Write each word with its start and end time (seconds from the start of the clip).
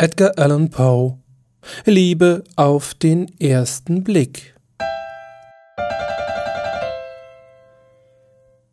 Edgar 0.00 0.38
Allan 0.38 0.70
Poe 0.70 1.18
Liebe 1.84 2.44
auf 2.54 2.94
den 2.94 3.36
ersten 3.40 4.04
Blick 4.04 4.54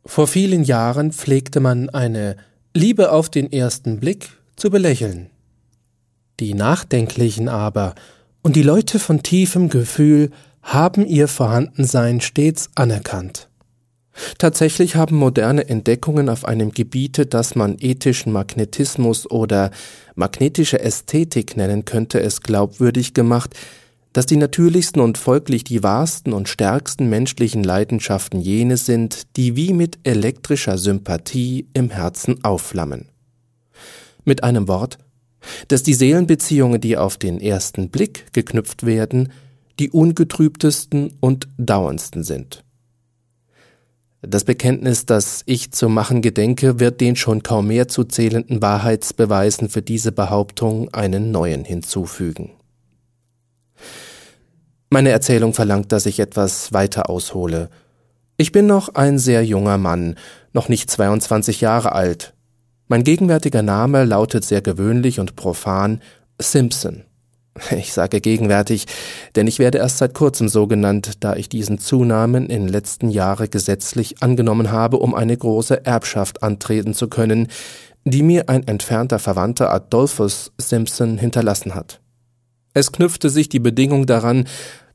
Vor 0.05 0.27
vielen 0.27 0.63
Jahren 0.63 1.11
pflegte 1.11 1.61
man 1.61 1.89
eine 1.89 2.35
Liebe 2.75 3.11
auf 3.11 3.29
den 3.29 3.51
ersten 3.51 3.99
Blick 3.99 4.38
zu 4.55 4.69
belächeln. 4.69 5.31
Die 6.40 6.53
Nachdenklichen 6.53 7.49
aber 7.49 7.96
und 8.44 8.55
die 8.55 8.62
Leute 8.62 8.99
von 8.99 9.23
tiefem 9.23 9.69
Gefühl 9.69 10.29
haben 10.62 11.07
ihr 11.07 11.28
Vorhandensein 11.28 12.21
stets 12.21 12.69
anerkannt. 12.76 13.49
Tatsächlich 14.38 14.96
haben 14.96 15.18
moderne 15.18 15.68
Entdeckungen 15.68 16.30
auf 16.30 16.45
einem 16.45 16.72
Gebiete, 16.72 17.26
das 17.26 17.55
man 17.55 17.77
ethischen 17.80 18.32
Magnetismus 18.32 19.30
oder 19.30 19.72
magnetische 20.16 20.80
Ästhetik 20.80 21.58
nennen 21.58 21.86
könnte, 21.86 22.22
es 22.22 22.42
glaubwürdig 22.42 23.14
gemacht, 23.14 23.54
dass 24.14 24.26
die 24.26 24.38
natürlichsten 24.38 25.02
und 25.02 25.18
folglich 25.18 25.66
die 25.66 25.84
wahrsten 25.84 26.32
und 26.32 26.48
stärksten 26.48 27.09
menschlichen 27.09 27.66
Leidenschaften 27.66 28.40
jene 28.40 28.78
sind, 28.78 29.23
die 29.36 29.58
wie 29.58 29.73
mit 29.73 30.00
elektrischer 30.04 30.78
Sympathie 30.78 31.68
im 31.73 31.90
Herzen 31.90 32.42
aufflammen. 32.44 33.09
Mit 34.23 34.44
einem 34.44 34.70
Wort, 34.70 34.98
dass 35.68 35.84
die 35.84 35.94
Seelenbeziehungen, 35.94 36.80
die 36.80 36.98
auf 36.98 37.18
den 37.18 37.42
ersten 37.42 37.90
Blick 37.90 38.32
geknüpft 38.32 38.86
werden, 38.86 39.34
die 39.80 39.90
ungetrübtesten 39.90 41.14
und 41.20 41.50
dauerndsten 41.58 42.23
sind. 42.23 42.65
Das 44.28 44.44
Bekenntnis, 44.44 45.06
das 45.06 45.44
ich 45.46 45.72
zu 45.72 45.90
machen 45.90 46.22
gedenke, 46.22 46.80
wird 46.80 47.02
den 47.02 47.16
schon 47.16 47.44
kaum 47.44 47.68
mehr 47.68 47.88
zu 47.88 48.04
zählenden 48.04 48.62
Wahrheitsbeweisen 48.62 49.70
für 49.70 49.82
diese 49.82 50.12
Behauptung 50.12 50.94
einen 50.94 51.32
neuen 51.32 51.64
hinzufügen. 51.64 52.52
Meine 54.90 55.09
Erzählung 55.09 55.54
verlangt, 55.54 55.92
dass 55.92 56.06
ich 56.06 56.20
etwas 56.20 56.73
weiter 56.73 57.09
aushole. 57.09 57.70
Ich 58.38 58.52
bin 58.52 58.66
noch 58.66 58.95
ein 58.95 59.20
sehr 59.20 59.45
junger 59.45 59.78
Mann, 59.78 60.16
noch 60.54 60.70
nicht 60.70 60.89
22 60.89 61.62
Jahre 61.62 61.92
alt. 61.92 62.34
Mein 62.88 63.04
gegenwärtiger 63.04 63.62
Name 63.62 64.06
lautet 64.06 64.45
sehr 64.45 64.62
gewöhnlich 64.62 65.20
und 65.20 65.36
profan 65.36 66.02
Simpson. 66.39 67.04
Ich 67.72 67.94
sage 67.94 68.22
gegenwärtig, 68.22 68.86
denn 69.36 69.48
ich 69.48 69.59
werde 69.59 69.78
erst 69.80 69.98
seit 69.98 70.14
kurzem 70.14 70.50
so 70.50 70.67
genannt, 70.67 71.14
da 71.22 71.36
ich 71.36 71.50
diesen 71.50 71.80
Zunamen 71.80 72.48
in 72.48 72.67
letzten 72.67 73.09
Jahre 73.09 73.48
gesetzlich 73.48 74.22
angenommen 74.22 74.72
habe, 74.72 74.98
um 74.98 75.14
eine 75.14 75.36
große 75.36 75.86
Erbschaft 75.86 76.44
antreten 76.44 76.94
zu 76.94 77.08
können, 77.08 77.48
die 78.03 78.22
mir 78.22 78.50
ein 78.50 78.67
entfernter 78.67 79.20
Verwandter 79.20 79.72
Adolphus 79.73 80.52
Simpson 80.58 81.17
hinterlassen 81.17 81.73
hat. 81.73 82.02
Es 82.73 82.92
knüpfte 82.92 83.30
sich 83.30 83.50
die 83.50 83.59
Bedingung 83.59 84.06
daran, 84.06 84.48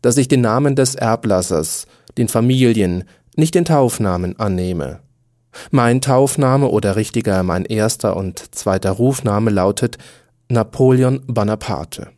dass 0.03 0.17
ich 0.17 0.29
den 0.29 0.43
Namen 0.43 0.77
des 0.77 0.95
Erblassers, 0.95 1.87
den 2.19 2.29
Familien, 2.29 3.05
nicht 3.37 3.55
den 3.55 3.65
Taufnamen 3.65 4.39
annehme. 4.39 5.01
Mein 5.71 6.01
Taufname 6.01 6.69
oder 6.69 6.95
richtiger 6.95 7.43
mein 7.43 7.65
erster 7.65 8.17
und 8.17 8.55
zweiter 8.55 8.93
Rufname 8.93 9.51
lautet 9.51 9.99
Napoleon 10.49 11.23
Bonaparte. 11.27 12.11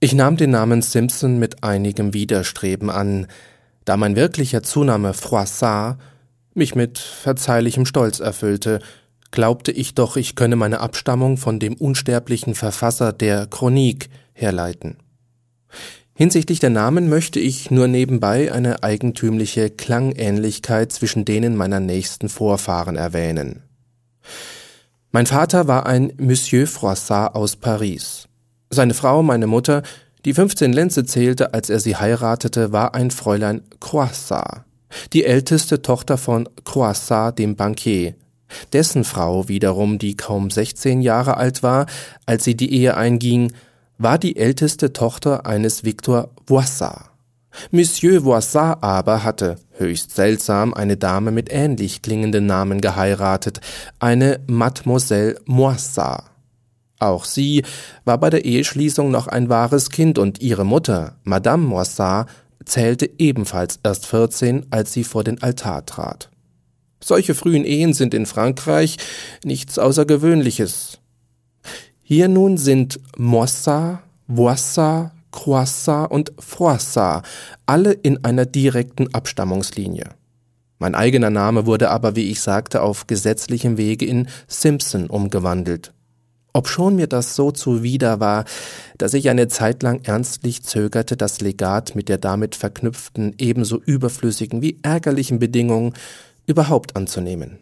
Ich 0.00 0.14
nahm 0.14 0.36
den 0.36 0.50
Namen 0.50 0.80
Simpson 0.80 1.40
mit 1.40 1.64
einigem 1.64 2.14
Widerstreben 2.14 2.88
an, 2.88 3.26
da 3.84 3.96
mein 3.96 4.14
wirklicher 4.14 4.62
Zunahme 4.62 5.12
Froissart 5.12 5.98
mich 6.54 6.76
mit 6.76 6.98
verzeihlichem 6.98 7.84
Stolz 7.84 8.20
erfüllte, 8.20 8.78
glaubte 9.32 9.72
ich 9.72 9.94
doch, 9.94 10.16
ich 10.16 10.36
könne 10.36 10.54
meine 10.54 10.78
Abstammung 10.78 11.36
von 11.36 11.58
dem 11.58 11.74
unsterblichen 11.74 12.54
Verfasser 12.54 13.12
der 13.12 13.46
Chronik 13.46 14.08
herleiten. 14.32 14.98
Hinsichtlich 16.14 16.60
der 16.60 16.70
Namen 16.70 17.08
möchte 17.08 17.40
ich 17.40 17.72
nur 17.72 17.88
nebenbei 17.88 18.52
eine 18.52 18.84
eigentümliche 18.84 19.68
Klangähnlichkeit 19.68 20.92
zwischen 20.92 21.24
denen 21.24 21.56
meiner 21.56 21.80
nächsten 21.80 22.28
Vorfahren 22.28 22.94
erwähnen. 22.94 23.64
Mein 25.10 25.26
Vater 25.26 25.66
war 25.66 25.86
ein 25.86 26.12
Monsieur 26.18 26.68
Froissart 26.68 27.34
aus 27.34 27.56
Paris. 27.56 28.27
Seine 28.70 28.94
Frau, 28.94 29.22
meine 29.22 29.46
Mutter, 29.46 29.82
die 30.24 30.34
15 30.34 30.72
Lenze 30.72 31.04
zählte, 31.04 31.54
als 31.54 31.70
er 31.70 31.80
sie 31.80 31.96
heiratete, 31.96 32.72
war 32.72 32.94
ein 32.94 33.10
Fräulein 33.10 33.62
Croissat, 33.80 34.64
die 35.12 35.24
älteste 35.24 35.80
Tochter 35.80 36.18
von 36.18 36.48
Croissat, 36.64 37.38
dem 37.38 37.56
Bankier. 37.56 38.14
Dessen 38.72 39.04
Frau 39.04 39.48
wiederum, 39.48 39.98
die 39.98 40.16
kaum 40.16 40.50
16 40.50 41.00
Jahre 41.00 41.36
alt 41.36 41.62
war, 41.62 41.86
als 42.26 42.44
sie 42.44 42.56
die 42.56 42.72
Ehe 42.72 42.96
einging, 42.96 43.52
war 43.98 44.18
die 44.18 44.36
älteste 44.36 44.92
Tochter 44.92 45.46
eines 45.46 45.84
Victor 45.84 46.30
Voissat. 46.46 47.10
Monsieur 47.70 48.24
Voissat 48.24 48.82
aber 48.82 49.24
hatte, 49.24 49.56
höchst 49.76 50.14
seltsam, 50.14 50.74
eine 50.74 50.96
Dame 50.96 51.30
mit 51.30 51.50
ähnlich 51.50 52.02
klingenden 52.02 52.46
Namen 52.46 52.80
geheiratet, 52.80 53.60
eine 53.98 54.40
Mademoiselle 54.46 55.40
Moissat. 55.46 56.24
Auch 56.98 57.24
sie 57.24 57.64
war 58.04 58.18
bei 58.18 58.30
der 58.30 58.44
Eheschließung 58.44 59.10
noch 59.10 59.28
ein 59.28 59.48
wahres 59.48 59.90
Kind 59.90 60.18
und 60.18 60.40
ihre 60.40 60.64
Mutter, 60.64 61.16
Madame 61.22 61.64
Moissat, 61.64 62.28
zählte 62.64 63.08
ebenfalls 63.18 63.78
erst 63.82 64.06
14, 64.06 64.66
als 64.70 64.92
sie 64.92 65.04
vor 65.04 65.24
den 65.24 65.42
Altar 65.42 65.86
trat. 65.86 66.30
Solche 67.02 67.34
frühen 67.34 67.64
Ehen 67.64 67.94
sind 67.94 68.14
in 68.14 68.26
Frankreich 68.26 68.96
nichts 69.44 69.78
Außergewöhnliches. 69.78 70.98
Hier 72.02 72.28
nun 72.28 72.58
sind 72.58 73.00
Moissat, 73.16 74.00
Voissat, 74.26 75.12
Croissat 75.30 76.10
und 76.10 76.32
Froissat, 76.38 77.24
alle 77.66 77.92
in 77.92 78.24
einer 78.24 78.46
direkten 78.46 79.14
Abstammungslinie. 79.14 80.10
Mein 80.78 80.94
eigener 80.94 81.30
Name 81.30 81.66
wurde 81.66 81.90
aber, 81.90 82.16
wie 82.16 82.30
ich 82.30 82.40
sagte, 82.40 82.82
auf 82.82 83.06
gesetzlichem 83.06 83.76
Wege 83.76 84.06
in 84.06 84.28
Simpson 84.46 85.08
umgewandelt. 85.08 85.92
Obschon 86.52 86.96
mir 86.96 87.06
das 87.06 87.36
so 87.36 87.50
zuwider 87.50 88.20
war, 88.20 88.44
dass 88.96 89.14
ich 89.14 89.28
eine 89.28 89.48
Zeit 89.48 89.82
lang 89.82 90.00
ernstlich 90.04 90.62
zögerte, 90.62 91.16
das 91.16 91.40
Legat 91.40 91.94
mit 91.94 92.08
der 92.08 92.18
damit 92.18 92.54
verknüpften 92.56 93.34
ebenso 93.38 93.80
überflüssigen 93.80 94.62
wie 94.62 94.78
ärgerlichen 94.82 95.38
Bedingungen 95.38 95.94
überhaupt 96.46 96.96
anzunehmen. 96.96 97.58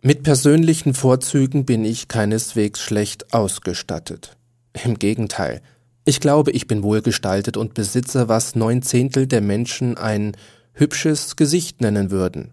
Mit 0.00 0.22
persönlichen 0.22 0.94
Vorzügen 0.94 1.64
bin 1.64 1.84
ich 1.84 2.06
keineswegs 2.06 2.80
schlecht 2.80 3.34
ausgestattet. 3.34 4.36
Im 4.84 4.98
Gegenteil, 4.98 5.60
ich 6.04 6.20
glaube, 6.20 6.52
ich 6.52 6.66
bin 6.68 6.82
wohlgestaltet 6.82 7.56
und 7.56 7.74
besitze, 7.74 8.28
was 8.28 8.54
neun 8.54 8.82
Zehntel 8.82 9.26
der 9.26 9.40
Menschen 9.40 9.96
ein 9.98 10.36
hübsches 10.72 11.36
Gesicht 11.36 11.80
nennen 11.80 12.10
würden. 12.10 12.52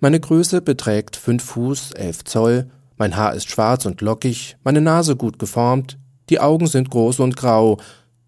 Meine 0.00 0.20
Größe 0.20 0.62
beträgt 0.62 1.16
fünf 1.16 1.44
Fuß, 1.44 1.92
elf 1.92 2.22
Zoll, 2.24 2.70
mein 2.98 3.16
Haar 3.16 3.34
ist 3.34 3.48
schwarz 3.48 3.86
und 3.86 4.00
lockig, 4.00 4.56
meine 4.64 4.80
Nase 4.80 5.16
gut 5.16 5.38
geformt, 5.38 5.98
die 6.28 6.40
Augen 6.40 6.66
sind 6.66 6.90
groß 6.90 7.20
und 7.20 7.36
grau, 7.36 7.78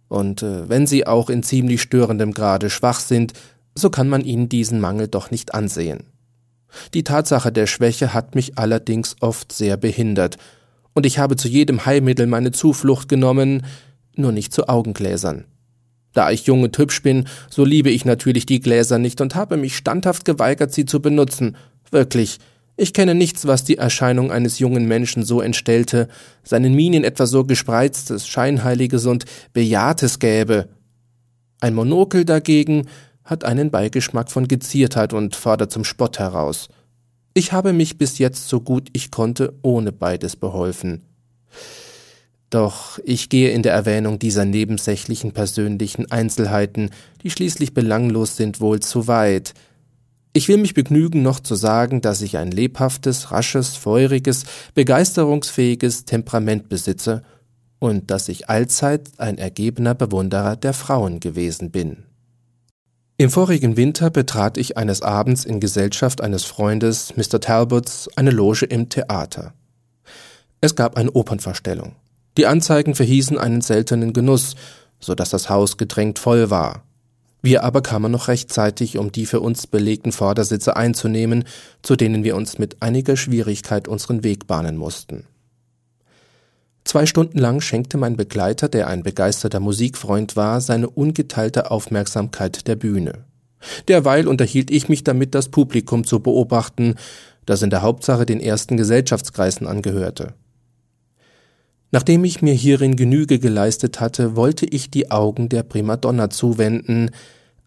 und 0.09 0.43
äh, 0.43 0.69
wenn 0.69 0.87
sie 0.87 1.07
auch 1.07 1.31
in 1.31 1.43
ziemlich 1.43 1.83
störendem 1.83 2.33
Grade 2.33 2.71
schwach 2.71 3.01
sind, 3.01 3.33
so 3.75 3.91
kann 3.91 4.09
man 4.09 4.25
ihnen 4.25 4.49
diesen 4.49 4.81
Mangel 4.81 5.07
doch 5.07 5.31
nicht 5.31 5.55
ansehen. 5.55 6.05
Die 6.95 7.05
Tatsache 7.05 7.53
der 7.53 7.67
Schwäche 7.67 8.15
hat 8.15 8.35
mich 8.35 8.59
allerdings 8.59 9.17
oft 9.21 9.53
sehr 9.53 9.77
behindert, 9.77 10.37
und 10.93 11.07
ich 11.07 11.19
habe 11.19 11.37
zu 11.37 11.49
jedem 11.49 11.87
Heilmittel 11.87 12.27
meine 12.27 12.51
Zuflucht 12.51 13.09
genommen, 13.09 13.65
nur 14.17 14.33
nicht 14.33 14.53
zu 14.53 14.69
Augengläsern. 14.69 15.45
Da 16.13 16.31
ich 16.31 16.47
jung 16.47 16.65
und 16.65 16.77
hübsch 16.77 17.03
bin, 17.03 17.29
so 17.49 17.65
liebe 17.65 17.91
ich 17.91 18.05
natürlich 18.05 18.45
die 18.45 18.61
Gläser 18.61 18.99
nicht 18.99 19.21
und 19.21 19.37
habe 19.37 19.57
mich 19.57 19.77
standhaft 19.77 20.25
geweigert, 20.25 20.73
sie 20.73 20.85
zu 20.85 21.01
benutzen. 21.01 21.57
Wirklich, 21.93 22.39
ich 22.77 22.95
kenne 22.95 23.15
nichts, 23.15 23.47
was 23.47 23.65
die 23.65 23.79
Erscheinung 23.79 24.33
eines 24.33 24.59
jungen 24.59 24.87
Menschen 24.87 25.23
so 25.23 25.41
entstellte, 25.41 26.09
seinen 26.43 26.75
Minen 26.75 27.05
etwas 27.05 27.31
so 27.31 27.45
gespreiztes, 27.45 28.27
scheinheiliges 28.27 29.07
und 29.07 29.25
bejahtes 29.53 30.19
gäbe. 30.19 30.69
Ein 31.61 31.75
Monokel 31.75 32.25
dagegen 32.25 32.87
hat 33.25 33.45
einen 33.45 33.71
Beigeschmack 33.71 34.31
von 34.31 34.49
Geziertheit 34.49 35.13
und 35.13 35.37
fordert 35.37 35.71
zum 35.71 35.85
Spott 35.85 36.19
heraus. 36.19 36.69
Ich 37.35 37.53
habe 37.53 37.73
mich 37.73 37.99
bis 37.99 38.19
jetzt 38.19 38.49
so 38.49 38.61
gut 38.61 38.89
ich 38.93 39.11
konnte 39.11 39.53
ohne 39.63 39.93
beides 39.93 40.37
beholfen. 40.37 41.03
Doch 42.51 42.99
ich 43.05 43.29
gehe 43.29 43.51
in 43.51 43.63
der 43.63 43.73
Erwähnung 43.73 44.19
dieser 44.19 44.45
nebensächlichen 44.45 45.33
persönlichen 45.33 46.11
Einzelheiten, 46.11 46.91
die 47.23 47.31
schließlich 47.31 47.75
belanglos 47.75 48.37
sind, 48.37 48.61
wohl 48.61 48.81
zu 48.81 49.07
weit, 49.07 49.55
ich 50.33 50.49
will 50.49 50.59
mich 50.59 50.75
begnügen, 50.75 51.23
noch 51.23 51.41
zu 51.41 51.55
sagen, 51.55 52.01
dass 52.01 52.23
ich 52.23 52.37
ein 52.37 52.51
lebhaftes, 52.51 53.33
rasches, 53.33 53.77
feuriges, 53.77 54.45
begeisterungsfähiges 54.75 56.05
Temperament 56.05 56.69
besitze 56.69 57.23
und 57.81 58.11
dass 58.11 58.29
ich 58.29 58.49
allzeit 58.49 59.09
ein 59.19 59.39
ergebener 59.39 59.95
Bewunderer 59.95 60.55
der 60.55 60.73
Frauen 60.73 61.19
gewesen 61.19 61.71
bin. 61.71 62.05
Im 63.17 63.31
vorigen 63.31 63.77
Winter 63.77 64.09
betrat 64.09 64.57
ich 64.57 64.79
eines 64.79 65.03
Abends 65.03 65.45
in 65.45 65.61
Gesellschaft 65.61 66.23
eines 66.23 66.45
Freundes, 66.45 67.17
Mr. 67.17 67.41
Talbots, 67.41 68.09
eine 68.17 68.31
Loge 68.31 68.65
im 68.65 68.89
Theater. 68.89 69.53
Es 70.61 70.75
gab 70.77 70.97
eine 70.97 71.11
Opernvorstellung. 71.11 71.97
Die 72.37 72.47
Anzeigen 72.47 72.95
verhießen 72.95 73.37
einen 73.37 73.61
seltenen 73.61 74.13
Genuss, 74.13 74.55
so 75.01 75.15
dass 75.15 75.31
das 75.31 75.51
Haus 75.51 75.77
gedrängt 75.77 76.19
voll 76.19 76.51
war. 76.51 76.85
Wir 77.43 77.65
aber 77.65 77.83
kamen 77.83 78.13
noch 78.13 78.29
rechtzeitig, 78.29 78.99
um 78.99 79.13
die 79.13 79.27
für 79.27 79.41
uns 79.41 79.67
belegten 79.67 80.13
Vordersitze 80.13 80.77
einzunehmen, 80.77 81.45
zu 81.83 81.97
denen 81.97 82.25
wir 82.25 82.37
uns 82.37 82.59
mit 82.59 82.83
einiger 82.83 83.17
Schwierigkeit 83.17 83.89
unseren 83.89 84.23
Weg 84.23 84.47
bahnen 84.47 84.77
mussten. 84.77 85.27
Zwei 86.85 87.07
Stunden 87.07 87.39
lang 87.39 87.61
schenkte 87.61 87.99
mein 87.99 88.17
Begleiter, 88.17 88.69
der 88.69 88.89
ein 88.89 89.03
begeisterter 89.03 89.61
Musikfreund 89.61 90.37
war, 90.37 90.61
seine 90.61 90.89
ungeteilte 90.89 91.71
Aufmerksamkeit 91.71 92.67
der 92.67 92.77
Bühne. 92.77 93.25
Derweil 93.89 94.27
unterhielt 94.27 94.71
ich 94.71 94.89
mich 94.89 95.05
damit, 95.05 95.35
das 95.35 95.51
Publikum 95.51 96.05
zu 96.05 96.21
beobachten, 96.21 96.97
das 97.47 97.63
in 97.63 97.71
der 97.71 97.83
Hauptsache 97.83 98.27
den 98.27 98.41
ersten 98.41 98.77
Gesellschaftskreisen 98.77 99.67
angehörte. 99.67 100.35
Nachdem 101.93 102.25
ich 102.25 102.41
mir 102.41 102.55
hierin 102.55 102.95
Genüge 102.95 103.39
geleistet 103.39 104.01
hatte, 104.01 104.37
wollte 104.37 104.67
ich 104.67 104.91
die 104.91 105.11
Augen 105.11 105.49
der 105.49 105.65
Primadonna 105.65 106.31
zuwenden, 106.31 107.11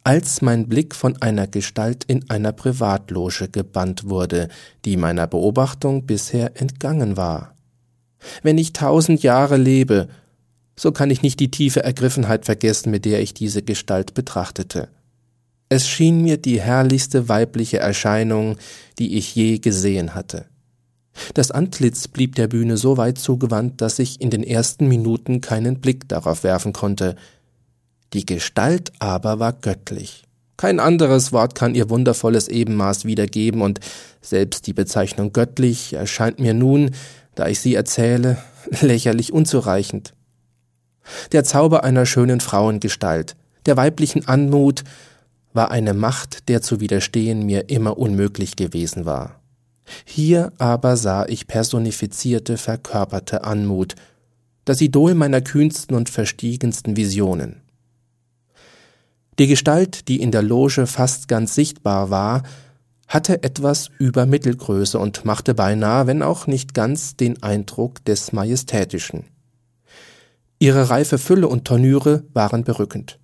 als 0.03 0.41
mein 0.41 0.67
Blick 0.67 0.95
von 0.95 1.21
einer 1.21 1.47
Gestalt 1.47 2.03
in 2.05 2.29
einer 2.29 2.51
Privatloge 2.51 3.49
gebannt 3.49 4.09
wurde, 4.09 4.49
die 4.85 4.97
meiner 4.97 5.27
Beobachtung 5.27 6.05
bisher 6.05 6.59
entgangen 6.59 7.17
war. 7.17 7.55
Wenn 8.41 8.57
ich 8.57 8.73
tausend 8.73 9.23
Jahre 9.23 9.57
lebe, 9.57 10.07
so 10.77 10.91
kann 10.91 11.09
ich 11.09 11.21
nicht 11.21 11.39
die 11.39 11.51
tiefe 11.51 11.83
Ergriffenheit 11.83 12.45
vergessen, 12.45 12.91
mit 12.91 13.05
der 13.05 13.21
ich 13.21 13.33
diese 13.33 13.61
Gestalt 13.61 14.13
betrachtete. 14.13 14.89
Es 15.69 15.87
schien 15.87 16.21
mir 16.21 16.37
die 16.37 16.61
herrlichste 16.61 17.29
weibliche 17.29 17.79
Erscheinung, 17.79 18.57
die 18.99 19.17
ich 19.17 19.35
je 19.35 19.59
gesehen 19.59 20.15
hatte. 20.15 20.45
Das 21.33 21.51
Antlitz 21.51 22.07
blieb 22.07 22.35
der 22.35 22.47
Bühne 22.47 22.77
so 22.77 22.97
weit 22.97 23.17
zugewandt, 23.17 23.81
dass 23.81 23.99
ich 23.99 24.19
in 24.21 24.29
den 24.29 24.43
ersten 24.43 24.87
Minuten 24.87 25.41
keinen 25.41 25.79
Blick 25.79 26.07
darauf 26.07 26.43
werfen 26.43 26.73
konnte. 26.73 27.15
Die 28.13 28.25
Gestalt 28.25 28.91
aber 28.99 29.39
war 29.39 29.53
göttlich. 29.53 30.23
Kein 30.57 30.79
anderes 30.79 31.31
Wort 31.31 31.55
kann 31.55 31.75
ihr 31.75 31.89
wundervolles 31.89 32.47
Ebenmaß 32.47 33.05
wiedergeben, 33.05 33.61
und 33.61 33.79
selbst 34.21 34.67
die 34.67 34.73
Bezeichnung 34.73 35.33
göttlich 35.33 35.93
erscheint 35.93 36.39
mir 36.39 36.53
nun, 36.53 36.91
da 37.35 37.47
ich 37.47 37.59
sie 37.59 37.75
erzähle, 37.75 38.37
lächerlich 38.81 39.33
unzureichend. 39.33 40.13
Der 41.31 41.43
Zauber 41.43 41.83
einer 41.83 42.05
schönen 42.05 42.39
Frauengestalt, 42.39 43.35
der 43.65 43.77
weiblichen 43.77 44.27
Anmut, 44.27 44.83
war 45.53 45.69
eine 45.69 45.93
Macht, 45.93 46.49
der 46.49 46.61
zu 46.61 46.79
widerstehen 46.79 47.45
mir 47.45 47.69
immer 47.69 47.97
unmöglich 47.97 48.55
gewesen 48.55 49.05
war. 49.05 49.42
Hier 50.05 50.51
aber 50.57 50.97
sah 50.97 51.25
ich 51.25 51.47
personifizierte, 51.47 52.57
verkörperte 52.57 53.43
Anmut, 53.43 53.95
das 54.65 54.81
Idol 54.81 55.13
meiner 55.13 55.41
kühnsten 55.41 55.95
und 55.95 56.09
verstiegensten 56.09 56.95
Visionen. 56.95 57.61
Die 59.39 59.47
Gestalt, 59.47 60.07
die 60.07 60.21
in 60.21 60.31
der 60.31 60.43
Loge 60.43 60.87
fast 60.87 61.27
ganz 61.27 61.55
sichtbar 61.55 62.09
war, 62.09 62.43
hatte 63.07 63.43
etwas 63.43 63.89
über 63.99 64.25
Mittelgröße 64.25 64.97
und 64.97 65.25
machte 65.25 65.53
beinahe, 65.53 66.07
wenn 66.07 66.23
auch 66.23 66.47
nicht 66.47 66.73
ganz, 66.73 67.15
den 67.15 67.41
Eindruck 67.43 68.03
des 68.05 68.31
Majestätischen. 68.31 69.25
Ihre 70.59 70.89
reife 70.89 71.17
Fülle 71.17 71.47
und 71.47 71.65
Tonnüre 71.65 72.23
waren 72.33 72.63
berückend. 72.63 73.19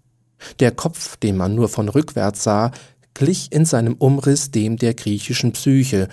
Der 0.60 0.72
Kopf, 0.72 1.18
den 1.18 1.38
man 1.38 1.56
nur 1.56 1.70
von 1.70 1.90
rückwärts 1.90 2.44
sah, 2.44 2.72
glich 3.14 3.52
in 3.52 3.66
seinem 3.66 3.94
Umriss 3.94 4.52
dem 4.52 4.78
der 4.78 4.94
griechischen 4.94 5.54
Psyche 5.54 6.08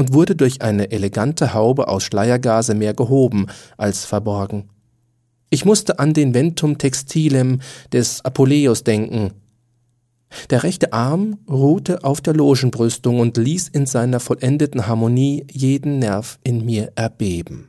und 0.00 0.14
wurde 0.14 0.34
durch 0.34 0.62
eine 0.62 0.92
elegante 0.92 1.52
Haube 1.52 1.88
aus 1.88 2.04
Schleiergase 2.04 2.74
mehr 2.74 2.94
gehoben 2.94 3.48
als 3.76 4.06
verborgen. 4.06 4.70
Ich 5.50 5.66
musste 5.66 5.98
an 5.98 6.14
den 6.14 6.32
Ventum 6.32 6.78
Textilem 6.78 7.60
des 7.92 8.24
Apuleius 8.24 8.82
denken. 8.82 9.32
Der 10.48 10.62
rechte 10.62 10.94
Arm 10.94 11.36
ruhte 11.50 12.02
auf 12.02 12.22
der 12.22 12.32
Logenbrüstung 12.32 13.20
und 13.20 13.36
ließ 13.36 13.68
in 13.68 13.84
seiner 13.84 14.20
vollendeten 14.20 14.86
Harmonie 14.86 15.44
jeden 15.52 15.98
Nerv 15.98 16.38
in 16.44 16.64
mir 16.64 16.92
erbeben. 16.94 17.68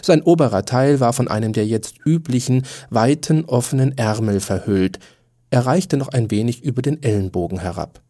Sein 0.00 0.22
oberer 0.22 0.64
Teil 0.64 1.00
war 1.00 1.12
von 1.12 1.28
einem 1.28 1.52
der 1.52 1.66
jetzt 1.66 1.96
üblichen, 2.06 2.62
weiten, 2.88 3.44
offenen 3.44 3.98
Ärmel 3.98 4.40
verhüllt, 4.40 5.00
er 5.50 5.66
reichte 5.66 5.98
noch 5.98 6.08
ein 6.08 6.30
wenig 6.30 6.64
über 6.64 6.80
den 6.80 7.02
Ellenbogen 7.02 7.58
herab. 7.58 8.00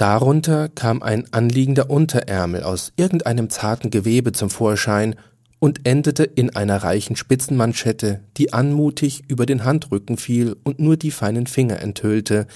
Darunter 0.00 0.70
kam 0.70 1.02
ein 1.02 1.30
anliegender 1.30 1.90
Unterärmel 1.90 2.62
aus 2.62 2.94
irgendeinem 2.96 3.50
zarten 3.50 3.90
Gewebe 3.90 4.32
zum 4.32 4.48
Vorschein 4.48 5.14
und 5.58 5.86
endete 5.86 6.24
in 6.24 6.56
einer 6.56 6.82
reichen 6.82 7.16
Spitzenmanschette, 7.16 8.20
die 8.38 8.54
anmutig 8.54 9.24
über 9.28 9.44
den 9.44 9.62
Handrücken 9.62 10.16
fiel 10.16 10.56
und 10.64 10.78
nur 10.80 10.96
die 10.96 11.10
feinen 11.10 11.46
Finger 11.46 11.80
enthüllte, 11.80 12.46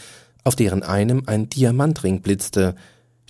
auf 0.43 0.57
deren 0.57 0.83
einem 0.83 1.25
ein 1.27 1.51
Diamantring 1.51 2.23
blitzte, 2.23 2.77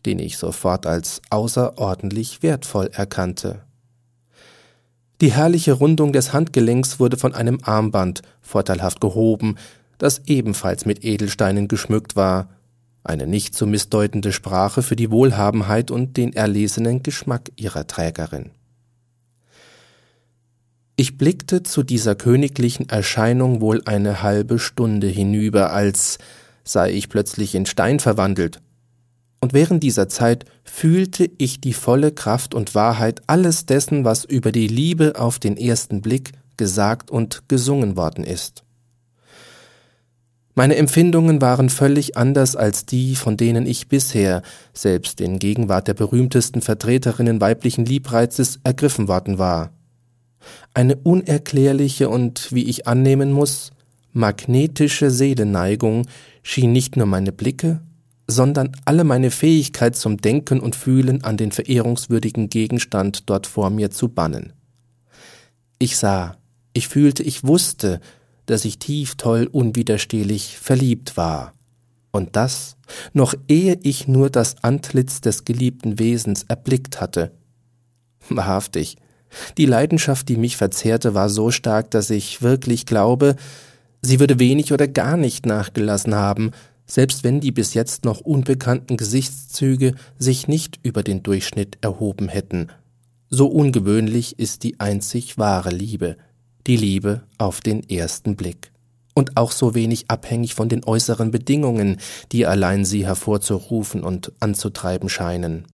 den 0.06 0.20
ich 0.20 0.38
sofort 0.38 0.86
als 0.86 1.20
außerordentlich 1.30 2.40
wertvoll 2.40 2.90
erkannte. 2.92 3.62
Die 5.22 5.32
herrliche 5.32 5.72
Rundung 5.72 6.12
des 6.12 6.32
Handgelenks 6.32 7.00
wurde 7.00 7.16
von 7.16 7.34
einem 7.34 7.58
Armband 7.64 8.22
vorteilhaft 8.40 9.00
gehoben, 9.00 9.56
das 9.98 10.22
ebenfalls 10.26 10.86
mit 10.86 11.04
Edelsteinen 11.04 11.66
geschmückt 11.66 12.14
war, 12.14 12.48
eine 13.04 13.26
nicht 13.26 13.54
zu 13.54 13.66
missdeutende 13.66 14.32
Sprache 14.32 14.82
für 14.82 14.96
die 14.96 15.10
Wohlhabenheit 15.10 15.90
und 15.90 16.16
den 16.16 16.32
erlesenen 16.32 17.02
Geschmack 17.02 17.52
ihrer 17.56 17.86
Trägerin. 17.86 18.50
Ich 20.96 21.18
blickte 21.18 21.62
zu 21.62 21.82
dieser 21.82 22.14
königlichen 22.14 22.88
Erscheinung 22.88 23.60
wohl 23.60 23.82
eine 23.84 24.22
halbe 24.22 24.58
Stunde 24.58 25.06
hinüber, 25.06 25.72
als 25.72 26.18
sei 26.64 26.92
ich 26.92 27.08
plötzlich 27.08 27.54
in 27.54 27.66
Stein 27.66 28.00
verwandelt, 28.00 28.60
und 29.44 29.52
während 29.52 29.82
dieser 29.82 30.08
Zeit 30.08 30.46
fühlte 30.62 31.30
ich 31.36 31.60
die 31.60 31.74
volle 31.74 32.12
Kraft 32.12 32.54
und 32.54 32.74
Wahrheit 32.74 33.20
alles 33.26 33.66
dessen, 33.66 34.02
was 34.02 34.24
über 34.24 34.52
die 34.52 34.68
Liebe 34.68 35.20
auf 35.20 35.38
den 35.38 35.58
ersten 35.58 36.00
Blick 36.00 36.32
gesagt 36.56 37.10
und 37.10 37.46
gesungen 37.46 37.94
worden 37.94 38.24
ist. 38.24 38.63
Meine 40.56 40.76
Empfindungen 40.76 41.40
waren 41.40 41.68
völlig 41.68 42.16
anders 42.16 42.54
als 42.54 42.86
die, 42.86 43.16
von 43.16 43.36
denen 43.36 43.66
ich 43.66 43.88
bisher, 43.88 44.42
selbst 44.72 45.20
in 45.20 45.40
Gegenwart 45.40 45.88
der 45.88 45.94
berühmtesten 45.94 46.62
Vertreterinnen 46.62 47.40
weiblichen 47.40 47.84
Liebreizes, 47.84 48.60
ergriffen 48.62 49.08
worden 49.08 49.38
war. 49.38 49.72
Eine 50.72 50.96
unerklärliche 50.96 52.08
und, 52.08 52.52
wie 52.52 52.64
ich 52.64 52.86
annehmen 52.86 53.32
muss, 53.32 53.72
magnetische 54.12 55.10
Seelenneigung 55.10 56.06
schien 56.42 56.70
nicht 56.70 56.96
nur 56.96 57.06
meine 57.06 57.32
Blicke, 57.32 57.80
sondern 58.28 58.72
alle 58.84 59.02
meine 59.02 59.32
Fähigkeit 59.32 59.96
zum 59.96 60.18
Denken 60.18 60.60
und 60.60 60.76
Fühlen 60.76 61.24
an 61.24 61.36
den 61.36 61.50
verehrungswürdigen 61.50 62.48
Gegenstand 62.48 63.28
dort 63.28 63.48
vor 63.48 63.70
mir 63.70 63.90
zu 63.90 64.08
bannen. 64.08 64.52
Ich 65.78 65.96
sah, 65.96 66.36
ich 66.72 66.88
fühlte, 66.88 67.24
ich 67.24 67.44
wusste, 67.44 68.00
dass 68.46 68.64
ich 68.64 68.78
tief 68.78 69.14
toll 69.16 69.48
unwiderstehlich 69.50 70.58
verliebt 70.58 71.16
war. 71.16 71.54
Und 72.10 72.36
das, 72.36 72.76
noch 73.12 73.34
ehe 73.48 73.78
ich 73.82 74.06
nur 74.06 74.30
das 74.30 74.62
Antlitz 74.62 75.20
des 75.20 75.44
geliebten 75.44 75.98
Wesens 75.98 76.44
erblickt 76.44 77.00
hatte. 77.00 77.32
Wahrhaftig, 78.28 78.96
die 79.58 79.66
Leidenschaft, 79.66 80.28
die 80.28 80.36
mich 80.36 80.56
verzehrte, 80.56 81.14
war 81.14 81.28
so 81.28 81.50
stark, 81.50 81.90
dass 81.90 82.10
ich 82.10 82.42
wirklich 82.42 82.86
glaube, 82.86 83.36
sie 84.00 84.20
würde 84.20 84.38
wenig 84.38 84.72
oder 84.72 84.86
gar 84.86 85.16
nicht 85.16 85.46
nachgelassen 85.46 86.14
haben, 86.14 86.52
selbst 86.86 87.24
wenn 87.24 87.40
die 87.40 87.52
bis 87.52 87.74
jetzt 87.74 88.04
noch 88.04 88.20
unbekannten 88.20 88.96
Gesichtszüge 88.96 89.94
sich 90.18 90.48
nicht 90.48 90.78
über 90.82 91.02
den 91.02 91.22
Durchschnitt 91.22 91.78
erhoben 91.80 92.28
hätten. 92.28 92.68
So 93.30 93.46
ungewöhnlich 93.48 94.38
ist 94.38 94.62
die 94.62 94.78
einzig 94.78 95.38
wahre 95.38 95.70
Liebe, 95.70 96.16
die 96.66 96.76
Liebe 96.76 97.22
auf 97.38 97.60
den 97.60 97.88
ersten 97.88 98.36
Blick. 98.36 98.72
Und 99.14 99.36
auch 99.36 99.52
so 99.52 99.74
wenig 99.74 100.06
abhängig 100.08 100.54
von 100.54 100.68
den 100.68 100.84
äußeren 100.84 101.30
Bedingungen, 101.30 101.98
die 102.32 102.46
allein 102.46 102.84
sie 102.84 103.06
hervorzurufen 103.06 104.02
und 104.02 104.32
anzutreiben 104.40 105.08
scheinen. 105.08 105.66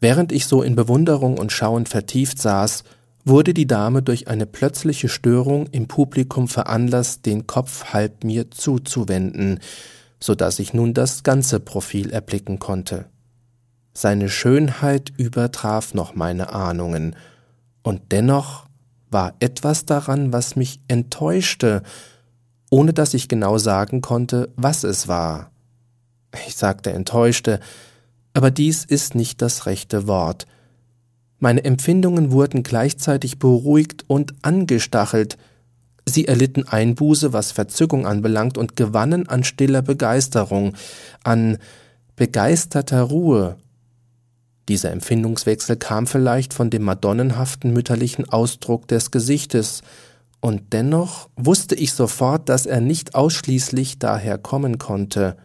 Während 0.00 0.32
ich 0.32 0.46
so 0.46 0.62
in 0.62 0.76
Bewunderung 0.76 1.38
und 1.38 1.52
Schauen 1.52 1.86
vertieft 1.86 2.40
saß, 2.40 2.84
wurde 3.24 3.54
die 3.54 3.66
Dame 3.66 4.02
durch 4.02 4.28
eine 4.28 4.46
plötzliche 4.46 5.08
Störung 5.08 5.66
im 5.68 5.86
Publikum 5.86 6.48
veranlasst, 6.48 7.26
den 7.26 7.46
Kopf 7.46 7.92
halb 7.92 8.24
mir 8.24 8.50
zuzuwenden, 8.50 9.60
so 10.20 10.34
dass 10.34 10.58
ich 10.58 10.74
nun 10.74 10.94
das 10.94 11.22
ganze 11.22 11.60
Profil 11.60 12.10
erblicken 12.10 12.58
konnte. 12.58 13.06
Seine 13.94 14.28
Schönheit 14.28 15.12
übertraf 15.16 15.94
noch 15.94 16.14
meine 16.14 16.52
Ahnungen, 16.52 17.16
und 17.84 18.12
dennoch 18.12 18.66
war 19.12 19.34
etwas 19.40 19.84
daran, 19.84 20.32
was 20.32 20.56
mich 20.56 20.80
enttäuschte, 20.88 21.82
ohne 22.70 22.92
dass 22.92 23.14
ich 23.14 23.28
genau 23.28 23.58
sagen 23.58 24.00
konnte, 24.00 24.48
was 24.56 24.84
es 24.84 25.08
war. 25.08 25.50
Ich 26.46 26.56
sagte 26.56 26.92
enttäuschte, 26.92 27.60
aber 28.32 28.50
dies 28.50 28.84
ist 28.84 29.14
nicht 29.14 29.42
das 29.42 29.66
rechte 29.66 30.06
Wort. 30.06 30.46
Meine 31.38 31.64
Empfindungen 31.64 32.30
wurden 32.30 32.62
gleichzeitig 32.62 33.38
beruhigt 33.38 34.04
und 34.06 34.34
angestachelt. 34.42 35.36
Sie 36.06 36.26
erlitten 36.26 36.66
Einbuße, 36.66 37.32
was 37.32 37.52
Verzückung 37.52 38.06
anbelangt, 38.06 38.56
und 38.56 38.76
gewannen 38.76 39.28
an 39.28 39.44
stiller 39.44 39.82
Begeisterung, 39.82 40.74
an 41.24 41.58
begeisterter 42.16 43.02
Ruhe. 43.02 43.56
Dieser 44.68 44.90
Empfindungswechsel 44.92 45.76
kam 45.76 46.06
vielleicht 46.06 46.54
von 46.54 46.70
dem 46.70 46.82
madonnenhaften 46.82 47.72
mütterlichen 47.72 48.28
Ausdruck 48.28 48.88
des 48.88 49.10
Gesichtes, 49.10 49.82
und 50.44 50.72
dennoch 50.72 51.28
wusste 51.36 51.76
ich 51.76 51.92
sofort, 51.92 52.48
dass 52.48 52.66
er 52.66 52.80
nicht 52.80 53.14
ausschließlich 53.14 54.00
daher 54.00 54.38
kommen 54.38 54.78
konnte. 54.78 55.36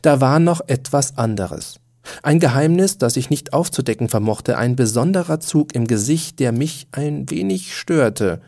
Da 0.00 0.22
war 0.22 0.40
noch 0.40 0.62
etwas 0.66 1.18
anderes. 1.18 1.78
Ein 2.22 2.40
Geheimnis, 2.40 2.96
das 2.96 3.16
ich 3.18 3.28
nicht 3.28 3.52
aufzudecken 3.52 4.08
vermochte, 4.08 4.56
ein 4.56 4.76
besonderer 4.76 5.40
Zug 5.40 5.74
im 5.74 5.86
Gesicht, 5.86 6.38
der 6.38 6.52
mich 6.52 6.88
ein 6.90 7.28
wenig 7.28 7.76
störte, 7.76 8.40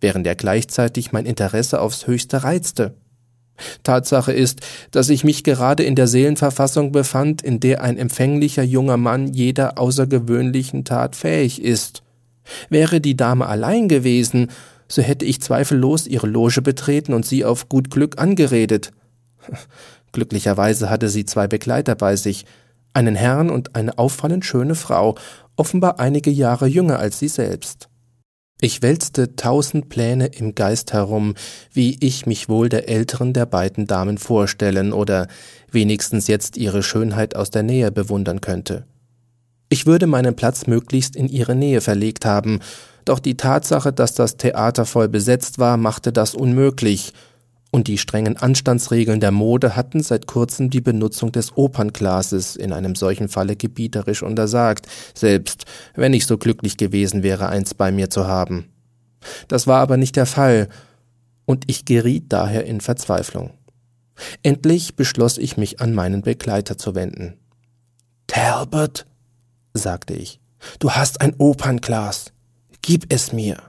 während 0.00 0.24
er 0.24 0.36
gleichzeitig 0.36 1.10
mein 1.10 1.26
Interesse 1.26 1.80
aufs 1.80 2.06
höchste 2.06 2.44
reizte. 2.44 2.94
Tatsache 3.82 4.32
ist, 4.32 4.60
dass 4.90 5.08
ich 5.08 5.24
mich 5.24 5.44
gerade 5.44 5.82
in 5.82 5.94
der 5.94 6.06
Seelenverfassung 6.06 6.92
befand, 6.92 7.42
in 7.42 7.60
der 7.60 7.82
ein 7.82 7.98
empfänglicher 7.98 8.62
junger 8.62 8.96
Mann 8.96 9.28
jeder 9.28 9.78
außergewöhnlichen 9.78 10.84
Tat 10.84 11.16
fähig 11.16 11.62
ist. 11.62 12.02
Wäre 12.68 13.00
die 13.00 13.16
Dame 13.16 13.46
allein 13.46 13.88
gewesen, 13.88 14.48
so 14.88 15.02
hätte 15.02 15.24
ich 15.24 15.42
zweifellos 15.42 16.06
ihre 16.06 16.26
Loge 16.26 16.62
betreten 16.62 17.12
und 17.12 17.26
sie 17.26 17.44
auf 17.44 17.68
gut 17.68 17.90
Glück 17.90 18.18
angeredet. 18.18 18.92
Glücklicherweise 20.12 20.88
hatte 20.88 21.08
sie 21.08 21.26
zwei 21.26 21.46
Begleiter 21.46 21.94
bei 21.94 22.16
sich, 22.16 22.46
einen 22.94 23.14
Herrn 23.14 23.50
und 23.50 23.76
eine 23.76 23.98
auffallend 23.98 24.44
schöne 24.44 24.74
Frau, 24.74 25.16
offenbar 25.56 26.00
einige 26.00 26.30
Jahre 26.30 26.66
jünger 26.66 26.98
als 26.98 27.18
sie 27.18 27.28
selbst. 27.28 27.88
Ich 28.60 28.82
wälzte 28.82 29.36
tausend 29.36 29.88
Pläne 29.88 30.26
im 30.26 30.56
Geist 30.56 30.92
herum, 30.92 31.34
wie 31.72 31.96
ich 32.00 32.26
mich 32.26 32.48
wohl 32.48 32.68
der 32.68 32.88
älteren 32.88 33.32
der 33.32 33.46
beiden 33.46 33.86
Damen 33.86 34.18
vorstellen 34.18 34.92
oder 34.92 35.28
wenigstens 35.70 36.26
jetzt 36.26 36.56
ihre 36.56 36.82
Schönheit 36.82 37.36
aus 37.36 37.50
der 37.50 37.62
Nähe 37.62 37.92
bewundern 37.92 38.40
könnte. 38.40 38.84
Ich 39.68 39.86
würde 39.86 40.08
meinen 40.08 40.34
Platz 40.34 40.66
möglichst 40.66 41.14
in 41.14 41.28
ihre 41.28 41.54
Nähe 41.54 41.80
verlegt 41.80 42.24
haben, 42.24 42.58
doch 43.04 43.20
die 43.20 43.36
Tatsache, 43.36 43.92
dass 43.92 44.14
das 44.14 44.36
Theater 44.36 44.84
voll 44.84 45.08
besetzt 45.08 45.58
war, 45.58 45.76
machte 45.76 46.12
das 46.12 46.34
unmöglich, 46.34 47.12
und 47.70 47.88
die 47.88 47.98
strengen 47.98 48.36
Anstandsregeln 48.36 49.20
der 49.20 49.30
Mode 49.30 49.76
hatten 49.76 50.02
seit 50.02 50.26
kurzem 50.26 50.70
die 50.70 50.80
Benutzung 50.80 51.32
des 51.32 51.56
Opernglases 51.56 52.56
in 52.56 52.72
einem 52.72 52.94
solchen 52.94 53.28
Falle 53.28 53.56
gebieterisch 53.56 54.22
untersagt, 54.22 54.86
selbst 55.14 55.64
wenn 55.94 56.14
ich 56.14 56.26
so 56.26 56.38
glücklich 56.38 56.76
gewesen 56.76 57.22
wäre, 57.22 57.48
eins 57.48 57.74
bei 57.74 57.92
mir 57.92 58.08
zu 58.08 58.26
haben. 58.26 58.70
Das 59.48 59.66
war 59.66 59.80
aber 59.80 59.96
nicht 59.96 60.16
der 60.16 60.26
Fall, 60.26 60.68
und 61.44 61.64
ich 61.66 61.84
geriet 61.84 62.26
daher 62.28 62.64
in 62.64 62.80
Verzweiflung. 62.80 63.50
Endlich 64.42 64.96
beschloss 64.96 65.38
ich 65.38 65.56
mich 65.56 65.80
an 65.80 65.94
meinen 65.94 66.22
Begleiter 66.22 66.76
zu 66.76 66.94
wenden. 66.94 67.38
Talbot, 68.26 69.06
sagte 69.72 70.14
ich, 70.14 70.40
du 70.78 70.90
hast 70.90 71.20
ein 71.20 71.34
Opernglas. 71.38 72.32
Gib 72.82 73.12
es 73.12 73.32
mir. 73.32 73.62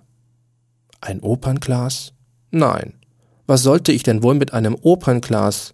Ein 1.02 1.22
Opernglas? 1.22 2.14
Nein, 2.52 2.99
was 3.50 3.64
sollte 3.64 3.92
ich 3.92 4.04
denn 4.04 4.22
wohl 4.22 4.36
mit 4.36 4.54
einem 4.54 4.76
Opernglas? 4.76 5.74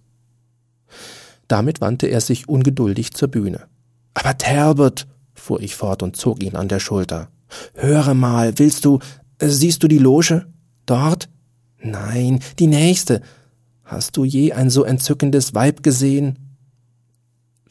Damit 1.50 1.82
wandte 1.82 2.08
er 2.08 2.22
sich 2.22 2.48
ungeduldig 2.48 3.14
zur 3.14 3.28
Bühne. 3.28 3.68
Aber 4.14 4.38
Talbot, 4.38 5.08
fuhr 5.34 5.62
ich 5.62 5.76
fort 5.76 6.02
und 6.02 6.16
zog 6.16 6.42
ihn 6.42 6.56
an 6.56 6.70
der 6.70 6.80
Schulter. 6.80 7.28
Höre 7.74 8.14
mal, 8.14 8.58
willst 8.58 8.86
du, 8.86 9.00
äh, 9.40 9.50
siehst 9.50 9.84
du 9.84 9.90
die 9.90 9.98
Loge? 9.98 10.48
Dort? 10.86 11.28
Nein, 11.80 12.40
die 12.60 12.68
nächste. 12.68 13.22
Hast 13.84 14.16
du 14.16 14.24
je 14.24 14.54
ein 14.54 14.70
so 14.70 14.86
entzückendes 14.86 15.54
Weib 15.54 15.84
gesehen? 15.84 16.40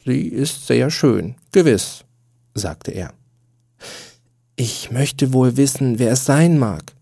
Sie 0.05 0.27
ist 0.27 0.67
sehr 0.67 0.91
schön, 0.91 1.33
gewiss, 1.51 2.05
sagte 2.53 2.91
er. 2.91 3.11
Ich 4.55 4.91
möchte 4.91 5.33
wohl 5.33 5.57
wissen, 5.57 5.97
wer 5.97 6.11
es 6.11 6.25
sein 6.25 6.59
mag. 6.59 6.94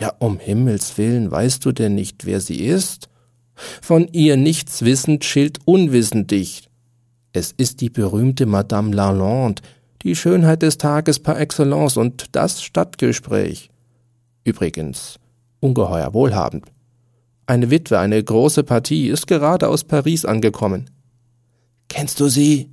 Ja, 0.00 0.14
um 0.18 0.38
Himmels 0.38 0.96
willen, 0.96 1.30
weißt 1.30 1.64
du 1.64 1.72
denn 1.72 1.94
nicht, 1.94 2.24
wer 2.24 2.40
sie 2.40 2.64
ist? 2.64 3.08
Von 3.82 4.08
ihr 4.08 4.38
nichts 4.38 4.82
wissend 4.82 5.24
schilt 5.24 5.58
unwissend 5.66 6.30
dich. 6.30 6.70
Es 7.34 7.52
ist 7.52 7.82
die 7.82 7.90
berühmte 7.90 8.46
Madame 8.46 8.94
Lalande, 8.94 9.62
die 10.02 10.16
Schönheit 10.16 10.62
des 10.62 10.78
Tages 10.78 11.18
par 11.18 11.38
excellence 11.38 11.98
und 11.98 12.34
das 12.34 12.62
Stadtgespräch. 12.62 13.70
Übrigens, 14.42 15.18
ungeheuer 15.60 16.14
wohlhabend. 16.14 16.64
Eine 17.46 17.70
Witwe, 17.70 17.98
eine 17.98 18.22
große 18.24 18.64
Partie, 18.64 19.08
ist 19.08 19.26
gerade 19.26 19.68
aus 19.68 19.84
Paris 19.84 20.24
angekommen. 20.24 20.88
Kennst 21.88 22.20
du 22.20 22.28
sie? 22.28 22.70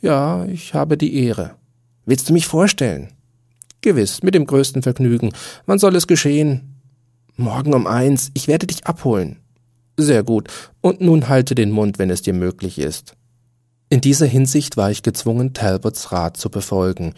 Ja, 0.00 0.46
ich 0.46 0.72
habe 0.72 0.96
die 0.96 1.14
Ehre. 1.14 1.56
Willst 2.06 2.30
du 2.30 2.32
mich 2.32 2.46
vorstellen? 2.46 3.08
Gewiss, 3.80 4.22
mit 4.22 4.34
dem 4.34 4.46
größten 4.46 4.82
Vergnügen. 4.82 5.32
Wann 5.66 5.78
soll 5.78 5.94
es 5.96 6.06
geschehen? 6.06 6.80
Morgen 7.36 7.74
um 7.74 7.86
eins. 7.86 8.30
Ich 8.34 8.48
werde 8.48 8.66
dich 8.66 8.86
abholen. 8.86 9.36
Sehr 9.96 10.22
gut. 10.22 10.48
Und 10.80 11.00
nun 11.00 11.28
halte 11.28 11.54
den 11.54 11.70
Mund, 11.70 11.98
wenn 11.98 12.10
es 12.10 12.22
dir 12.22 12.34
möglich 12.34 12.78
ist. 12.78 13.14
In 13.90 14.00
dieser 14.00 14.26
Hinsicht 14.26 14.76
war 14.76 14.90
ich 14.90 15.02
gezwungen, 15.02 15.54
Talbots 15.54 16.12
Rat 16.12 16.36
zu 16.36 16.50
befolgen, 16.50 17.14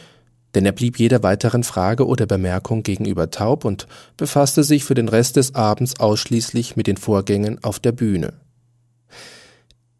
denn 0.54 0.66
er 0.66 0.72
blieb 0.72 0.98
jeder 0.98 1.22
weiteren 1.22 1.64
Frage 1.64 2.06
oder 2.06 2.26
Bemerkung 2.26 2.82
gegenüber 2.82 3.30
taub 3.30 3.64
und 3.64 3.86
befasste 4.16 4.62
sich 4.62 4.84
für 4.84 4.94
den 4.94 5.08
Rest 5.08 5.36
des 5.36 5.54
Abends 5.54 5.98
ausschließlich 5.98 6.76
mit 6.76 6.86
den 6.86 6.96
Vorgängen 6.96 7.62
auf 7.64 7.78
der 7.80 7.92
Bühne. 7.92 8.34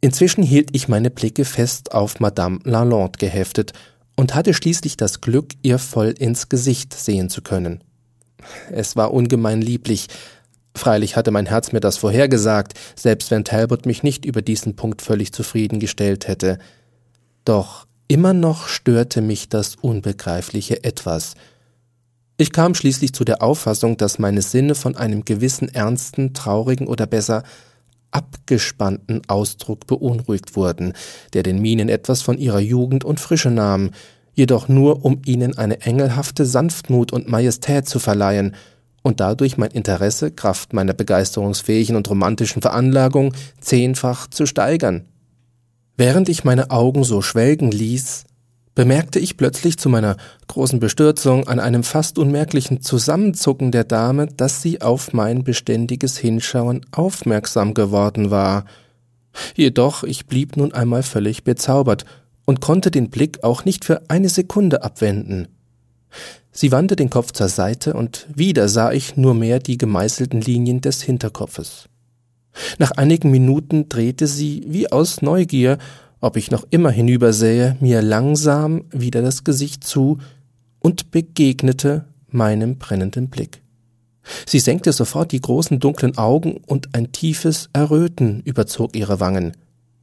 Inzwischen 0.01 0.43
hielt 0.43 0.75
ich 0.75 0.89
meine 0.89 1.11
Blicke 1.11 1.45
fest 1.45 1.93
auf 1.93 2.21
Madame 2.21 2.61
Lalande 2.65 3.19
geheftet 3.19 3.73
und 4.21 4.35
hatte 4.35 4.53
schließlich 4.53 4.99
das 4.99 5.23
Glück, 5.23 5.55
ihr 5.63 5.79
voll 5.79 6.11
ins 6.11 6.51
Gesicht 6.51 6.93
sehen 6.93 7.31
zu 7.31 7.41
können. 7.41 7.83
Es 8.71 8.95
war 8.95 9.15
ungemein 9.15 9.63
lieblich, 9.63 10.09
Freilich 10.77 11.17
hatte 11.17 11.31
mein 11.31 11.47
Herz 11.47 11.73
mir 11.73 11.81
das 11.81 11.97
vorhergesagt, 11.97 12.79
selbst 12.95 13.31
wenn 13.31 13.45
Talbot 13.45 13.87
mich 13.87 14.03
nicht 14.03 14.25
über 14.25 14.41
diesen 14.41 14.77
Punkt 14.77 15.03
völlig 15.03 15.33
zufriedengestellt 15.33 16.29
hätte. 16.29 16.59
Doch 17.45 17.87
immer 18.09 18.35
noch 18.35 18.69
störte 18.69 19.21
mich 19.21 19.49
das 19.49 19.75
unbegreifliche 19.75 20.85
Etwas. 20.85 21.35
Ich 22.37 22.53
kam 22.53 22.75
schließlich 22.75 23.13
zu 23.15 23.25
der 23.25 23.43
Auffassung, 23.43 23.97
dass 23.97 24.21
meine 24.21 24.43
Sinne 24.43 24.75
von 24.75 24.97
einem 24.97 25.25
gewissen 25.25 25.69
ernsten, 25.75 26.35
traurigen 26.35 26.87
oder 26.87 27.07
besser 27.07 27.43
abgespannten 28.11 29.23
Ausdruck 29.29 29.87
beunruhigt 29.87 30.57
wurden, 30.57 30.95
der 31.33 31.43
den 31.43 31.61
Mienen 31.61 31.89
etwas 31.89 32.23
von 32.23 32.39
ihrer 32.39 32.61
Jugend 32.61 33.05
und 33.05 33.21
Frische 33.21 33.51
nahm, 33.51 33.91
jedoch 34.35 34.69
nur 34.69 35.05
um 35.05 35.21
ihnen 35.25 35.57
eine 35.59 35.81
engelhafte 35.83 36.47
Sanftmut 36.47 37.13
und 37.13 37.29
Majestät 37.29 37.89
zu 37.89 37.99
verleihen 37.99 38.55
und 39.03 39.21
dadurch 39.21 39.57
mein 39.57 39.71
Interesse, 39.71 40.31
Kraft 40.31 40.73
meiner 40.73 40.93
begeisterungsfähigen 40.93 41.97
und 41.97 42.09
romantischen 42.09 42.63
Veranlagung, 42.63 43.35
zehnfach 43.61 44.29
zu 44.29 44.47
steigern. 44.47 45.07
Während 45.97 46.29
ich 46.29 46.45
meine 46.45 46.71
Augen 46.71 47.05
so 47.05 47.23
schwelgen 47.23 47.71
ließ, 47.71 48.25
bemerkte 48.81 49.19
ich 49.19 49.37
plötzlich 49.37 49.77
zu 49.77 49.91
meiner 49.91 50.17
großen 50.47 50.81
Bestürzung 50.81 51.47
an 51.47 51.61
einem 51.61 51.83
fast 51.83 52.19
unmerklichen 52.19 52.81
Zusammenzucken 52.81 53.73
der 53.73 53.85
Dame, 53.85 54.27
dass 54.27 54.63
sie 54.63 54.81
auf 54.81 55.13
mein 55.13 55.45
beständiges 55.45 56.17
Hinschauen 56.17 56.87
aufmerksam 56.91 57.75
geworden 57.75 58.31
war. 58.31 58.65
Jedoch 59.55 60.03
ich 60.03 60.25
blieb 60.25 60.57
nun 60.57 60.73
einmal 60.73 61.03
völlig 61.03 61.45
bezaubert 61.45 62.07
und 62.47 62.63
konnte 62.63 62.91
den 62.91 63.11
Blick 63.11 63.45
auch 63.45 63.67
nicht 63.67 63.85
für 63.85 64.01
eine 64.09 64.31
Sekunde 64.31 64.83
abwenden. 64.83 65.49
Sie 66.51 66.73
wandte 66.73 66.97
den 66.97 67.11
Kopf 67.11 67.33
zur 67.33 67.51
Seite 67.51 67.93
und 67.93 68.27
wieder 68.35 68.67
sah 68.71 68.93
ich 68.93 69.15
nur 69.15 69.35
mehr 69.35 69.59
die 69.59 69.77
gemeißelten 69.77 70.41
Linien 70.41 70.81
des 70.81 71.03
Hinterkopfes. 71.03 71.91
Nach 72.79 72.93
einigen 72.93 73.31
Minuten 73.31 73.91
drehte 73.91 74.27
sie, 74.27 74.65
wie 74.67 74.91
aus 74.91 75.21
Neugier, 75.21 75.77
ob 76.21 76.37
ich 76.37 76.51
noch 76.51 76.67
immer 76.71 76.91
hinübersähe, 76.91 77.77
mir 77.81 78.03
langsam 78.03 78.85
wieder 78.91 79.23
das 79.23 79.45
Gesicht 79.45 79.85
zu 79.85 80.19
und 80.79 81.11
begegnete 81.11 82.05
meinem 82.29 82.77
brennenden 82.79 83.29
Blick. 83.29 83.63
Sie 84.47 84.61
senkte 84.61 84.93
sofort 84.93 85.33
die 85.33 85.41
großen 85.41 85.81
dunklen 85.81 86.19
Augen 86.19 86.59
und 86.67 86.95
ein 86.95 87.13
tiefes 87.13 87.71
Erröten 87.73 88.41
überzog 88.45 88.95
ihre 88.95 89.19
Wangen. 89.19 89.53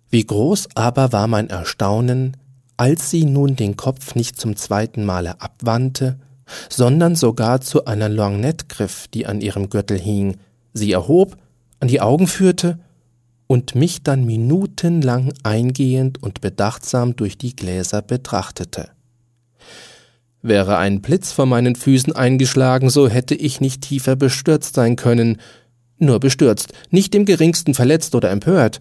Wie 0.09 0.25
groß 0.25 0.69
aber 0.75 1.11
war 1.11 1.27
mein 1.27 1.49
Erstaunen, 1.49 2.35
als 2.77 3.09
sie 3.09 3.25
nun 3.25 3.55
den 3.55 3.75
Kopf 3.77 4.15
nicht 4.15 4.39
zum 4.39 4.55
zweiten 4.55 5.05
Male 5.05 5.41
abwandte, 5.41 6.19
sondern 6.69 7.15
sogar 7.15 7.61
zu 7.61 7.85
einer 7.85 8.09
Lorgnette 8.09 8.65
griff, 8.67 9.07
die 9.07 9.25
an 9.25 9.41
ihrem 9.41 9.69
Gürtel 9.69 9.99
hing, 9.99 10.37
sie 10.73 10.91
erhob, 10.91 11.37
an 11.79 11.87
die 11.87 12.01
Augen 12.01 12.27
führte 12.27 12.79
und 13.47 13.75
mich 13.75 14.03
dann 14.03 14.25
minutenlang 14.25 15.33
eingehend 15.43 16.21
und 16.21 16.41
bedachtsam 16.41 17.15
durch 17.15 17.37
die 17.37 17.55
Gläser 17.55 18.01
betrachtete. 18.01 18.89
Wäre 20.41 20.77
ein 20.77 21.01
Blitz 21.01 21.31
vor 21.31 21.45
meinen 21.45 21.75
Füßen 21.75 22.15
eingeschlagen, 22.15 22.89
so 22.89 23.07
hätte 23.07 23.35
ich 23.35 23.59
nicht 23.59 23.81
tiefer 23.81 24.15
bestürzt 24.15 24.75
sein 24.75 24.95
können. 24.95 25.37
Nur 25.97 26.19
bestürzt, 26.19 26.73
nicht 26.91 27.15
im 27.15 27.25
geringsten 27.25 27.73
verletzt 27.73 28.13
oder 28.13 28.29
empört. 28.29 28.79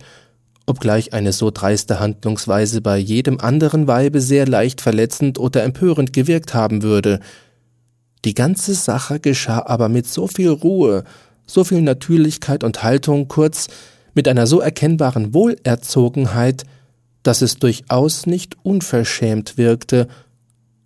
Obgleich 0.66 1.12
eine 1.12 1.32
so 1.32 1.50
dreiste 1.50 1.98
Handlungsweise 2.00 2.82
bei 2.82 2.98
jedem 2.98 3.40
anderen 3.40 3.86
Weibe 3.86 4.20
sehr 4.20 4.46
leicht 4.46 4.80
verletzend 4.80 5.38
oder 5.38 5.62
empörend 5.62 6.12
gewirkt 6.12 6.54
haben 6.54 6.82
würde. 6.82 7.20
Die 8.24 8.34
ganze 8.34 8.74
Sache 8.74 9.20
geschah 9.20 9.64
aber 9.64 9.88
mit 9.88 10.08
so 10.08 10.26
viel 10.26 10.50
Ruhe, 10.50 11.04
so 11.46 11.62
viel 11.62 11.80
Natürlichkeit 11.80 12.64
und 12.64 12.82
Haltung, 12.82 13.28
kurz 13.28 13.68
mit 14.16 14.26
einer 14.26 14.46
so 14.48 14.60
erkennbaren 14.60 15.34
Wohlerzogenheit, 15.34 16.64
dass 17.22 17.42
es 17.42 17.58
durchaus 17.58 18.26
nicht 18.26 18.56
unverschämt 18.64 19.56
wirkte, 19.58 20.08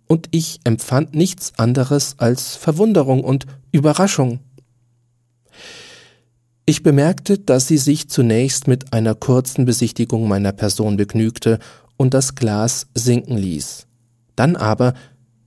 und 0.07 0.27
ich 0.31 0.59
empfand 0.65 1.15
nichts 1.15 1.53
anderes 1.57 2.15
als 2.17 2.57
Verwunderung 2.57 3.23
und 3.23 3.45
Überraschung. 3.71 4.41
Ich 6.65 6.83
bemerkte, 6.83 7.39
dass 7.39 7.69
sie 7.69 7.77
sich 7.77 8.09
zunächst 8.09 8.67
mit 8.67 8.91
einer 8.91 9.15
kurzen 9.15 9.63
Besichtigung 9.63 10.27
meiner 10.27 10.51
Person 10.51 10.97
begnügte 10.97 11.59
und 11.95 12.13
das 12.13 12.35
Glas 12.35 12.87
sinken 12.93 13.37
ließ. 13.37 13.87
Dann 14.35 14.57
aber, 14.57 14.95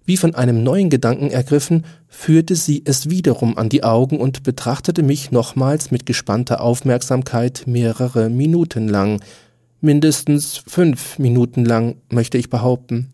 wie 0.05 0.17
von 0.17 0.35
einem 0.35 0.63
neuen 0.63 0.91
Gedanken 0.91 1.31
ergriffen, 1.31 1.85
führte 2.09 2.57
sie 2.57 2.83
es 2.85 3.09
wiederum 3.09 3.57
an 3.57 3.69
die 3.69 3.85
Augen 3.85 4.19
und 4.19 4.43
betrachtete 4.43 5.03
mich 5.03 5.31
nochmals 5.31 5.91
mit 5.91 6.07
gespannter 6.07 6.61
Aufmerksamkeit 6.61 7.65
mehrere 7.67 8.29
Minuten 8.29 8.89
lang, 8.89 9.23
mindestens 9.81 10.63
fünf 10.67 11.19
Minuten 11.19 11.65
lang, 11.65 11.97
möchte 12.11 12.39
ich 12.39 12.51
behaupten. 12.51 13.13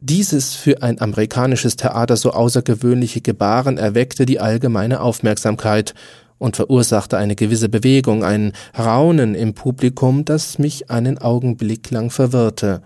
Dieses 0.00 0.54
für 0.54 0.82
ein 0.82 1.00
amerikanisches 1.00 1.74
Theater 1.74 2.16
so 2.16 2.30
außergewöhnliche 2.30 3.20
Gebaren 3.20 3.78
erweckte 3.78 4.26
die 4.26 4.38
allgemeine 4.38 5.00
Aufmerksamkeit 5.00 5.92
und 6.38 6.54
verursachte 6.54 7.18
eine 7.18 7.34
gewisse 7.34 7.68
Bewegung, 7.68 8.22
ein 8.22 8.52
Raunen 8.78 9.34
im 9.34 9.54
Publikum, 9.54 10.24
das 10.24 10.60
mich 10.60 10.88
einen 10.88 11.18
Augenblick 11.18 11.90
lang 11.90 12.10
verwirrte, 12.10 12.80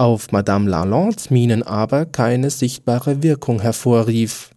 auf 0.00 0.32
Madame 0.32 0.68
Lalandes 0.68 1.28
Mienen 1.28 1.62
aber 1.62 2.06
keine 2.06 2.48
sichtbare 2.48 3.22
Wirkung 3.22 3.60
hervorrief. 3.60 4.50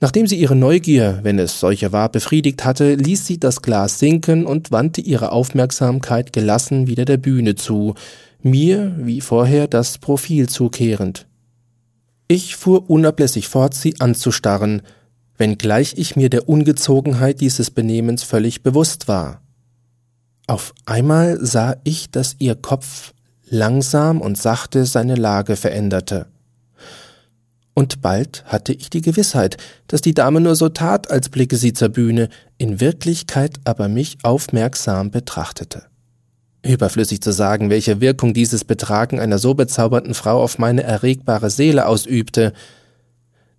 Nachdem 0.00 0.26
sie 0.26 0.36
ihre 0.36 0.54
Neugier, 0.54 1.20
wenn 1.22 1.38
es 1.38 1.60
solche 1.60 1.90
war, 1.90 2.10
befriedigt 2.10 2.64
hatte, 2.64 2.94
ließ 2.94 3.26
sie 3.26 3.40
das 3.40 3.62
Glas 3.62 3.98
sinken 3.98 4.44
und 4.44 4.70
wandte 4.70 5.00
ihre 5.00 5.32
Aufmerksamkeit 5.32 6.34
gelassen 6.34 6.88
wieder 6.88 7.06
der 7.06 7.16
Bühne 7.16 7.54
zu, 7.54 7.94
mir 8.42 8.94
wie 8.98 9.22
vorher 9.22 9.66
das 9.66 9.96
Profil 9.96 10.48
zukehrend. 10.48 11.26
Ich 12.28 12.56
fuhr 12.56 12.88
unablässig 12.90 13.48
fort, 13.48 13.74
sie 13.74 13.98
anzustarren, 13.98 14.82
wenngleich 15.38 15.94
ich 15.96 16.16
mir 16.16 16.28
der 16.28 16.50
Ungezogenheit 16.50 17.40
dieses 17.40 17.70
Benehmens 17.70 18.24
völlig 18.24 18.62
bewusst 18.62 19.08
war. 19.08 19.40
Auf 20.46 20.74
einmal 20.84 21.38
sah 21.40 21.76
ich, 21.84 22.10
dass 22.10 22.36
ihr 22.38 22.54
Kopf 22.56 23.14
langsam 23.50 24.20
und 24.20 24.38
sachte 24.38 24.86
seine 24.86 25.16
Lage 25.16 25.56
veränderte. 25.56 26.26
Und 27.74 28.02
bald 28.02 28.44
hatte 28.46 28.72
ich 28.72 28.90
die 28.90 29.00
Gewissheit, 29.00 29.56
dass 29.86 30.00
die 30.00 30.14
Dame 30.14 30.40
nur 30.40 30.56
so 30.56 30.68
tat, 30.68 31.10
als 31.10 31.28
blicke 31.28 31.56
sie 31.56 31.72
zur 31.72 31.88
Bühne, 31.88 32.28
in 32.58 32.80
Wirklichkeit 32.80 33.60
aber 33.64 33.88
mich 33.88 34.18
aufmerksam 34.22 35.10
betrachtete. 35.10 35.84
Überflüssig 36.62 37.22
zu 37.22 37.32
sagen, 37.32 37.70
welche 37.70 38.00
Wirkung 38.00 38.34
dieses 38.34 38.64
Betragen 38.64 39.18
einer 39.18 39.38
so 39.38 39.54
bezaubernden 39.54 40.14
Frau 40.14 40.42
auf 40.42 40.58
meine 40.58 40.82
erregbare 40.82 41.48
Seele 41.48 41.86
ausübte. 41.86 42.52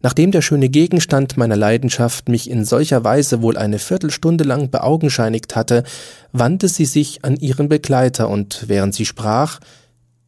Nachdem 0.04 0.32
der 0.32 0.42
schöne 0.42 0.70
Gegenstand 0.70 1.36
meiner 1.36 1.56
Leidenschaft 1.56 2.30
mich 2.30 2.50
in 2.50 2.64
solcher 2.64 3.04
Weise 3.04 3.42
wohl 3.42 3.58
eine 3.58 3.80
Viertelstunde 3.80 4.44
lang 4.44 4.70
beaugenscheinigt 4.70 5.56
hatte, 5.56 5.84
wandte 6.32 6.68
sie 6.68 6.86
sich 6.86 7.26
an 7.26 7.38
ihren 7.38 7.70
Begleiter, 7.70 8.30
und 8.30 8.66
während 8.68 8.94
sie 8.94 9.06
sprach, 9.06 9.60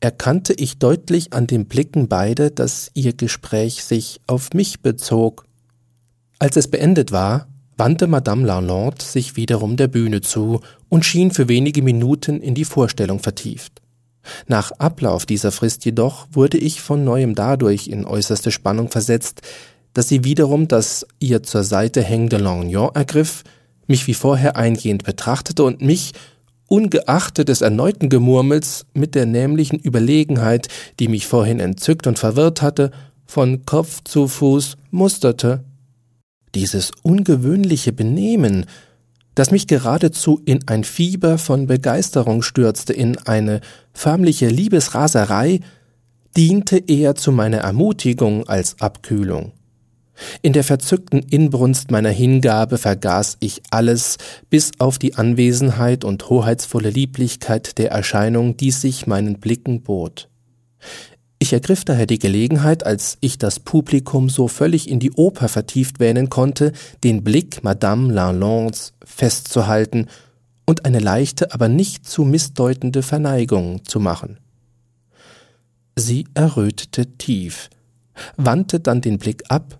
erkannte 0.04 0.52
ich 0.52 0.80
deutlich 0.80 1.32
an 1.32 1.48
den 1.48 1.66
Blicken 1.66 2.10
beide, 2.10 2.52
dass 2.52 2.92
ihr 2.94 3.14
Gespräch 3.14 3.86
sich 3.86 4.20
auf 4.28 4.50
mich 4.54 4.82
bezog. 4.82 5.46
Als 6.40 6.58
es 6.58 6.68
beendet 6.68 7.14
war, 7.14 7.48
wandte 7.78 8.08
Madame 8.08 8.46
Lalande 8.46 9.02
sich 9.02 9.38
wiederum 9.38 9.78
der 9.78 9.88
Bühne 9.88 10.20
zu 10.20 10.60
und 10.90 11.06
schien 11.06 11.32
für 11.32 11.48
wenige 11.48 11.82
Minuten 11.82 12.42
in 12.42 12.54
die 12.54 12.66
Vorstellung 12.66 13.20
vertieft. 13.20 13.82
Nach 14.48 14.72
Ablauf 14.72 15.26
dieser 15.26 15.54
Frist 15.54 15.86
jedoch 15.86 16.28
wurde 16.34 16.58
ich 16.58 16.82
von 16.82 17.06
neuem 17.06 17.34
dadurch 17.34 17.88
in 17.88 18.04
äußerste 18.04 18.52
Spannung 18.52 18.90
versetzt, 18.90 19.40
dass 19.94 20.10
sie 20.10 20.26
wiederum 20.26 20.68
das 20.68 21.08
ihr 21.20 21.44
zur 21.44 21.64
Seite 21.64 22.04
hängende 22.04 22.40
Lorgnon 22.40 22.94
ergriff, 22.94 23.44
mich 23.88 24.06
wie 24.08 24.14
vorher 24.14 24.58
eingehend 24.58 25.06
betrachtete 25.06 25.64
und 25.64 25.82
mich, 25.82 26.12
ungeachtet 26.74 27.50
des 27.50 27.62
erneuten 27.62 28.10
Gemurmels, 28.10 28.88
mit 28.96 29.14
der 29.14 29.28
nämlichen 29.28 29.78
Überlegenheit, 29.78 30.70
die 31.00 31.08
mich 31.08 31.28
vorhin 31.28 31.60
entzückt 31.60 32.08
und 32.08 32.18
verwirrt 32.18 32.64
hatte, 32.64 32.90
von 33.28 33.64
Kopf 33.64 34.02
zu 34.04 34.28
Fuß 34.28 34.78
musterte 34.90 35.64
dieses 36.56 36.90
ungewöhnliche 37.04 37.94
Benehmen, 37.94 38.66
das 39.36 39.52
mich 39.52 39.68
geradezu 39.68 40.42
in 40.46 40.68
ein 40.68 40.84
Fieber 40.84 41.38
von 41.38 41.68
Begeisterung 41.68 42.42
stürzte, 42.42 42.94
in 42.94 43.20
eine 43.20 43.62
förmliche 43.94 44.48
Liebesraserei, 44.48 45.60
diente 46.36 46.80
eher 46.88 47.14
zu 47.14 47.32
meiner 47.32 47.60
Ermutigung 47.60 48.48
als 48.48 48.82
Abkühlung. 48.82 49.52
In 50.42 50.54
der 50.54 50.64
verzückten 50.64 51.20
Inbrunst 51.20 51.92
meiner 51.92 52.10
Hingabe 52.10 52.78
vergaß 52.78 53.38
ich 53.40 53.62
alles, 53.72 54.18
bis 54.50 54.72
auf 54.78 55.00
die 55.00 55.16
Anwesenheit 55.16 56.04
und 56.04 56.30
hoheitsvolle 56.30 56.90
Lieblichkeit 56.90 57.78
der 57.78 57.92
Erscheinung, 57.92 58.56
die 58.58 58.72
sich 58.72 59.08
meinen 59.08 59.40
Blicken 59.40 59.82
bot. 59.82 60.30
Ich 61.40 61.52
ergriff 61.52 61.84
daher 61.84 62.06
die 62.06 62.20
Gelegenheit, 62.20 62.86
als 62.86 63.18
ich 63.20 63.38
das 63.38 63.60
Publikum 63.60 64.30
so 64.30 64.48
völlig 64.48 64.90
in 64.90 65.00
die 65.00 65.12
Oper 65.12 65.50
vertieft 65.50 66.00
wähnen 66.00 66.30
konnte, 66.30 66.72
den 67.04 67.24
Blick 67.24 67.64
Madame 67.64 68.14
Lalandes 68.14 68.94
festzuhalten 69.04 70.08
und 70.66 70.86
eine 70.86 71.00
leichte, 71.00 71.54
aber 71.54 71.68
nicht 71.68 72.08
zu 72.08 72.24
missdeutende 72.24 73.04
Verneigung 73.04 73.84
zu 73.84 74.00
machen. 74.00 74.38
Sie 75.98 76.26
errötete 76.34 77.18
tief, 77.18 77.70
wandte 78.38 78.80
dann 78.80 79.02
den 79.02 79.18
Blick 79.18 79.44
ab, 79.50 79.80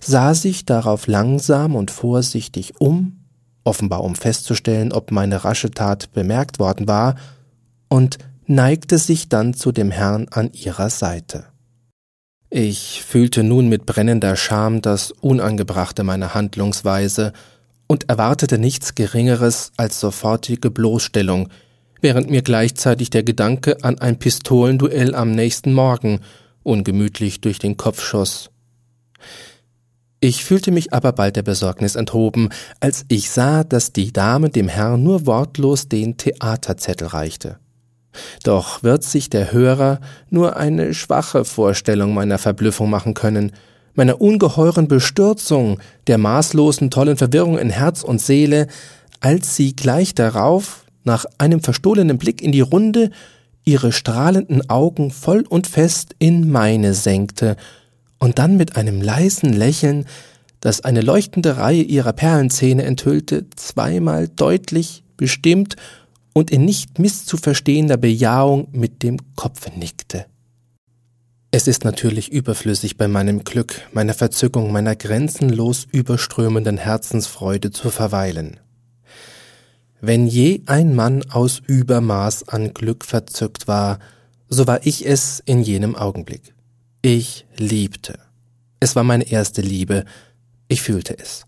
sah 0.00 0.34
sich 0.34 0.64
darauf 0.64 1.06
langsam 1.06 1.74
und 1.74 1.90
vorsichtig 1.90 2.74
um, 2.80 3.24
offenbar 3.64 4.04
um 4.04 4.14
festzustellen, 4.14 4.92
ob 4.92 5.10
meine 5.10 5.44
rasche 5.44 5.70
Tat 5.70 6.12
bemerkt 6.12 6.58
worden 6.58 6.88
war, 6.88 7.16
und 7.88 8.18
neigte 8.46 8.98
sich 8.98 9.28
dann 9.28 9.54
zu 9.54 9.72
dem 9.72 9.90
Herrn 9.90 10.26
an 10.30 10.52
ihrer 10.52 10.90
Seite. 10.90 11.46
Ich 12.50 13.04
fühlte 13.06 13.44
nun 13.44 13.68
mit 13.68 13.86
brennender 13.86 14.34
Scham 14.34 14.82
das 14.82 15.12
Unangebrachte 15.12 16.02
meiner 16.02 16.34
Handlungsweise 16.34 17.32
und 17.86 18.08
erwartete 18.08 18.58
nichts 18.58 18.96
Geringeres 18.96 19.72
als 19.76 20.00
sofortige 20.00 20.70
Bloßstellung, 20.70 21.48
während 22.00 22.28
mir 22.28 22.42
gleichzeitig 22.42 23.10
der 23.10 23.22
Gedanke 23.22 23.84
an 23.84 24.00
ein 24.00 24.18
Pistolenduell 24.18 25.14
am 25.14 25.32
nächsten 25.32 25.72
Morgen 25.72 26.20
ungemütlich 26.64 27.40
durch 27.40 27.60
den 27.60 27.76
Kopf 27.76 28.02
schoss. 28.02 28.50
Ich 30.22 30.44
fühlte 30.44 30.70
mich 30.70 30.92
aber 30.92 31.12
bald 31.12 31.36
der 31.36 31.42
Besorgnis 31.42 31.96
enthoben, 31.96 32.50
als 32.78 33.06
ich 33.08 33.30
sah, 33.30 33.64
dass 33.64 33.92
die 33.92 34.12
Dame 34.12 34.50
dem 34.50 34.68
Herrn 34.68 35.02
nur 35.02 35.24
wortlos 35.24 35.88
den 35.88 36.18
Theaterzettel 36.18 37.08
reichte. 37.08 37.58
Doch 38.44 38.82
wird 38.82 39.02
sich 39.02 39.30
der 39.30 39.50
Hörer 39.50 39.98
nur 40.28 40.56
eine 40.56 40.92
schwache 40.92 41.46
Vorstellung 41.46 42.12
meiner 42.12 42.36
Verblüffung 42.36 42.90
machen 42.90 43.14
können, 43.14 43.52
meiner 43.94 44.20
ungeheuren 44.20 44.88
Bestürzung, 44.88 45.80
der 46.06 46.18
maßlosen 46.18 46.90
tollen 46.90 47.16
Verwirrung 47.16 47.56
in 47.56 47.70
Herz 47.70 48.02
und 48.02 48.20
Seele, 48.20 48.66
als 49.20 49.56
sie 49.56 49.74
gleich 49.74 50.14
darauf, 50.14 50.84
nach 51.02 51.24
einem 51.38 51.62
verstohlenen 51.62 52.18
Blick 52.18 52.42
in 52.42 52.52
die 52.52 52.60
Runde, 52.60 53.10
ihre 53.64 53.90
strahlenden 53.90 54.68
Augen 54.68 55.10
voll 55.10 55.44
und 55.48 55.66
fest 55.66 56.14
in 56.18 56.50
meine 56.50 56.92
senkte 56.92 57.56
und 58.20 58.38
dann 58.38 58.56
mit 58.56 58.76
einem 58.76 59.02
leisen 59.02 59.52
Lächeln, 59.52 60.06
das 60.60 60.82
eine 60.82 61.00
leuchtende 61.00 61.56
Reihe 61.56 61.82
ihrer 61.82 62.12
Perlenzähne 62.12 62.84
enthüllte, 62.84 63.46
zweimal 63.56 64.28
deutlich, 64.28 65.02
bestimmt 65.16 65.74
und 66.32 66.52
in 66.52 66.64
nicht 66.64 67.00
misszuverstehender 67.00 67.96
Bejahung 67.96 68.68
mit 68.70 69.02
dem 69.02 69.16
Kopfe 69.34 69.70
nickte. 69.76 70.26
Es 71.50 71.66
ist 71.66 71.84
natürlich 71.84 72.30
überflüssig 72.30 72.96
bei 72.96 73.08
meinem 73.08 73.42
Glück, 73.42 73.74
meiner 73.92 74.14
Verzückung, 74.14 74.70
meiner 74.70 74.94
grenzenlos 74.94 75.88
überströmenden 75.90 76.78
Herzensfreude 76.78 77.72
zu 77.72 77.90
verweilen. 77.90 78.60
Wenn 80.00 80.28
je 80.28 80.62
ein 80.66 80.94
Mann 80.94 81.24
aus 81.30 81.60
Übermaß 81.66 82.48
an 82.48 82.72
Glück 82.72 83.04
verzückt 83.04 83.66
war, 83.66 83.98
So 84.52 84.66
war 84.66 84.84
ich 84.84 85.06
es 85.06 85.40
in 85.46 85.62
jenem 85.62 85.94
Augenblick. 85.94 86.54
Ich 87.02 87.46
liebte. 87.56 88.18
Es 88.78 88.94
war 88.94 89.04
meine 89.04 89.30
erste 89.30 89.62
Liebe. 89.62 90.04
Ich 90.68 90.82
fühlte 90.82 91.18
es. 91.18 91.46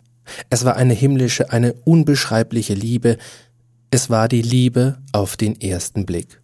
Es 0.48 0.64
war 0.64 0.76
eine 0.76 0.94
himmlische, 0.94 1.50
eine 1.50 1.74
unbeschreibliche 1.74 2.72
Liebe. 2.72 3.18
Es 3.90 4.08
war 4.08 4.28
die 4.28 4.40
Liebe 4.40 4.96
auf 5.12 5.36
den 5.36 5.60
ersten 5.60 6.06
Blick. 6.06 6.40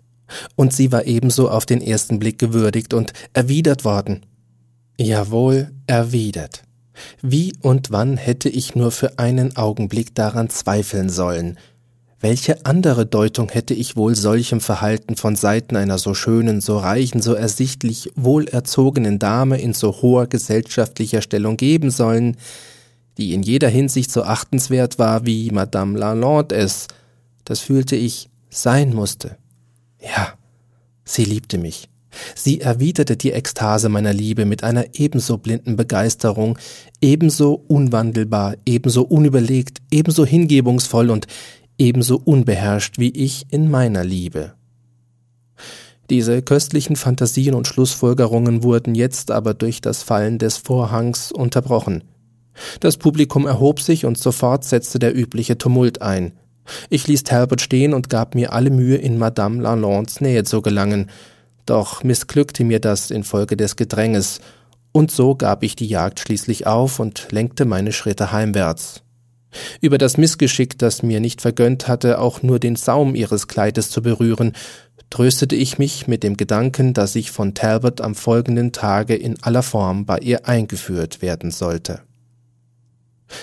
Und 0.57 0.75
sie 0.75 0.93
war 0.93 1.07
ebenso 1.07 1.49
auf 1.49 1.65
den 1.65 1.81
ersten 1.81 2.19
Blick 2.19 2.39
gewürdigt 2.39 2.93
und 2.93 3.15
erwidert 3.33 3.87
worden. 3.87 4.27
Jawohl, 4.99 5.71
erwidert. 5.87 6.65
Wie 7.23 7.55
und 7.63 7.91
wann 7.91 8.19
hätte 8.19 8.51
ich 8.51 8.75
nur 8.75 8.91
für 8.91 9.19
einen 9.19 9.57
Augenblick 9.57 10.15
daran 10.15 10.51
zweifeln 10.51 11.09
sollen? 11.09 11.59
Welche 12.21 12.67
andere 12.67 13.07
Deutung 13.07 13.49
hätte 13.49 13.75
ich 13.75 13.97
wohl 13.97 14.17
solchem 14.17 14.61
Verhalten 14.61 15.15
von 15.15 15.37
Seiten 15.37 15.77
einer 15.77 15.99
so 15.99 16.15
schönen, 16.15 16.61
so 16.61 16.77
reichen, 16.79 17.23
so 17.23 17.35
ersichtlich 17.35 18.11
wohlerzogenen 18.17 19.21
Dame 19.21 19.61
in 19.61 19.73
so 19.73 20.03
hoher 20.03 20.27
gesellschaftlicher 20.27 21.23
Stellung 21.23 21.57
geben 21.57 21.91
sollen, 21.91 22.37
die 23.19 23.35
in 23.35 23.43
jeder 23.43 23.69
Hinsicht 23.69 24.11
so 24.11 24.25
achtenswert 24.25 24.99
war, 24.99 25.27
wie 25.27 25.51
Madame 25.53 25.97
Lalande 25.97 26.57
es, 26.57 26.89
das 27.45 27.61
fühlte 27.61 27.95
ich, 27.95 28.29
sein 28.51 28.93
musste. 28.93 29.37
Ja, 30.01 30.33
sie 31.05 31.25
liebte 31.25 31.59
mich. 31.59 31.89
Sie 32.35 32.61
erwiderte 32.61 33.17
die 33.17 33.33
Ekstase 33.33 33.89
meiner 33.89 34.13
Liebe 34.13 34.45
mit 34.45 34.65
einer 34.65 34.87
ebenso 34.95 35.39
blinden 35.39 35.77
Begeisterung, 35.77 36.59
ebenso 37.01 37.63
unwandelbar, 37.69 38.57
ebenso 38.67 39.03
unüberlegt, 39.03 39.79
ebenso 39.91 40.27
hingebungsvoll 40.27 41.11
und 41.11 41.29
ebenso 41.79 42.21
unbeherrscht 42.23 42.99
wie 42.99 43.11
ich 43.11 43.47
in 43.51 43.71
meiner 43.71 44.05
Liebe. 44.05 44.55
Diese 46.11 46.43
köstlichen 46.43 46.97
Fantasien 46.97 47.55
und 47.55 47.67
Schlussfolgerungen 47.67 48.63
wurden 48.63 48.95
jetzt 48.95 49.31
aber 49.31 49.55
durch 49.55 49.81
das 49.81 50.03
Fallen 50.03 50.39
des 50.39 50.57
Vorhangs 50.57 51.33
unterbrochen. 51.33 52.05
Das 52.81 52.97
Publikum 52.97 53.47
erhob 53.47 53.81
sich 53.81 54.05
und 54.05 54.19
sofort 54.19 54.65
setzte 54.65 54.99
der 54.99 55.17
übliche 55.17 55.59
Tumult 55.59 56.03
ein. 56.03 56.33
Ich 56.91 57.07
ließ 57.07 57.25
Talbot 57.25 57.61
stehen 57.61 57.95
und 57.95 58.09
gab 58.09 58.35
mir 58.35 58.53
alle 58.53 58.71
Mühe, 58.71 58.97
in 58.97 59.19
Madame 59.19 59.63
Lalandes 59.63 60.21
Nähe 60.21 60.45
zu 60.45 60.61
gelangen, 60.61 61.11
doch 61.67 62.03
missglückte 62.03 62.65
mir 62.65 62.81
das 62.81 63.11
infolge 63.11 63.57
des 63.57 63.77
Gedränges, 63.77 64.41
und 64.93 65.11
so 65.11 65.35
gab 65.35 65.63
ich 65.63 65.77
die 65.77 65.87
Jagd 65.87 66.21
schließlich 66.21 66.67
auf 66.67 66.99
und 66.99 67.29
lenkte 67.31 67.67
meine 67.67 67.93
Schritte 67.93 68.33
heimwärts. 68.33 69.03
Über 69.81 69.99
das 69.99 70.17
Missgeschick, 70.17 70.79
das 70.79 71.03
mir 71.03 71.21
nicht 71.21 71.41
vergönnt 71.41 71.89
hatte, 71.89 72.21
auch 72.21 72.43
nur 72.43 72.59
den 72.59 72.77
Saum 72.77 73.15
ihres 73.15 73.49
Kleides 73.49 73.91
zu 73.91 74.03
berühren, 74.03 74.53
tröstete 75.11 75.57
ich 75.57 75.79
mich 75.79 76.07
mit 76.07 76.23
dem 76.23 76.37
Gedanken, 76.37 76.93
dass 76.93 77.17
ich 77.17 77.31
von 77.31 77.55
Talbot 77.55 78.01
am 78.01 78.15
folgenden 78.15 78.73
Tage 78.73 79.15
in 79.15 79.43
aller 79.43 79.63
Form 79.63 80.05
bei 80.05 80.19
ihr 80.19 80.47
eingeführt 80.47 81.23
werden 81.23 81.51
sollte. 81.51 82.03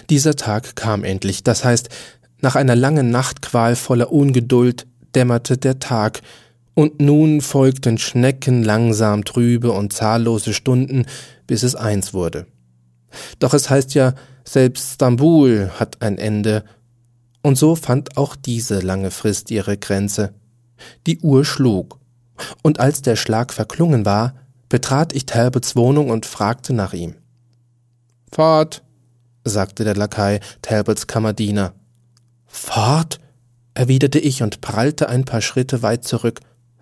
Dieser 0.10 0.36
Tag 0.36 0.76
kam 0.76 1.04
endlich, 1.04 1.44
das 1.44 1.64
heißt, 1.64 1.90
nach 2.42 2.56
einer 2.56 2.76
langen 2.76 3.10
Nachtqual 3.10 3.76
voller 3.76 4.12
Ungeduld 4.12 4.86
dämmerte 5.16 5.58
der 5.58 5.80
Tag, 5.80 6.22
und 6.76 7.00
nun 7.00 7.40
folgten 7.40 7.98
Schnecken 7.98 8.62
langsam 8.62 9.24
trübe 9.24 9.72
und 9.72 9.94
zahllose 9.94 10.54
Stunden, 10.54 11.06
bis 11.48 11.64
es 11.64 11.74
eins 11.74 12.14
wurde. 12.14 12.48
Doch 13.40 13.54
es 13.54 13.70
heißt 13.70 13.94
ja, 13.94 14.14
selbst 14.44 14.96
Stambul 14.96 15.72
hat 15.80 16.02
ein 16.02 16.18
Ende, 16.18 16.64
und 17.42 17.58
so 17.58 17.76
fand 17.76 18.18
auch 18.18 18.36
diese 18.36 18.80
lange 18.80 19.12
Frist 19.12 19.52
ihre 19.52 19.78
Grenze. 19.78 20.34
Die 21.06 21.20
Uhr 21.20 21.46
schlug, 21.46 22.00
und 22.64 22.80
als 22.80 23.02
der 23.02 23.16
Schlag 23.16 23.54
verklungen 23.54 24.06
war, 24.06 24.36
betrat 24.70 25.14
ich 25.14 25.26
Talbots 25.26 25.76
Wohnung 25.76 26.10
und 26.10 26.26
fragte 26.26 26.74
nach 26.74 26.94
ihm. 26.94 27.16
Fort, 28.32 28.84
sagte 29.44 29.84
der 29.84 29.96
Lakai, 29.96 30.40
Talbots 30.62 31.08
Kammerdiener. 31.08 31.74
Fort? 32.46 33.20
erwiderte 33.74 34.20
ich 34.20 34.42
und 34.42 34.62
prallte 34.62 35.10
ein 35.10 35.26
paar 35.26 35.42
Schritte 35.42 35.82
weit 35.82 36.06
zurück. 36.06 36.40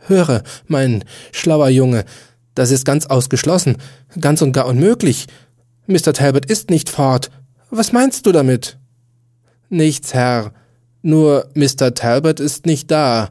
Höre, 0.07 0.43
mein 0.67 1.03
schlauer 1.31 1.69
Junge, 1.69 2.05
das 2.55 2.71
ist 2.71 2.85
ganz 2.85 3.07
ausgeschlossen, 3.07 3.77
ganz 4.19 4.41
und 4.41 4.51
gar 4.51 4.67
unmöglich. 4.67 5.27
Mr. 5.87 6.13
Talbot 6.13 6.45
ist 6.45 6.69
nicht 6.69 6.89
fort. 6.89 7.29
Was 7.69 7.91
meinst 7.91 8.25
du 8.25 8.31
damit? 8.31 8.77
Nichts, 9.69 10.13
Herr. 10.13 10.53
Nur 11.01 11.49
Mr. 11.55 11.93
Talbot 11.93 12.39
ist 12.39 12.65
nicht 12.65 12.89
da. 12.89 13.29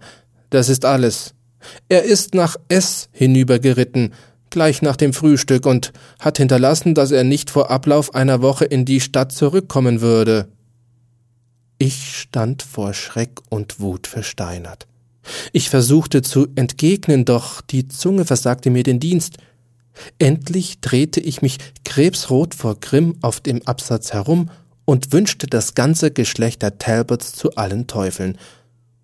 Das 0.50 0.68
ist 0.68 0.84
alles. 0.84 1.34
Er 1.88 2.02
ist 2.02 2.34
nach 2.34 2.56
S 2.68 3.08
hinübergeritten, 3.12 4.12
gleich 4.50 4.82
nach 4.82 4.96
dem 4.96 5.12
Frühstück, 5.12 5.64
und 5.64 5.92
hat 6.18 6.38
hinterlassen, 6.38 6.94
dass 6.94 7.10
er 7.10 7.24
nicht 7.24 7.50
vor 7.50 7.70
Ablauf 7.70 8.14
einer 8.14 8.42
Woche 8.42 8.64
in 8.64 8.84
die 8.84 9.00
Stadt 9.00 9.32
zurückkommen 9.32 10.00
würde. 10.00 10.48
Ich 11.78 12.18
stand 12.18 12.62
vor 12.62 12.92
Schreck 12.92 13.40
und 13.48 13.80
Wut 13.80 14.06
versteinert. 14.06 14.86
Ich 15.52 15.70
versuchte 15.70 16.22
zu 16.22 16.48
entgegnen, 16.54 17.24
doch 17.24 17.60
die 17.60 17.88
Zunge 17.88 18.24
versagte 18.24 18.70
mir 18.70 18.82
den 18.82 19.00
Dienst. 19.00 19.38
Endlich 20.18 20.80
drehte 20.80 21.20
ich 21.20 21.42
mich 21.42 21.58
krebsrot 21.84 22.54
vor 22.54 22.76
Grimm 22.80 23.16
auf 23.20 23.40
dem 23.40 23.62
Absatz 23.66 24.12
herum 24.12 24.50
und 24.84 25.12
wünschte 25.12 25.46
das 25.46 25.74
ganze 25.74 26.10
Geschlecht 26.10 26.62
der 26.62 26.78
Talbots 26.78 27.32
zu 27.32 27.54
allen 27.56 27.86
Teufeln. 27.86 28.38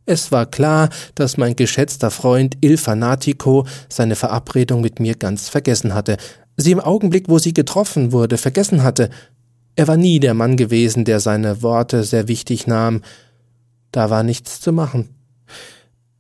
Es 0.07 0.33
war 0.33 0.47
klar, 0.47 0.89
dass 1.15 1.37
mein 1.37 1.55
geschätzter 1.55 2.11
Freund 2.11 2.57
Il 2.63 2.79
Fanatico 2.79 3.67
seine 3.91 4.17
Verabredung 4.17 4.81
mit 4.81 5.01
mir 5.01 5.15
ganz 5.15 5.49
vergessen 5.51 5.93
hatte, 5.93 6.17
sie 6.57 6.73
im 6.73 6.81
Augenblick, 6.81 7.29
wo 7.29 7.39
sie 7.39 7.53
getroffen 7.53 8.11
wurde, 8.11 8.39
vergessen 8.39 8.83
hatte. 8.83 9.11
Er 9.77 9.87
war 9.87 9.97
nie 9.97 10.19
der 10.19 10.35
Mann 10.35 10.57
gewesen, 10.57 11.05
der 11.05 11.21
seine 11.21 11.63
Worte 11.63 12.05
sehr 12.05 12.27
wichtig 12.27 12.67
nahm. 12.67 13.03
Da 13.93 14.11
war 14.11 14.23
nichts 14.23 14.61
zu 14.61 14.73
machen. 14.73 15.11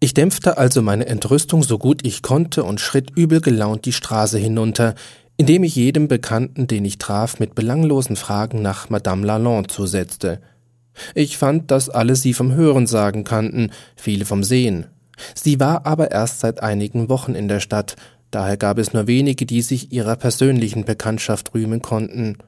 Ich 0.00 0.14
dämpfte 0.14 0.58
also 0.58 0.80
meine 0.80 1.06
Entrüstung 1.06 1.64
so 1.64 1.76
gut 1.76 2.06
ich 2.06 2.22
konnte 2.22 2.62
und 2.62 2.80
schritt 2.80 3.10
übel 3.16 3.40
gelaunt 3.40 3.84
die 3.84 3.92
Straße 3.92 4.38
hinunter, 4.38 4.94
indem 5.36 5.64
ich 5.64 5.74
jedem 5.74 6.06
Bekannten, 6.06 6.68
den 6.68 6.84
ich 6.84 6.98
traf, 6.98 7.40
mit 7.40 7.56
belanglosen 7.56 8.14
Fragen 8.14 8.62
nach 8.62 8.90
Madame 8.90 9.26
Lalande 9.26 9.68
zusetzte. 9.68 10.40
Ich 11.14 11.36
fand, 11.36 11.70
dass 11.72 11.88
alle 11.88 12.14
sie 12.14 12.32
vom 12.32 12.54
Hörensagen 12.54 13.24
kannten, 13.24 13.70
viele 13.96 14.24
vom 14.24 14.44
Sehen. 14.44 14.86
Sie 15.34 15.58
war 15.58 15.84
aber 15.84 16.12
erst 16.12 16.40
seit 16.40 16.62
einigen 16.62 17.08
Wochen 17.08 17.34
in 17.34 17.48
der 17.48 17.60
Stadt, 17.60 17.96
daher 18.30 18.56
gab 18.56 18.78
es 18.78 18.92
nur 18.92 19.08
wenige, 19.08 19.46
die 19.46 19.62
sich 19.62 19.92
ihrer 19.92 20.14
persönlichen 20.14 20.84
Bekanntschaft 20.84 21.54
rühmen 21.54 21.82
konnten. 21.82 22.38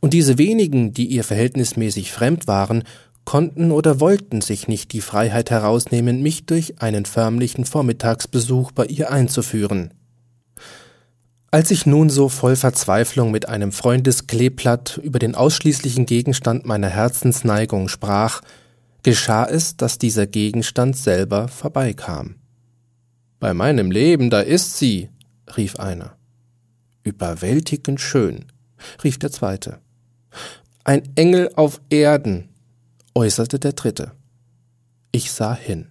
Und 0.00 0.12
diese 0.12 0.38
wenigen, 0.38 0.92
die 0.92 1.06
ihr 1.06 1.24
verhältnismäßig 1.24 2.12
fremd 2.12 2.46
waren, 2.46 2.84
konnten 3.24 3.70
oder 3.70 4.00
wollten 4.00 4.40
sich 4.40 4.68
nicht 4.68 4.92
die 4.92 5.00
Freiheit 5.00 5.50
herausnehmen, 5.50 6.22
mich 6.22 6.46
durch 6.46 6.80
einen 6.80 7.04
förmlichen 7.04 7.64
Vormittagsbesuch 7.64 8.72
bei 8.72 8.86
ihr 8.86 9.10
einzuführen. 9.10 9.92
Als 11.50 11.70
ich 11.70 11.86
nun 11.86 12.10
so 12.10 12.28
voll 12.28 12.56
Verzweiflung 12.56 13.30
mit 13.30 13.48
einem 13.48 13.70
Freundeskleeblatt 13.70 14.98
über 15.02 15.20
den 15.20 15.36
ausschließlichen 15.36 16.04
Gegenstand 16.04 16.66
meiner 16.66 16.88
Herzensneigung 16.88 17.88
sprach, 17.88 18.40
geschah 19.04 19.44
es, 19.44 19.76
dass 19.76 19.98
dieser 19.98 20.26
Gegenstand 20.26 20.96
selber 20.96 21.46
vorbeikam. 21.46 22.36
Bei 23.38 23.54
meinem 23.54 23.90
Leben, 23.90 24.30
da 24.30 24.40
ist 24.40 24.78
sie, 24.78 25.10
rief 25.56 25.76
einer. 25.76 26.16
Überwältigend 27.04 28.00
schön, 28.00 28.46
rief 29.04 29.18
der 29.18 29.30
zweite. 29.30 29.78
Ein 30.82 31.02
Engel 31.14 31.50
auf 31.54 31.80
Erden, 31.88 32.48
äußerte 33.14 33.58
der 33.58 33.72
Dritte. 33.72 34.12
Ich 35.12 35.30
sah 35.32 35.54
hin. 35.54 35.86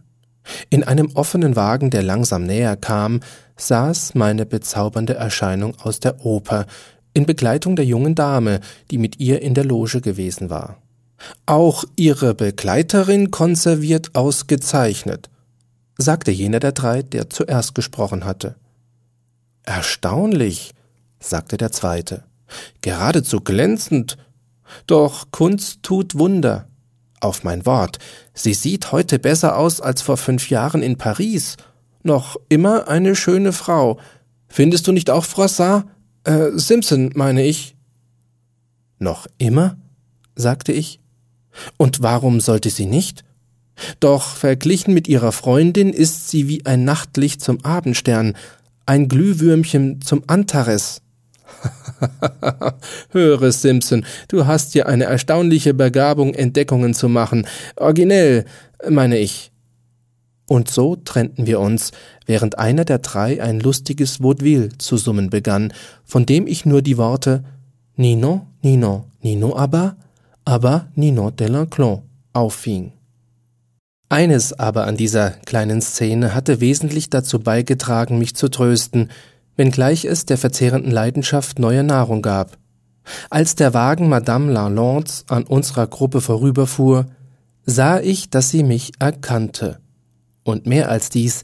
In 0.70 0.84
einem 0.84 1.12
offenen 1.14 1.56
Wagen, 1.56 1.90
der 1.90 2.04
langsam 2.04 2.44
näher 2.44 2.76
kam, 2.76 3.22
saß 3.56 4.16
meine 4.16 4.46
bezaubernde 4.46 5.14
Erscheinung 5.16 5.76
aus 5.80 6.00
der 6.00 6.26
Oper, 6.26 6.66
in 7.14 7.26
Begleitung 7.26 7.76
der 7.76 7.86
jungen 7.86 8.16
Dame, 8.16 8.60
die 8.92 8.98
mit 8.98 9.20
ihr 9.20 9.42
in 9.42 9.54
der 9.54 9.66
Loge 9.66 10.02
gewesen 10.02 10.50
war. 10.50 10.78
Auch 11.46 11.86
ihre 11.96 12.34
Begleiterin 12.34 13.32
konserviert 13.32 14.16
ausgezeichnet, 14.16 15.30
sagte 15.98 16.32
jener 16.32 16.60
der 16.60 16.72
drei, 16.74 17.02
der 17.02 17.30
zuerst 17.30 17.76
gesprochen 17.76 18.26
hatte. 18.26 18.56
Erstaunlich, 19.64 20.74
sagte 21.20 21.56
der 21.56 21.72
zweite, 21.72 22.24
geradezu 22.82 23.40
glänzend, 23.40 24.18
doch 24.88 25.32
Kunst 25.32 25.84
tut 25.84 26.18
Wunder. 26.18 26.68
Auf 27.24 27.46
mein 27.46 27.66
Wort, 27.66 28.00
sie 28.34 28.54
sieht 28.54 28.92
heute 28.92 29.18
besser 29.18 29.58
aus 29.58 29.80
als 29.80 30.02
vor 30.02 30.18
fünf 30.18 30.50
Jahren 30.50 30.84
in 30.84 30.98
Paris. 30.98 31.56
Noch 32.04 32.36
immer 32.50 32.90
eine 32.90 33.16
schöne 33.16 33.54
Frau. 33.54 33.98
Findest 34.50 34.88
du 34.88 34.92
nicht 34.92 35.10
auch, 35.10 35.24
Froissart? 35.24 35.88
Äh, 36.26 36.50
Simpson, 36.56 37.12
meine 37.16 37.46
ich. 37.46 37.78
Noch 39.00 39.26
immer? 39.38 39.78
sagte 40.36 40.74
ich. 40.74 41.00
Und 41.78 42.02
warum 42.02 42.42
sollte 42.42 42.70
sie 42.70 42.88
nicht? 42.88 43.24
Doch 44.02 44.36
verglichen 44.36 44.94
mit 44.94 45.08
ihrer 45.08 45.32
Freundin 45.32 45.94
ist 45.94 46.28
sie 46.30 46.50
wie 46.50 46.66
ein 46.66 46.84
Nachtlicht 46.84 47.40
zum 47.40 47.64
Abendstern. 47.64 48.36
ein 48.86 49.08
Glühwürmchen 49.08 50.02
zum 50.02 50.24
Antares. 50.28 51.02
Höre, 53.12 53.52
Simpson, 53.52 54.06
du 54.28 54.46
hast 54.46 54.76
ja 54.76 54.86
eine 54.86 55.06
erstaunliche 55.06 55.74
Begabung, 55.74 56.34
Entdeckungen 56.34 56.94
zu 56.94 57.10
machen. 57.10 57.48
Originell, 57.76 58.46
meine 58.90 59.18
ich. 59.18 59.52
Und 60.48 60.70
so 60.70 60.96
trennten 60.98 61.48
wir 61.48 61.60
uns, 61.60 61.92
während 62.26 62.60
einer 62.60 62.86
der 62.86 63.00
drei 63.00 63.42
ein 63.42 63.60
lustiges 63.60 64.22
Vaudeville 64.22 64.70
zu 64.78 64.98
summen 64.98 65.30
begann, 65.30 65.74
von 66.04 66.26
dem 66.26 66.48
ich 66.48 66.66
nur 66.66 66.82
die 66.82 66.98
Worte 66.98 67.44
Nino, 67.96 68.48
Nino, 68.62 69.06
Nino 69.22 69.56
aber, 69.56 69.96
aber 70.46 70.88
Nino 70.96 71.32
de 71.32 71.48
l'Enclos 71.48 72.02
auffing. 72.34 72.92
Eines 74.10 74.54
aber 74.54 74.86
an 74.86 74.98
dieser 74.98 75.32
kleinen 75.32 75.82
Szene 75.82 76.36
hatte 76.36 76.60
wesentlich 76.60 77.10
dazu 77.10 77.40
beigetragen, 77.40 78.20
mich 78.20 78.36
zu 78.36 78.50
trösten, 78.50 79.10
wenngleich 79.56 80.06
es 80.06 80.26
der 80.26 80.38
verzehrenden 80.38 80.92
Leidenschaft 80.92 81.60
neue 81.60 81.84
Nahrung 81.84 82.22
gab. 82.22 82.58
Als 83.30 83.56
der 83.56 83.74
Wagen 83.74 84.10
Madame 84.10 84.52
Lalonde 84.52 85.12
an 85.28 85.44
unserer 85.44 85.88
Gruppe 85.88 86.22
vorüberfuhr, 86.22 87.08
sah 87.66 88.00
ich, 88.00 88.30
dass 88.30 88.50
sie 88.50 88.64
mich 88.64 88.94
erkannte. 89.00 89.80
Und 90.44 90.66
mehr 90.66 90.90
als 90.90 91.10
dies, 91.10 91.44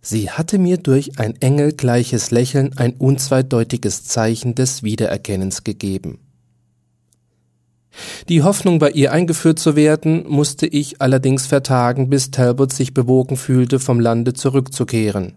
sie 0.00 0.30
hatte 0.30 0.58
mir 0.58 0.78
durch 0.78 1.18
ein 1.18 1.34
engelgleiches 1.40 2.30
Lächeln 2.30 2.76
ein 2.76 2.94
unzweideutiges 2.94 4.04
Zeichen 4.04 4.54
des 4.54 4.82
Wiedererkennens 4.82 5.64
gegeben. 5.64 6.18
Die 8.28 8.42
Hoffnung, 8.42 8.78
bei 8.78 8.90
ihr 8.90 9.12
eingeführt 9.12 9.58
zu 9.58 9.74
werden, 9.74 10.28
musste 10.28 10.66
ich 10.66 11.00
allerdings 11.00 11.46
vertagen, 11.46 12.10
bis 12.10 12.30
Talbot 12.30 12.72
sich 12.72 12.92
bewogen 12.92 13.36
fühlte, 13.36 13.80
vom 13.80 14.00
Lande 14.00 14.34
zurückzukehren. 14.34 15.34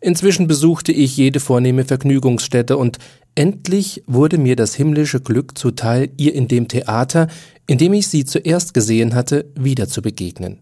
Inzwischen 0.00 0.46
besuchte 0.46 0.92
ich 0.92 1.16
jede 1.16 1.40
vornehme 1.40 1.84
Vergnügungsstätte 1.84 2.76
und 2.76 2.98
endlich 3.34 4.02
wurde 4.06 4.38
mir 4.38 4.56
das 4.56 4.74
himmlische 4.74 5.20
Glück 5.20 5.56
zuteil, 5.56 6.10
ihr 6.16 6.34
in 6.34 6.48
dem 6.48 6.68
Theater, 6.68 7.28
in 7.66 7.78
dem 7.78 7.92
ich 7.92 8.08
sie 8.08 8.24
zuerst 8.24 8.74
gesehen 8.74 9.14
hatte, 9.14 9.46
wieder 9.54 9.88
zu 9.88 10.02
begegnen. 10.02 10.58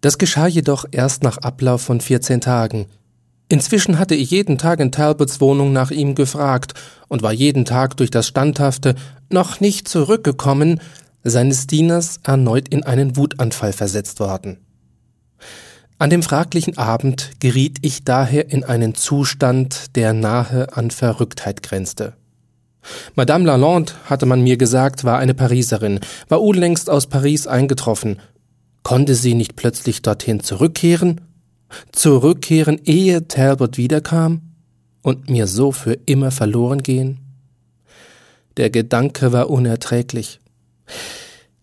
Das 0.00 0.18
geschah 0.18 0.46
jedoch 0.46 0.84
erst 0.90 1.22
nach 1.22 1.38
Ablauf 1.38 1.82
von 1.82 2.00
vierzehn 2.00 2.40
Tagen. 2.40 2.86
Inzwischen 3.48 3.98
hatte 3.98 4.14
ich 4.14 4.30
jeden 4.30 4.58
Tag 4.58 4.80
in 4.80 4.92
Talbots 4.92 5.40
Wohnung 5.40 5.72
nach 5.72 5.90
ihm 5.90 6.14
gefragt 6.14 6.74
und 7.08 7.22
war 7.22 7.32
jeden 7.32 7.64
Tag 7.64 7.96
durch 7.96 8.10
das 8.10 8.28
standhafte 8.28 8.94
noch 9.28 9.60
nicht 9.60 9.88
zurückgekommen 9.88 10.80
seines 11.24 11.66
Dieners 11.66 12.20
erneut 12.22 12.68
in 12.68 12.84
einen 12.84 13.16
Wutanfall 13.16 13.72
versetzt 13.72 14.20
worden. 14.20 14.58
An 16.00 16.08
dem 16.08 16.22
fraglichen 16.22 16.78
Abend 16.78 17.32
geriet 17.40 17.76
ich 17.82 18.04
daher 18.04 18.50
in 18.50 18.64
einen 18.64 18.94
Zustand, 18.94 19.96
der 19.96 20.14
nahe 20.14 20.74
an 20.74 20.90
Verrücktheit 20.90 21.62
grenzte. 21.62 22.14
Madame 23.16 23.44
Lalande, 23.44 23.92
hatte 24.06 24.24
man 24.24 24.40
mir 24.40 24.56
gesagt, 24.56 25.04
war 25.04 25.18
eine 25.18 25.34
Pariserin, 25.34 26.00
war 26.30 26.40
unlängst 26.40 26.88
aus 26.88 27.06
Paris 27.06 27.46
eingetroffen. 27.46 28.18
Konnte 28.82 29.14
sie 29.14 29.34
nicht 29.34 29.56
plötzlich 29.56 30.00
dorthin 30.00 30.40
zurückkehren? 30.40 31.20
Zurückkehren, 31.92 32.80
ehe 32.86 33.28
Talbot 33.28 33.76
wiederkam? 33.76 34.40
Und 35.02 35.28
mir 35.28 35.46
so 35.46 35.70
für 35.70 35.98
immer 36.06 36.30
verloren 36.30 36.82
gehen? 36.82 37.18
Der 38.56 38.70
Gedanke 38.70 39.34
war 39.34 39.50
unerträglich. 39.50 40.40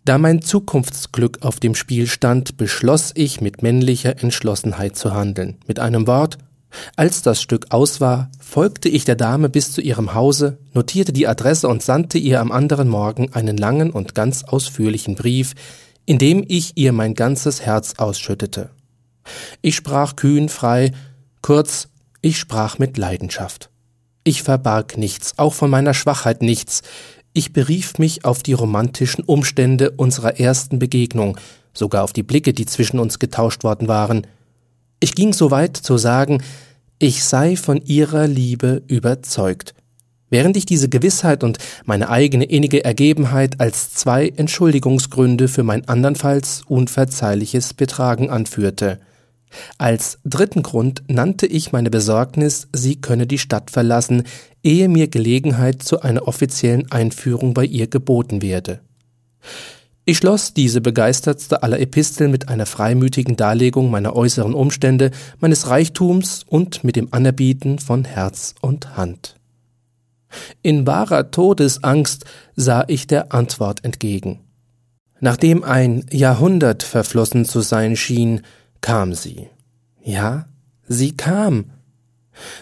Da 0.08 0.18
mein 0.18 0.42
Zukunftsglück 0.42 1.40
auf 1.42 1.60
dem 1.60 1.76
Spiel 1.76 2.08
stand, 2.08 2.56
beschloss 2.56 3.12
ich 3.14 3.42
mit 3.42 3.62
männlicher 3.62 4.24
Entschlossenheit 4.24 4.96
zu 4.96 5.14
handeln. 5.14 5.58
Mit 5.68 5.80
einem 5.80 6.08
Wort, 6.08 6.38
als 6.96 7.24
das 7.24 7.42
Stück 7.42 7.74
aus 7.74 8.00
war, 8.00 8.32
folgte 8.40 8.88
ich 8.88 9.04
der 9.04 9.18
Dame 9.18 9.50
bis 9.50 9.74
zu 9.74 9.82
ihrem 9.82 10.14
Hause, 10.14 10.60
notierte 10.72 11.12
die 11.12 11.28
Adresse 11.28 11.68
und 11.68 11.84
sandte 11.84 12.20
ihr 12.20 12.40
am 12.40 12.54
anderen 12.54 12.88
Morgen 12.88 13.34
einen 13.34 13.58
langen 13.58 13.92
und 13.92 14.16
ganz 14.16 14.46
ausführlichen 14.46 15.16
Brief, 15.16 15.56
in 16.06 16.20
dem 16.20 16.46
ich 16.48 16.78
ihr 16.78 16.94
mein 16.94 17.14
ganzes 17.14 17.60
Herz 17.60 17.96
ausschüttete. 17.98 18.70
Ich 19.62 19.76
sprach 19.76 20.16
kühn, 20.16 20.48
frei, 20.48 20.94
kurz, 21.42 21.90
ich 22.22 22.40
sprach 22.40 22.80
mit 22.80 22.98
Leidenschaft. 22.98 23.72
Ich 24.24 24.44
verbarg 24.44 24.98
nichts, 24.98 25.34
auch 25.38 25.54
von 25.54 25.70
meiner 25.70 25.94
Schwachheit 25.94 26.42
nichts, 26.42 26.82
ich 27.38 27.54
berief 27.54 28.00
mich 28.00 28.26
auf 28.26 28.42
die 28.42 28.54
romantischen 28.54 29.24
Umstände 29.24 29.92
unserer 29.92 30.40
ersten 30.40 30.80
Begegnung, 30.80 31.38
sogar 31.72 32.04
auf 32.04 32.12
die 32.12 32.24
Blicke, 32.24 32.52
die 32.52 32.66
zwischen 32.66 32.98
uns 32.98 33.20
getauscht 33.20 33.64
worden 33.64 33.88
waren. 33.88 34.26
Ich 35.00 35.14
ging 35.14 35.34
so 35.34 35.52
weit 35.52 35.78
zu 35.78 36.00
sagen, 36.00 36.42
ich 36.98 37.24
sei 37.24 37.56
von 37.56 37.80
ihrer 37.86 38.26
Liebe 38.26 38.82
überzeugt, 38.88 39.76
während 40.32 40.58
ich 40.58 40.66
diese 40.66 40.90
Gewissheit 40.90 41.44
und 41.44 41.60
meine 41.86 42.10
eigene 42.10 42.46
innige 42.46 42.84
Ergebenheit 42.84 43.60
als 43.60 43.92
zwei 43.92 44.30
Entschuldigungsgründe 44.30 45.48
für 45.48 45.62
mein 45.62 45.88
andernfalls 45.88 46.64
unverzeihliches 46.66 47.76
Betragen 47.76 48.32
anführte. 48.32 49.00
Als 49.78 50.18
dritten 50.26 50.64
Grund 50.64 51.04
nannte 51.08 51.46
ich 51.46 51.72
meine 51.72 51.90
Besorgnis, 51.90 52.68
sie 52.74 53.00
könne 53.00 53.28
die 53.28 53.38
Stadt 53.38 53.72
verlassen, 53.72 54.24
ehe 54.68 54.90
mir 54.90 55.08
Gelegenheit 55.08 55.82
zu 55.82 56.02
einer 56.02 56.28
offiziellen 56.28 56.92
Einführung 56.92 57.54
bei 57.54 57.64
ihr 57.64 57.88
geboten 57.88 58.42
werde. 58.42 58.82
Ich 60.04 60.18
schloss 60.18 60.54
diese 60.54 60.82
begeistertste 60.82 61.64
aller 61.64 61.80
Episteln 61.80 62.32
mit 62.32 62.50
einer 62.50 62.66
freimütigen 62.66 63.38
Darlegung 63.38 63.90
meiner 63.90 64.16
äußeren 64.16 64.54
Umstände, 64.54 65.12
meines 65.40 65.68
Reichtums 65.68 66.44
und 66.44 66.84
mit 66.84 66.98
dem 66.98 67.08
Anerbieten 67.12 67.80
von 67.80 68.04
Herz 68.04 68.56
und 68.62 68.98
Hand. 68.98 69.38
In 70.62 70.86
wahrer 70.86 71.32
Todesangst 71.32 72.26
sah 72.56 72.84
ich 72.88 73.08
der 73.08 73.34
Antwort 73.34 73.86
entgegen. 73.86 74.42
Nachdem 75.22 75.64
ein 75.64 76.06
Jahrhundert 76.12 76.84
verflossen 76.84 77.46
zu 77.46 77.62
sein 77.62 77.96
schien, 77.96 78.42
kam 78.82 79.14
sie. 79.14 79.48
Ja, 80.04 80.46
sie 80.88 81.16
kam. 81.16 81.72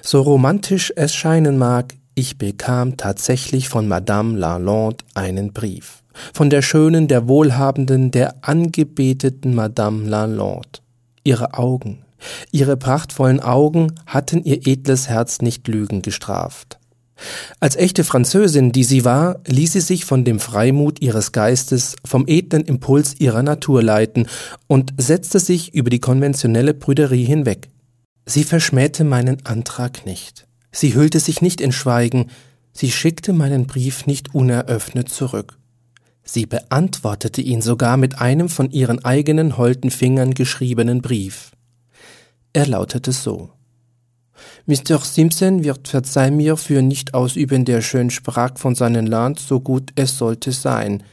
So 0.02 0.22
romantisch 0.22 0.94
es 0.96 1.14
scheinen 1.14 1.58
mag, 1.58 1.94
ich 2.16 2.38
bekam 2.38 2.98
tatsächlich 2.98 3.68
von 3.68 3.88
Madame 3.88 4.38
Lalande 4.38 5.04
einen 5.14 5.52
Brief. 5.52 6.04
Von 6.34 6.50
der 6.50 6.62
schönen, 6.62 7.10
der 7.10 7.28
wohlhabenden, 7.28 8.12
der 8.12 8.36
angebeteten 8.42 9.54
Madame 9.54 10.08
Lalande. 10.08 10.80
Ihre 11.26 11.56
Augen, 11.56 12.06
ihre 12.52 12.78
prachtvollen 12.78 13.42
Augen 13.42 13.94
hatten 14.06 14.44
ihr 14.44 14.66
edles 14.66 15.10
Herz 15.10 15.42
nicht 15.42 15.68
Lügen 15.68 16.02
gestraft. 16.02 16.80
Als 17.60 17.76
echte 17.76 18.04
Französin, 18.04 18.72
die 18.72 18.84
sie 18.84 19.06
war, 19.06 19.40
ließ 19.48 19.74
sie 19.74 19.82
sich 19.82 20.06
von 20.06 20.26
dem 20.26 20.40
Freimut 20.40 21.02
ihres 21.02 21.32
Geistes, 21.32 21.96
vom 22.06 22.26
edlen 22.28 22.64
Impuls 22.64 23.16
ihrer 23.20 23.42
Natur 23.42 23.82
leiten 23.82 24.28
und 24.68 24.94
setzte 24.98 25.40
sich 25.40 25.74
über 25.74 25.90
die 25.90 26.00
konventionelle 26.00 26.74
Brüderie 26.74 27.24
hinweg. 27.24 27.70
Sie 28.26 28.44
verschmähte 28.44 29.04
meinen 29.04 29.46
Antrag 29.46 30.06
nicht. 30.06 30.48
Sie 30.72 30.96
hüllte 30.96 31.20
sich 31.20 31.42
nicht 31.42 31.62
in 31.62 31.72
Schweigen, 31.72 32.32
sie 32.74 32.92
schickte 32.92 33.34
meinen 33.34 33.68
Brief 33.68 34.08
nicht 34.08 34.34
uneröffnet 34.34 35.10
zurück. 35.10 35.58
Sie 36.24 36.46
beantwortete 36.46 37.42
ihn 37.42 37.62
sogar 37.62 37.98
mit 37.98 38.20
einem 38.20 38.50
von 38.50 38.72
ihren 38.72 39.06
eigenen 39.06 39.58
holden 39.58 39.92
Fingern 39.92 40.34
geschriebenen 40.34 41.02
Brief. 41.02 41.52
Er 42.54 42.66
lautete 42.66 43.12
so 43.12 43.52
Mr. 44.66 45.00
Simpson 45.00 45.64
wird 45.64 45.88
verzeihen 45.88 46.38
mir 46.38 46.58
für 46.58 46.82
nicht 46.82 47.14
ausüben 47.14 47.66
der 47.66 47.82
schönen 47.82 48.10
Sprach 48.10 48.58
von 48.58 48.76
seinem 48.76 49.06
Land, 49.06 49.40
so 49.40 49.60
gut 49.60 49.92
es 49.96 50.18
sollte 50.18 50.52
sein. 50.52 51.04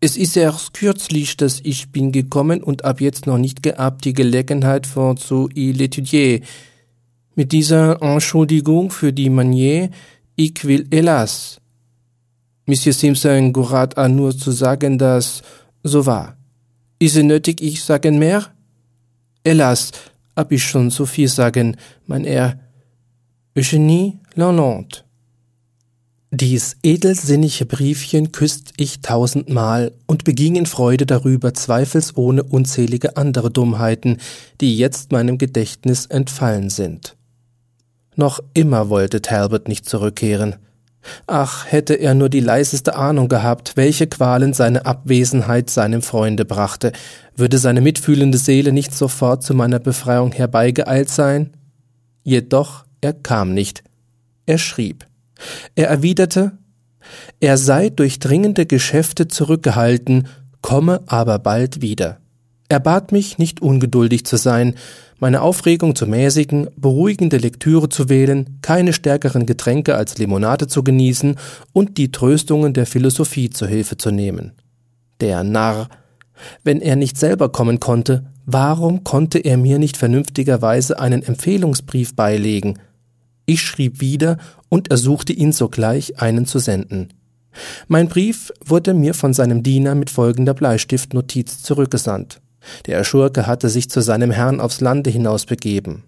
Es 0.00 0.16
ist 0.16 0.36
erst 0.36 0.74
kürzlich, 0.74 1.36
dass 1.36 1.58
ich 1.64 1.90
bin 1.90 2.12
gekommen 2.12 2.62
und 2.62 2.84
ab 2.84 3.00
jetzt 3.00 3.26
noch 3.26 3.38
nicht 3.38 3.64
gehabt 3.64 4.04
die 4.04 4.12
Gelegenheit 4.12 4.86
vor 4.86 5.16
zu 5.16 5.48
l'étudier. 5.48 6.42
Mit 7.34 7.50
dieser 7.50 8.00
Entschuldigung 8.00 8.92
für 8.92 9.12
die 9.12 9.28
Manier, 9.28 9.90
ich 10.36 10.64
will 10.64 10.86
hélas. 10.92 11.58
Monsieur 12.66 12.92
Simpson 12.92 13.52
gerat 13.52 13.98
an 13.98 14.14
nur 14.14 14.36
zu 14.36 14.52
sagen, 14.52 14.98
dass 14.98 15.42
so 15.82 16.06
war. 16.06 16.36
Ist 17.00 17.16
es 17.16 17.24
nötig, 17.24 17.60
ich 17.60 17.82
sagen 17.82 18.20
mehr? 18.20 18.46
Hélas, 19.44 19.90
hab 20.36 20.52
ich 20.52 20.62
schon 20.62 20.90
so 20.90 21.06
viel 21.06 21.28
sagen, 21.28 21.76
mein 22.06 22.24
Herr. 22.24 22.60
Eugenie 23.56 24.18
Lalande. 24.36 25.07
Dies 26.30 26.76
edelsinnige 26.82 27.64
Briefchen 27.64 28.32
küsst 28.32 28.74
ich 28.76 29.00
tausendmal 29.00 29.92
und 30.06 30.24
beging 30.24 30.56
in 30.56 30.66
Freude 30.66 31.06
darüber 31.06 31.54
zweifelsohne 31.54 32.42
unzählige 32.42 33.16
andere 33.16 33.50
Dummheiten, 33.50 34.18
die 34.60 34.76
jetzt 34.76 35.10
meinem 35.10 35.38
Gedächtnis 35.38 36.04
entfallen 36.04 36.68
sind. 36.68 37.16
Noch 38.14 38.40
immer 38.52 38.90
wollte 38.90 39.22
Talbot 39.22 39.68
nicht 39.68 39.88
zurückkehren. 39.88 40.56
Ach, 41.26 41.64
hätte 41.66 41.94
er 41.94 42.12
nur 42.12 42.28
die 42.28 42.40
leiseste 42.40 42.96
Ahnung 42.96 43.28
gehabt, 43.28 43.76
welche 43.76 44.06
Qualen 44.06 44.52
seine 44.52 44.84
Abwesenheit 44.84 45.70
seinem 45.70 46.02
Freunde 46.02 46.44
brachte, 46.44 46.92
würde 47.36 47.56
seine 47.56 47.80
mitfühlende 47.80 48.36
Seele 48.36 48.72
nicht 48.72 48.92
sofort 48.94 49.42
zu 49.42 49.54
meiner 49.54 49.78
Befreiung 49.78 50.32
herbeigeeilt 50.32 51.08
sein? 51.08 51.54
Jedoch 52.22 52.84
er 53.00 53.14
kam 53.14 53.54
nicht. 53.54 53.82
Er 54.44 54.58
schrieb. 54.58 55.07
Er 55.74 55.88
erwiderte, 55.88 56.58
er 57.40 57.56
sei 57.56 57.90
durch 57.90 58.18
dringende 58.18 58.66
Geschäfte 58.66 59.28
zurückgehalten, 59.28 60.28
komme 60.60 61.00
aber 61.06 61.38
bald 61.38 61.80
wieder. 61.82 62.18
Er 62.68 62.80
bat 62.80 63.12
mich, 63.12 63.38
nicht 63.38 63.62
ungeduldig 63.62 64.26
zu 64.26 64.36
sein, 64.36 64.74
meine 65.18 65.40
Aufregung 65.40 65.96
zu 65.96 66.06
mäßigen, 66.06 66.68
beruhigende 66.76 67.38
Lektüre 67.38 67.88
zu 67.88 68.08
wählen, 68.08 68.58
keine 68.62 68.92
stärkeren 68.92 69.46
Getränke 69.46 69.94
als 69.94 70.18
Limonade 70.18 70.68
zu 70.68 70.84
genießen 70.84 71.36
und 71.72 71.96
die 71.98 72.12
Tröstungen 72.12 72.74
der 72.74 72.86
Philosophie 72.86 73.50
zu 73.50 73.66
Hilfe 73.66 73.96
zu 73.96 74.10
nehmen. 74.10 74.52
Der 75.20 75.42
Narr. 75.44 75.88
Wenn 76.62 76.80
er 76.80 76.94
nicht 76.94 77.16
selber 77.16 77.48
kommen 77.48 77.80
konnte, 77.80 78.26
warum 78.46 79.02
konnte 79.02 79.38
er 79.38 79.56
mir 79.56 79.78
nicht 79.78 79.96
vernünftigerweise 79.96 81.00
einen 81.00 81.22
Empfehlungsbrief 81.22 82.14
beilegen? 82.14 82.78
Ich 83.48 83.62
schrieb 83.62 84.00
wieder 84.02 84.36
und 84.68 84.90
ersuchte 84.90 85.32
ihn 85.32 85.52
sogleich, 85.52 86.20
einen 86.20 86.44
zu 86.44 86.58
senden. 86.58 87.14
Mein 87.86 88.08
Brief 88.08 88.52
wurde 88.62 88.92
mir 88.92 89.14
von 89.14 89.32
seinem 89.32 89.62
Diener 89.62 89.94
mit 89.94 90.10
folgender 90.10 90.52
Bleistiftnotiz 90.52 91.62
zurückgesandt. 91.62 92.42
Der 92.84 93.02
Schurke 93.04 93.46
hatte 93.46 93.70
sich 93.70 93.88
zu 93.88 94.02
seinem 94.02 94.30
Herrn 94.30 94.60
aufs 94.60 94.82
Lande 94.82 95.08
hinaus 95.08 95.46
begeben. 95.46 96.04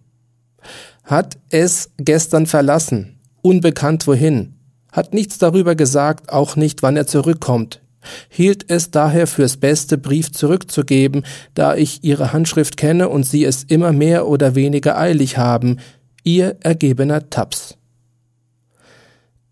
Hat 1.03 1.39
es 1.49 1.89
gestern 1.97 2.45
verlassen, 2.45 3.19
unbekannt 3.41 4.07
wohin, 4.07 4.57
hat 4.93 5.15
nichts 5.15 5.39
darüber 5.39 5.75
gesagt, 5.75 6.31
auch 6.31 6.57
nicht, 6.57 6.83
wann 6.83 6.99
er 6.99 7.07
zurückkommt, 7.07 7.81
hielt 8.29 8.71
es 8.71 8.91
daher 8.91 9.27
fürs 9.27 9.57
beste, 9.57 9.97
Brief 9.97 10.31
zurückzugeben, 10.31 11.25
da 11.55 11.75
ich 11.75 12.05
ihre 12.05 12.35
Handschrift 12.35 12.77
kenne 12.77 13.09
und 13.09 13.25
sie 13.25 13.47
es 13.47 13.65
immer 13.65 13.93
mehr 13.93 14.29
oder 14.29 14.55
weniger 14.55 14.99
eilig 14.99 15.39
haben, 15.39 15.79
ihr 16.25 16.57
ergebener 16.61 17.31
Taps. 17.31 17.77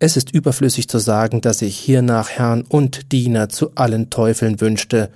Es 0.00 0.16
ist 0.16 0.32
überflüssig 0.32 0.88
zu 0.88 0.98
sagen, 0.98 1.40
dass 1.40 1.60
ich 1.60 1.76
hiernach 1.76 2.30
Herrn 2.30 2.62
und 2.62 3.10
Diener 3.10 3.48
zu 3.48 3.74
allen 3.74 4.10
Teufeln 4.10 4.60
wünschte, 4.60 5.10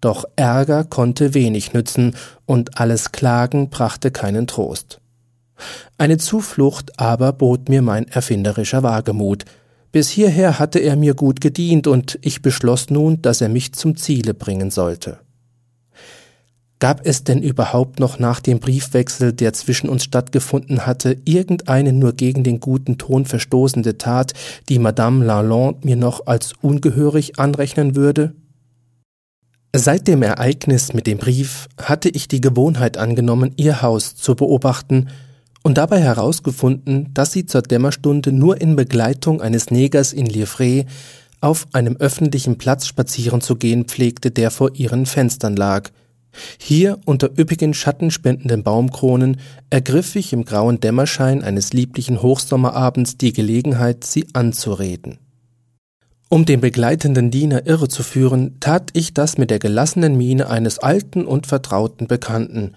doch 0.00 0.24
Ärger 0.36 0.84
konnte 0.84 1.32
wenig 1.34 1.72
nützen, 1.72 2.14
und 2.44 2.78
alles 2.78 3.12
Klagen 3.12 3.70
brachte 3.70 4.10
keinen 4.10 4.46
Trost. 4.46 5.00
Eine 5.96 6.18
Zuflucht 6.18 6.98
aber 6.98 7.32
bot 7.32 7.68
mir 7.68 7.82
mein 7.82 8.06
erfinderischer 8.08 8.82
Wagemut. 8.82 9.44
Bis 9.92 10.10
hierher 10.10 10.58
hatte 10.58 10.80
er 10.80 10.96
mir 10.96 11.14
gut 11.14 11.40
gedient, 11.40 11.86
und 11.86 12.18
ich 12.20 12.42
beschloss 12.42 12.90
nun, 12.90 13.22
dass 13.22 13.40
er 13.40 13.48
mich 13.48 13.72
zum 13.72 13.96
Ziele 13.96 14.34
bringen 14.34 14.70
sollte. 14.70 15.18
Gab 16.78 17.06
es 17.06 17.24
denn 17.24 17.42
überhaupt 17.42 18.00
noch 18.00 18.18
nach 18.18 18.40
dem 18.40 18.60
Briefwechsel, 18.60 19.32
der 19.32 19.54
zwischen 19.54 19.88
uns 19.88 20.04
stattgefunden 20.04 20.84
hatte, 20.84 21.16
irgendeine 21.24 21.94
nur 21.94 22.12
gegen 22.12 22.44
den 22.44 22.60
guten 22.60 22.98
Ton 22.98 23.24
verstoßende 23.24 23.96
Tat, 23.96 24.34
die 24.68 24.78
Madame 24.78 25.24
Lalande 25.24 25.86
mir 25.86 25.96
noch 25.96 26.26
als 26.26 26.52
ungehörig 26.60 27.38
anrechnen 27.38 27.96
würde? 27.96 28.34
Seit 29.74 30.06
dem 30.06 30.22
Ereignis 30.22 30.92
mit 30.92 31.06
dem 31.06 31.16
Brief 31.16 31.68
hatte 31.80 32.10
ich 32.10 32.28
die 32.28 32.42
Gewohnheit 32.42 32.98
angenommen, 32.98 33.52
ihr 33.56 33.80
Haus 33.80 34.14
zu 34.14 34.34
beobachten 34.34 35.08
und 35.62 35.78
dabei 35.78 36.00
herausgefunden, 36.00 37.10
dass 37.14 37.32
sie 37.32 37.46
zur 37.46 37.62
Dämmerstunde 37.62 38.32
nur 38.32 38.60
in 38.60 38.76
Begleitung 38.76 39.40
eines 39.40 39.70
Negers 39.70 40.12
in 40.12 40.26
Livret 40.26 40.86
auf 41.40 41.66
einem 41.72 41.96
öffentlichen 41.96 42.58
Platz 42.58 42.86
spazieren 42.86 43.40
zu 43.40 43.56
gehen 43.56 43.86
pflegte, 43.86 44.30
der 44.30 44.50
vor 44.50 44.74
ihren 44.74 45.06
Fenstern 45.06 45.56
lag– 45.56 45.88
hier 46.58 46.98
unter 47.04 47.30
üppigen 47.38 47.74
schattenspendenden 47.74 48.62
Baumkronen 48.62 49.38
ergriff 49.70 50.16
ich 50.16 50.32
im 50.32 50.44
grauen 50.44 50.80
Dämmerschein 50.80 51.42
eines 51.42 51.72
lieblichen 51.72 52.22
Hochsommerabends 52.22 53.16
die 53.16 53.32
Gelegenheit, 53.32 54.04
sie 54.04 54.26
anzureden. 54.32 55.18
Um 56.28 56.44
den 56.44 56.60
begleitenden 56.60 57.30
Diener 57.30 57.66
irre 57.66 57.88
zu 57.88 58.02
führen, 58.02 58.58
tat 58.58 58.90
ich 58.94 59.14
das 59.14 59.38
mit 59.38 59.50
der 59.50 59.60
gelassenen 59.60 60.16
Miene 60.16 60.50
eines 60.50 60.80
alten 60.80 61.24
und 61.24 61.46
vertrauten 61.46 62.08
Bekannten. 62.08 62.74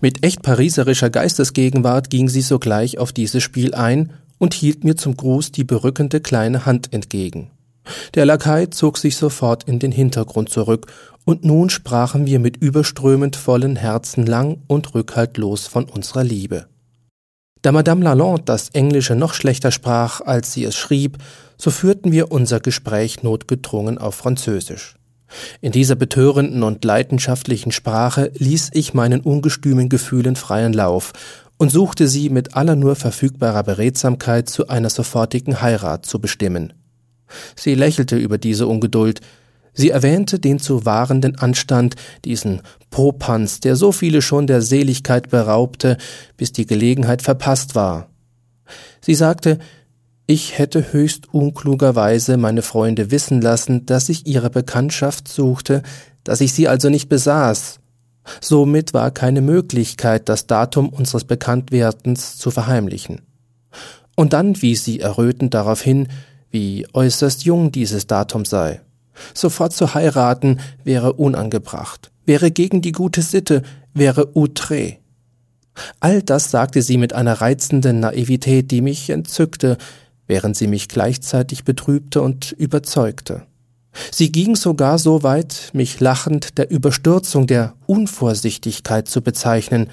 Mit 0.00 0.24
echt 0.24 0.42
pariserischer 0.42 1.10
Geistesgegenwart 1.10 2.08
ging 2.08 2.28
sie 2.28 2.40
sogleich 2.40 2.98
auf 2.98 3.12
dieses 3.12 3.42
Spiel 3.42 3.74
ein 3.74 4.12
und 4.38 4.54
hielt 4.54 4.84
mir 4.84 4.96
zum 4.96 5.16
Gruß 5.16 5.52
die 5.52 5.64
berückende 5.64 6.20
kleine 6.20 6.64
Hand 6.64 6.92
entgegen. 6.92 7.50
Der 8.14 8.26
Lakai 8.26 8.66
zog 8.66 8.98
sich 8.98 9.16
sofort 9.16 9.64
in 9.64 9.78
den 9.78 9.92
Hintergrund 9.92 10.50
zurück 10.50 10.86
und 11.24 11.44
nun 11.44 11.70
sprachen 11.70 12.26
wir 12.26 12.38
mit 12.38 12.56
überströmend 12.56 13.36
vollen 13.36 13.76
Herzen 13.76 14.24
lang 14.24 14.62
und 14.66 14.94
rückhaltlos 14.94 15.66
von 15.66 15.84
unserer 15.84 16.24
Liebe. 16.24 16.66
Da 17.62 17.72
Madame 17.72 18.04
Lalande 18.04 18.42
das 18.44 18.70
Englische 18.70 19.14
noch 19.14 19.34
schlechter 19.34 19.72
sprach, 19.72 20.20
als 20.20 20.52
sie 20.52 20.64
es 20.64 20.76
schrieb, 20.76 21.18
so 21.56 21.70
führten 21.70 22.12
wir 22.12 22.30
unser 22.30 22.60
Gespräch 22.60 23.22
notgedrungen 23.22 23.98
auf 23.98 24.14
Französisch. 24.14 24.94
In 25.60 25.72
dieser 25.72 25.96
betörenden 25.96 26.62
und 26.62 26.84
leidenschaftlichen 26.84 27.72
Sprache 27.72 28.30
ließ 28.38 28.70
ich 28.72 28.94
meinen 28.94 29.20
ungestümen 29.20 29.88
Gefühlen 29.88 30.36
freien 30.36 30.72
Lauf 30.72 31.12
und 31.58 31.70
suchte 31.70 32.08
sie 32.08 32.30
mit 32.30 32.54
aller 32.56 32.76
nur 32.76 32.96
verfügbarer 32.96 33.64
Beredsamkeit 33.64 34.48
zu 34.48 34.68
einer 34.68 34.88
sofortigen 34.88 35.60
Heirat 35.60 36.06
zu 36.06 36.20
bestimmen. 36.20 36.72
Sie 37.56 37.74
lächelte 37.74 38.16
über 38.16 38.38
diese 38.38 38.66
Ungeduld, 38.66 39.20
Sie 39.78 39.90
erwähnte 39.90 40.40
den 40.40 40.58
zu 40.58 40.84
wahrenden 40.86 41.38
Anstand, 41.38 41.94
diesen 42.24 42.62
Popanz, 42.90 43.60
der 43.60 43.76
so 43.76 43.92
viele 43.92 44.22
schon 44.22 44.48
der 44.48 44.60
Seligkeit 44.60 45.30
beraubte, 45.30 45.98
bis 46.36 46.50
die 46.50 46.66
Gelegenheit 46.66 47.22
verpasst 47.22 47.76
war. 47.76 48.10
Sie 49.00 49.14
sagte, 49.14 49.60
ich 50.26 50.58
hätte 50.58 50.92
höchst 50.92 51.32
unklugerweise 51.32 52.38
meine 52.38 52.62
Freunde 52.62 53.12
wissen 53.12 53.40
lassen, 53.40 53.86
dass 53.86 54.08
ich 54.08 54.26
ihre 54.26 54.50
Bekanntschaft 54.50 55.28
suchte, 55.28 55.84
dass 56.24 56.40
ich 56.40 56.52
sie 56.52 56.66
also 56.66 56.90
nicht 56.90 57.08
besaß. 57.08 57.78
Somit 58.40 58.94
war 58.94 59.12
keine 59.12 59.42
Möglichkeit, 59.42 60.28
das 60.28 60.48
Datum 60.48 60.88
unseres 60.88 61.22
Bekanntwerdens 61.22 62.36
zu 62.36 62.50
verheimlichen. 62.50 63.20
Und 64.16 64.32
dann 64.32 64.60
wies 64.60 64.84
sie 64.84 64.98
errötend 64.98 65.54
darauf 65.54 65.80
hin, 65.80 66.08
wie 66.50 66.86
äußerst 66.92 67.44
jung 67.44 67.72
dieses 67.72 68.06
Datum 68.06 68.44
sei. 68.44 68.80
Sofort 69.34 69.72
zu 69.72 69.94
heiraten 69.94 70.60
wäre 70.84 71.14
unangebracht, 71.14 72.10
wäre 72.24 72.50
gegen 72.50 72.82
die 72.82 72.92
gute 72.92 73.22
Sitte, 73.22 73.62
wäre 73.94 74.28
outré. 74.34 74.98
All 76.00 76.22
das 76.22 76.50
sagte 76.50 76.82
sie 76.82 76.98
mit 76.98 77.12
einer 77.12 77.40
reizenden 77.40 78.00
Naivität, 78.00 78.70
die 78.70 78.80
mich 78.80 79.10
entzückte, 79.10 79.76
während 80.26 80.56
sie 80.56 80.66
mich 80.66 80.88
gleichzeitig 80.88 81.64
betrübte 81.64 82.20
und 82.22 82.52
überzeugte. 82.52 83.46
Sie 84.12 84.30
ging 84.30 84.54
sogar 84.54 84.98
so 84.98 85.22
weit, 85.22 85.70
mich 85.72 85.98
lachend 86.00 86.58
der 86.58 86.70
Überstürzung, 86.70 87.46
der 87.46 87.74
Unvorsichtigkeit 87.86 89.08
zu 89.08 89.22
bezeichnen, 89.22 89.88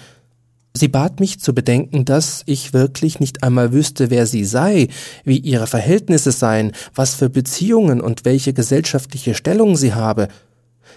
Sie 0.77 0.89
bat 0.89 1.21
mich 1.21 1.39
zu 1.39 1.55
bedenken, 1.55 2.03
dass 2.03 2.43
ich 2.45 2.73
wirklich 2.73 3.21
nicht 3.21 3.43
einmal 3.43 3.71
wüsste, 3.71 4.09
wer 4.09 4.25
sie 4.25 4.43
sei, 4.43 4.89
wie 5.23 5.37
ihre 5.37 5.67
Verhältnisse 5.67 6.33
seien, 6.33 6.73
was 6.93 7.15
für 7.15 7.29
Beziehungen 7.29 8.01
und 8.01 8.25
welche 8.25 8.51
gesellschaftliche 8.51 9.35
Stellung 9.35 9.77
sie 9.77 9.93
habe. 9.93 10.27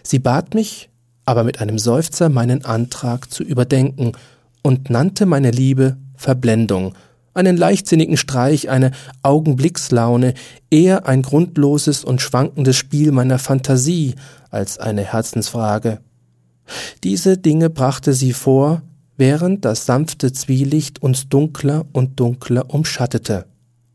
Sie 0.02 0.18
bat 0.18 0.54
mich, 0.54 0.90
aber 1.24 1.44
mit 1.44 1.60
einem 1.60 1.78
Seufzer 1.78 2.28
meinen 2.28 2.64
Antrag 2.64 3.30
zu 3.30 3.44
überdenken 3.44 4.12
und 4.62 4.90
nannte 4.90 5.26
meine 5.26 5.52
Liebe 5.52 5.96
Verblendung, 6.16 6.94
einen 7.34 7.56
leichtsinnigen 7.56 8.16
Streich, 8.16 8.70
eine 8.70 8.90
Augenblickslaune, 9.22 10.34
eher 10.70 11.06
ein 11.06 11.22
grundloses 11.22 12.02
und 12.02 12.20
schwankendes 12.20 12.74
Spiel 12.74 13.12
meiner 13.12 13.38
Fantasie 13.38 14.16
als 14.50 14.78
eine 14.78 15.02
Herzensfrage. 15.02 16.00
Diese 17.04 17.38
Dinge 17.38 17.70
brachte 17.70 18.12
sie 18.12 18.32
vor, 18.32 18.82
während 19.18 19.66
das 19.66 19.84
sanfte 19.84 20.32
Zwielicht 20.32 21.02
uns 21.02 21.28
dunkler 21.28 21.84
und 21.92 22.18
dunkler 22.18 22.72
umschattete. 22.72 23.44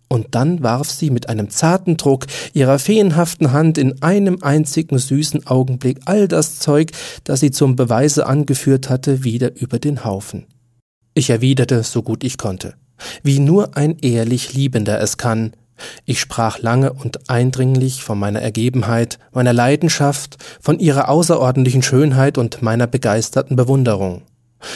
Und 0.10 0.36
dann 0.36 0.62
warf 0.62 0.92
sie 0.92 1.10
mit 1.10 1.28
einem 1.28 1.50
zarten 1.50 1.98
Druck 1.98 2.28
ihrer 2.54 2.78
feenhaften 2.78 3.52
Hand 3.52 3.80
in 3.80 4.04
einem 4.04 4.44
einzigen 4.44 5.00
süßen 5.00 5.48
Augenblick 5.48 6.02
all 6.06 6.28
das 6.28 6.60
Zeug, 6.60 6.92
das 7.24 7.40
sie 7.40 7.50
zum 7.50 7.76
Beweise 7.76 8.28
angeführt 8.28 8.92
hatte, 8.92 9.24
wieder 9.24 9.56
über 9.60 9.80
den 9.80 10.06
Haufen. 10.06 10.46
Ich 11.16 11.32
erwiderte, 11.32 11.82
so 11.82 12.04
gut 12.04 12.24
ich 12.24 12.38
konnte, 12.38 12.76
wie 13.24 13.40
nur 13.40 13.76
ein 13.76 13.98
ehrlich 14.02 14.54
Liebender 14.54 15.00
es 15.02 15.18
kann. 15.18 15.54
Ich 16.06 16.20
sprach 16.20 16.60
lange 16.60 16.94
und 16.94 17.32
eindringlich 17.32 18.04
von 18.04 18.20
meiner 18.20 18.42
Ergebenheit, 18.42 19.18
meiner 19.32 19.54
Leidenschaft, 19.54 20.38
von 20.62 20.78
ihrer 20.78 21.10
außerordentlichen 21.10 21.82
Schönheit 21.82 22.38
und 22.38 22.62
meiner 22.62 22.86
begeisterten 22.86 23.56
Bewunderung. 23.56 24.22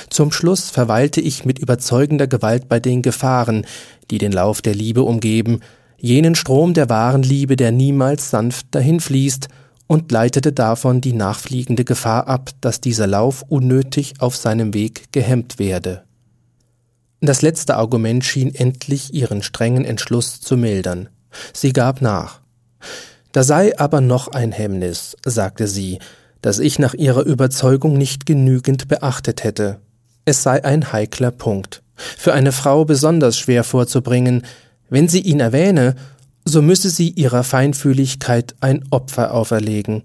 Zum 0.09 0.31
Schluss 0.31 0.69
verweilte 0.69 1.21
ich 1.21 1.45
mit 1.45 1.59
überzeugender 1.59 2.27
Gewalt 2.27 2.69
bei 2.69 2.79
den 2.79 3.01
Gefahren, 3.01 3.65
die 4.11 4.17
den 4.17 4.31
Lauf 4.31 4.61
der 4.61 4.75
Liebe 4.75 5.03
umgeben, 5.03 5.61
jenen 5.97 6.35
Strom 6.35 6.73
der 6.73 6.89
wahren 6.89 7.23
Liebe, 7.23 7.55
der 7.55 7.71
niemals 7.71 8.29
sanft 8.29 8.67
dahinfließt, 8.71 9.47
und 9.87 10.11
leitete 10.11 10.51
davon 10.51 10.99
die 10.99 11.13
nachfliegende 11.13 11.85
Gefahr 11.85 12.27
ab, 12.27 12.49
dass 12.59 12.81
dieser 12.81 13.07
Lauf 13.07 13.43
unnötig 13.47 14.15
auf 14.19 14.35
seinem 14.35 14.73
Weg 14.73 15.13
gehemmt 15.13 15.59
werde. 15.59 16.03
Das 17.21 17.41
letzte 17.41 17.77
Argument 17.77 18.23
schien 18.23 18.53
endlich 18.53 19.13
ihren 19.13 19.41
strengen 19.41 19.85
Entschluss 19.85 20.39
zu 20.41 20.55
mildern. 20.57 21.09
Sie 21.53 21.73
gab 21.73 22.01
nach. 22.01 22.41
Da 23.31 23.43
sei 23.43 23.77
aber 23.79 24.01
noch 24.01 24.27
ein 24.27 24.51
Hemmnis, 24.51 25.15
sagte 25.25 25.67
sie, 25.67 25.99
das 26.41 26.59
ich 26.59 26.79
nach 26.79 26.93
ihrer 26.93 27.23
Überzeugung 27.23 27.97
nicht 27.97 28.25
genügend 28.25 28.87
beachtet 28.87 29.43
hätte. 29.43 29.79
Es 30.25 30.43
sei 30.43 30.63
ein 30.63 30.91
heikler 30.91 31.31
Punkt, 31.31 31.81
für 31.95 32.33
eine 32.33 32.51
Frau 32.51 32.85
besonders 32.85 33.37
schwer 33.37 33.63
vorzubringen, 33.63 34.43
wenn 34.89 35.07
sie 35.07 35.21
ihn 35.21 35.39
erwähne, 35.39 35.95
so 36.45 36.61
müsse 36.61 36.89
sie 36.89 37.09
ihrer 37.09 37.43
Feinfühligkeit 37.43 38.55
ein 38.61 38.83
Opfer 38.89 39.33
auferlegen. 39.33 40.03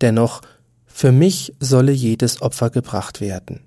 Dennoch, 0.00 0.42
für 0.86 1.12
mich 1.12 1.54
solle 1.60 1.92
jedes 1.92 2.42
Opfer 2.42 2.70
gebracht 2.70 3.20
werden. 3.20 3.60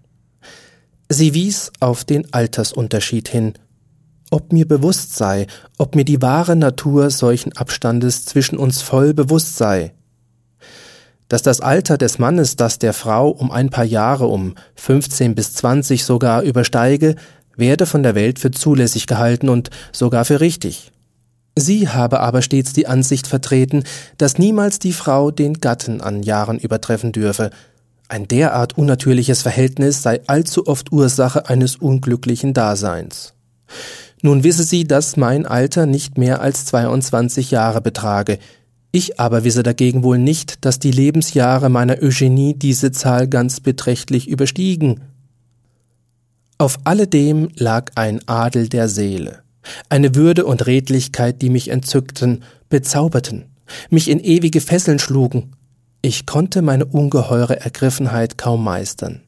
Sie 1.10 1.34
wies 1.34 1.72
auf 1.80 2.05
den 2.05 2.34
Altersunterschied 2.34 3.30
hin, 3.30 3.53
ob 4.32 4.51
mir 4.51 4.68
bewusst 4.68 5.16
sei, 5.16 5.47
ob 5.78 5.95
mir 5.95 6.05
die 6.05 6.22
wahre 6.22 6.55
Natur 6.55 7.10
solchen 7.10 7.55
Abstandes 7.57 8.26
zwischen 8.26 8.57
uns 8.57 8.82
voll 8.82 9.14
bewusst 9.14 9.57
sei. 9.57 9.93
Dass 11.30 11.42
das 11.42 11.62
Alter 11.62 11.98
des 11.98 12.20
Mannes 12.20 12.58
das 12.58 12.80
der 12.80 12.94
Frau 12.94 13.30
um 13.30 13.52
ein 13.52 13.70
paar 13.70 13.86
Jahre, 13.86 14.28
um 14.28 14.56
15 14.76 15.36
bis 15.36 15.54
20 15.54 16.04
sogar 16.04 16.42
übersteige, 16.42 17.16
werde 17.56 17.86
von 17.86 18.04
der 18.04 18.16
Welt 18.16 18.40
für 18.40 18.52
zulässig 18.52 19.08
gehalten 19.08 19.48
und 19.48 19.70
sogar 19.92 20.26
für 20.26 20.42
richtig. 20.42 20.92
Sie 21.56 21.90
habe 21.90 22.22
aber 22.22 22.42
stets 22.42 22.74
die 22.74 22.88
Ansicht 22.88 23.28
vertreten, 23.28 23.84
dass 24.18 24.38
niemals 24.38 24.80
die 24.80 24.94
Frau 24.94 25.30
den 25.30 25.56
Gatten 25.56 26.02
an 26.02 26.24
Jahren 26.24 26.58
übertreffen 26.58 27.12
dürfe. 27.12 27.52
Ein 28.08 28.28
derart 28.28 28.78
unnatürliches 28.78 29.42
Verhältnis 29.42 30.02
sei 30.02 30.22
allzu 30.26 30.68
oft 30.68 30.92
Ursache 30.92 31.48
eines 31.48 31.76
unglücklichen 31.76 32.54
Daseins. 32.54 33.34
Nun 34.22 34.44
wisse 34.44 34.64
sie, 34.64 34.86
dass 34.86 35.16
mein 35.16 35.46
Alter 35.46 35.86
nicht 35.86 36.18
mehr 36.18 36.42
als 36.42 36.66
22 36.66 37.52
Jahre 37.52 37.82
betrage. 37.82 38.40
Ich 38.92 39.20
aber 39.20 39.44
wisse 39.44 39.62
dagegen 39.62 40.04
wohl 40.04 40.18
nicht, 40.18 40.66
dass 40.66 40.80
die 40.80 40.92
Lebensjahre 40.92 41.70
meiner 41.70 42.02
Eugenie 42.02 42.56
diese 42.56 42.92
Zahl 42.92 43.28
ganz 43.28 43.60
beträchtlich 43.60 44.28
überstiegen. 44.28 45.02
Auf 46.58 46.80
alledem 46.84 47.50
lag 47.56 47.92
ein 47.96 48.28
Adel 48.28 48.68
der 48.68 48.90
Seele, 48.90 49.44
eine 49.90 50.16
Würde 50.16 50.46
und 50.46 50.66
Redlichkeit, 50.66 51.42
die 51.42 51.50
mich 51.50 51.70
entzückten, 51.70 52.44
bezauberten, 52.70 53.46
mich 53.90 54.10
in 54.10 54.20
ewige 54.20 54.60
Fesseln 54.60 55.00
schlugen. 55.00 55.52
Ich 56.02 56.26
konnte 56.26 56.62
meine 56.62 56.86
ungeheure 56.86 57.60
Ergriffenheit 57.60 58.38
kaum 58.38 58.64
meistern. 58.64 59.22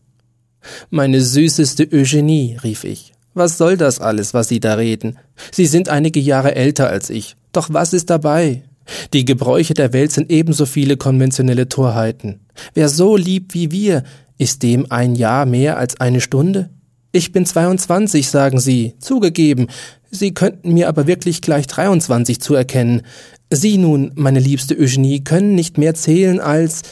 Meine 0.90 1.22
süßeste 1.22 1.88
Eugenie, 1.92 2.58
rief 2.64 2.84
ich, 2.84 3.14
was 3.34 3.58
soll 3.58 3.78
das 3.78 4.00
alles, 4.00 4.34
was 4.34 4.50
Sie 4.50 4.60
da 4.60 4.74
reden? 4.74 5.18
Sie 5.52 5.66
sind 5.66 5.90
einige 5.90 6.20
Jahre 6.20 6.56
älter 6.56 6.90
als 6.90 7.10
ich. 7.10 7.36
Doch 7.54 7.70
was 7.72 7.94
ist 7.94 8.10
dabei? 8.10 8.64
Die 9.14 9.26
Gebräuche 9.26 9.74
der 9.74 9.94
Welt 9.94 10.12
sind 10.12 10.32
ebenso 10.32 10.66
viele 10.66 10.98
konventionelle 10.98 11.70
Torheiten. 11.70 12.42
Wer 12.74 12.90
so 12.90 13.16
liebt 13.16 13.54
wie 13.54 13.72
wir, 13.72 14.04
ist 14.38 14.64
dem 14.64 14.92
ein 14.92 15.16
Jahr 15.16 15.46
mehr 15.46 15.78
als 15.78 16.00
eine 16.00 16.22
Stunde? 16.22 16.70
Ich 17.12 17.32
bin 17.32 17.46
22, 17.46 18.30
sagen 18.30 18.60
Sie, 18.60 18.96
zugegeben. 19.00 19.68
Sie 20.10 20.34
könnten 20.34 20.74
mir 20.74 20.88
aber 20.88 21.08
wirklich 21.08 21.42
gleich 21.42 21.68
23 21.68 22.42
zuerkennen. 22.42 23.02
Sie 23.50 23.78
nun, 23.78 24.12
meine 24.16 24.40
liebste 24.40 24.78
Eugenie, 24.78 25.24
können 25.24 25.56
nicht 25.56 25.78
mehr 25.78 25.94
zählen 25.94 26.40
als, 26.40 26.84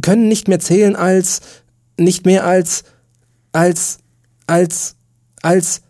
können 0.00 0.28
nicht 0.28 0.48
mehr 0.48 0.60
zählen 0.60 0.94
als, 0.94 1.40
nicht 1.98 2.24
mehr 2.24 2.46
als, 2.46 2.84
als, 3.52 3.98
als, 4.46 4.96
als 5.42 5.82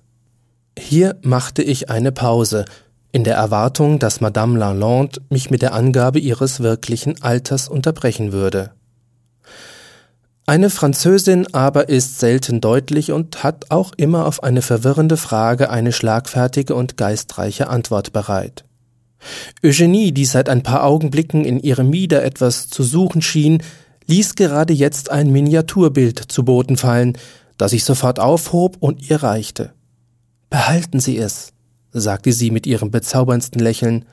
hier 0.78 1.16
machte 1.22 1.62
ich 1.62 1.90
eine 1.90 2.12
Pause, 2.12 2.64
in 3.12 3.24
der 3.24 3.36
Erwartung, 3.36 3.98
dass 3.98 4.20
Madame 4.20 4.58
Lalande 4.58 5.20
mich 5.30 5.50
mit 5.50 5.62
der 5.62 5.74
Angabe 5.74 6.18
ihres 6.18 6.60
wirklichen 6.60 7.22
Alters 7.22 7.68
unterbrechen 7.68 8.32
würde. 8.32 8.72
Eine 10.46 10.70
Französin 10.70 11.52
aber 11.52 11.90
ist 11.90 12.20
selten 12.20 12.62
deutlich 12.62 13.12
und 13.12 13.42
hat 13.44 13.70
auch 13.70 13.92
immer 13.96 14.24
auf 14.24 14.42
eine 14.42 14.62
verwirrende 14.62 15.18
Frage 15.18 15.68
eine 15.68 15.92
schlagfertige 15.92 16.74
und 16.74 16.96
geistreiche 16.96 17.68
Antwort 17.68 18.14
bereit. 18.14 18.64
Eugenie, 19.62 20.12
die 20.12 20.24
seit 20.24 20.48
ein 20.48 20.62
paar 20.62 20.84
Augenblicken 20.84 21.44
in 21.44 21.60
ihrem 21.60 21.90
Mieder 21.90 22.24
etwas 22.24 22.68
zu 22.68 22.82
suchen 22.82 23.20
schien, 23.20 23.62
ließ 24.06 24.36
gerade 24.36 24.72
jetzt 24.72 25.10
ein 25.10 25.30
Miniaturbild 25.30 26.18
zu 26.18 26.44
Boden 26.44 26.76
fallen, 26.76 27.18
das 27.58 27.72
ich 27.72 27.84
sofort 27.84 28.18
aufhob 28.18 28.76
und 28.80 29.10
ihr 29.10 29.22
reichte. 29.22 29.74
Behalten 30.48 30.98
Sie 31.00 31.18
es, 31.18 31.52
sagte 31.92 32.32
sie 32.32 32.50
mit 32.50 32.66
ihrem 32.66 32.90
bezauberndsten 32.90 33.60
Lächeln, 33.60 34.04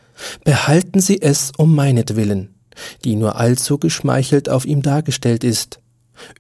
behalten 0.43 1.01
Sie 1.01 1.21
es 1.21 1.51
um 1.57 1.76
meinetwillen, 1.76 2.55
die 3.03 3.15
nur 3.15 3.36
allzu 3.38 3.78
geschmeichelt 3.78 4.49
auf 4.49 4.65
ihm 4.65 4.82
dargestellt 4.82 5.43
ist. 5.43 5.80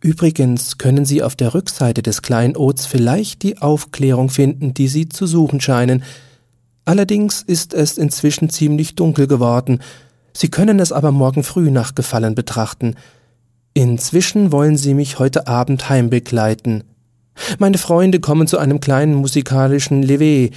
Übrigens 0.01 0.77
können 0.77 1.05
Sie 1.05 1.21
auf 1.21 1.35
der 1.35 1.53
Rückseite 1.53 2.01
des 2.01 2.21
Kleinods 2.21 2.85
vielleicht 2.85 3.43
die 3.43 3.57
Aufklärung 3.57 4.29
finden, 4.29 4.73
die 4.73 4.87
Sie 4.87 5.09
zu 5.09 5.27
suchen 5.27 5.59
scheinen. 5.59 6.03
Allerdings 6.85 7.41
ist 7.41 7.73
es 7.73 7.97
inzwischen 7.97 8.49
ziemlich 8.49 8.95
dunkel 8.95 9.27
geworden. 9.27 9.79
Sie 10.33 10.49
können 10.49 10.79
es 10.79 10.91
aber 10.91 11.11
morgen 11.11 11.43
früh 11.43 11.71
nach 11.71 11.95
Gefallen 11.95 12.35
betrachten. 12.35 12.95
Inzwischen 13.73 14.51
wollen 14.51 14.77
Sie 14.77 14.93
mich 14.93 15.19
heute 15.19 15.47
Abend 15.47 15.89
heimbegleiten. 15.89 16.83
Meine 17.59 17.77
Freunde 17.77 18.21
kommen 18.21 18.47
zu 18.47 18.57
einem 18.57 18.79
kleinen 18.79 19.15
musikalischen 19.15 20.03
Lever. 20.03 20.53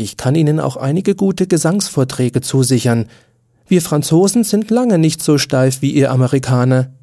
Ich 0.00 0.16
kann 0.16 0.34
Ihnen 0.34 0.60
auch 0.60 0.78
einige 0.78 1.14
gute 1.14 1.46
Gesangsvorträge 1.46 2.40
zusichern. 2.40 3.04
Wir 3.68 3.82
Franzosen 3.82 4.44
sind 4.44 4.70
lange 4.70 4.96
nicht 4.96 5.22
so 5.22 5.36
steif 5.36 5.82
wie 5.82 5.90
ihr 5.90 6.10
Amerikaner. 6.10 6.94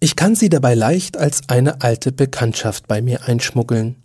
Ich 0.00 0.16
kann 0.16 0.34
Sie 0.34 0.50
dabei 0.50 0.74
leicht 0.74 1.16
als 1.16 1.48
eine 1.48 1.80
alte 1.80 2.12
Bekanntschaft 2.12 2.86
bei 2.88 3.00
mir 3.00 3.26
einschmuggeln. 3.26 3.96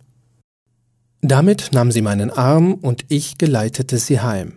Damit 1.20 1.72
nahm 1.72 1.92
sie 1.92 2.00
meinen 2.00 2.30
Arm 2.30 2.72
und 2.72 3.04
ich 3.08 3.36
geleitete 3.36 3.98
sie 3.98 4.20
heim. 4.20 4.54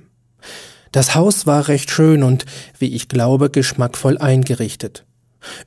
Das 0.93 1.14
Haus 1.14 1.45
war 1.45 1.68
recht 1.68 1.91
schön 1.91 2.24
und, 2.24 2.45
wie 2.78 2.95
ich 2.95 3.10
glaube, 3.10 3.49
geschmackvoll 3.49 4.18
eingerichtet. 4.20 5.05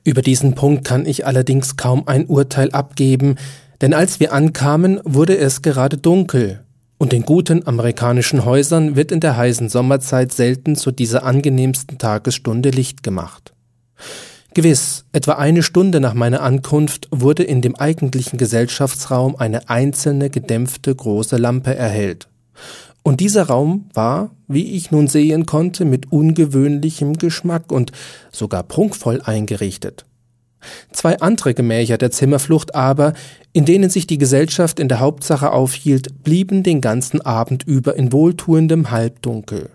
Über 0.03 0.23
diesen 0.23 0.55
Punkt 0.55 0.83
kann 0.83 1.05
ich 1.05 1.27
allerdings 1.27 1.77
kaum 1.77 2.07
ein 2.07 2.25
Urteil 2.25 2.71
abgeben, 2.71 3.35
denn 3.81 3.93
als 3.93 4.19
wir 4.19 4.33
ankamen, 4.33 4.99
wurde 5.03 5.37
es 5.37 5.61
gerade 5.61 5.99
dunkel, 5.99 6.63
und 7.03 7.11
in 7.11 7.23
guten 7.23 7.67
amerikanischen 7.67 8.45
Häusern 8.45 8.95
wird 8.95 9.11
in 9.11 9.19
der 9.19 9.35
heißen 9.35 9.67
Sommerzeit 9.67 10.31
selten 10.31 10.77
zu 10.77 10.89
dieser 10.89 11.25
angenehmsten 11.25 11.97
Tagesstunde 11.97 12.69
Licht 12.69 13.03
gemacht. 13.03 13.51
Gewiss, 14.53 15.03
etwa 15.11 15.33
eine 15.33 15.63
Stunde 15.63 15.99
nach 15.99 16.13
meiner 16.13 16.39
Ankunft 16.39 17.09
wurde 17.11 17.43
in 17.43 17.61
dem 17.61 17.75
eigentlichen 17.75 18.39
Gesellschaftsraum 18.39 19.35
eine 19.35 19.67
einzelne 19.67 20.29
gedämpfte 20.29 20.95
große 20.95 21.35
Lampe 21.35 21.75
erhellt. 21.75 22.29
Und 23.03 23.19
dieser 23.19 23.47
Raum 23.47 23.89
war, 23.93 24.31
wie 24.47 24.71
ich 24.71 24.91
nun 24.91 25.07
sehen 25.07 25.45
konnte, 25.45 25.83
mit 25.83 26.09
ungewöhnlichem 26.09 27.17
Geschmack 27.17 27.73
und 27.73 27.91
sogar 28.31 28.63
prunkvoll 28.63 29.21
eingerichtet. 29.21 30.05
Zwei 30.91 31.19
andere 31.19 31.53
Gemächer 31.53 31.97
der 31.97 32.11
Zimmerflucht 32.11 32.75
aber, 32.75 33.13
in 33.51 33.65
denen 33.65 33.89
sich 33.89 34.07
die 34.07 34.17
Gesellschaft 34.17 34.79
in 34.79 34.87
der 34.87 34.99
Hauptsache 34.99 35.51
aufhielt, 35.51 36.23
blieben 36.23 36.63
den 36.63 36.81
ganzen 36.81 37.21
Abend 37.21 37.63
über 37.63 37.95
in 37.95 38.11
wohltuendem 38.11 38.91
Halbdunkel. 38.91 39.69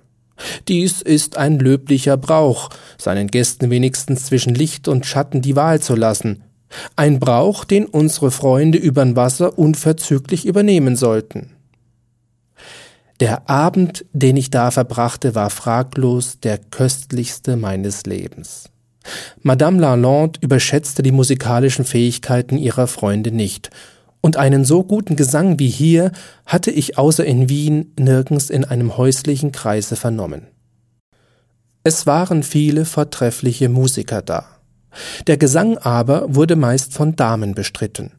Dies 0.68 1.03
ist 1.03 1.36
ein 1.36 1.59
löblicher 1.59 2.16
Brauch, 2.16 2.70
seinen 2.97 3.28
Gästen 3.28 3.70
wenigstens 3.70 4.26
zwischen 4.26 4.55
Licht 4.55 4.89
und 4.89 5.07
Schatten 5.07 5.43
die 5.43 5.57
Wahl 5.57 5.80
zu 5.80 5.95
lassen. 5.95 6.43
Ein 6.97 7.18
Brauch, 7.18 7.64
den 7.64 7.86
unsere 7.86 8.30
Freunde 8.30 8.78
übern 8.78 9.16
Wasser 9.16 9.59
unverzüglich 9.59 10.47
übernehmen 10.47 10.97
sollten. 10.97 11.51
Der 13.20 13.51
Abend, 13.51 14.05
den 14.12 14.36
ich 14.36 14.51
da 14.51 14.70
verbrachte, 14.70 15.34
war 15.34 15.51
fraglos 15.51 16.39
der 16.39 16.59
köstlichste 16.59 17.57
meines 17.57 18.07
Lebens. 18.07 18.70
Madame 19.43 19.81
Lalande 19.81 20.39
überschätzte 20.43 21.03
die 21.03 21.13
musikalischen 21.13 21.85
Fähigkeiten 21.85 22.59
ihrer 22.59 22.87
Freunde 22.87 23.31
nicht, 23.31 23.71
und 24.21 24.37
einen 24.37 24.65
so 24.65 24.83
guten 24.83 25.17
Gesang 25.17 25.59
wie 25.59 25.69
hier 25.69 26.13
hatte 26.45 26.71
ich 26.71 26.99
außer 26.99 27.25
in 27.25 27.49
Wien 27.49 27.93
nirgends 27.99 28.51
in 28.51 28.65
einem 28.65 28.97
häuslichen 28.97 29.53
Kreise 29.53 29.97
vernommen. 29.97 30.49
Es 31.85 32.07
waren 32.07 32.43
viele 32.43 32.85
vortreffliche 32.85 33.69
Musiker 33.69 34.21
da. 34.23 34.45
Der 35.27 35.37
Gesang 35.37 35.79
aber 35.79 36.35
wurde 36.35 36.57
meist 36.57 36.93
von 36.93 37.17
Damen 37.17 37.55
bestritten. 37.55 38.13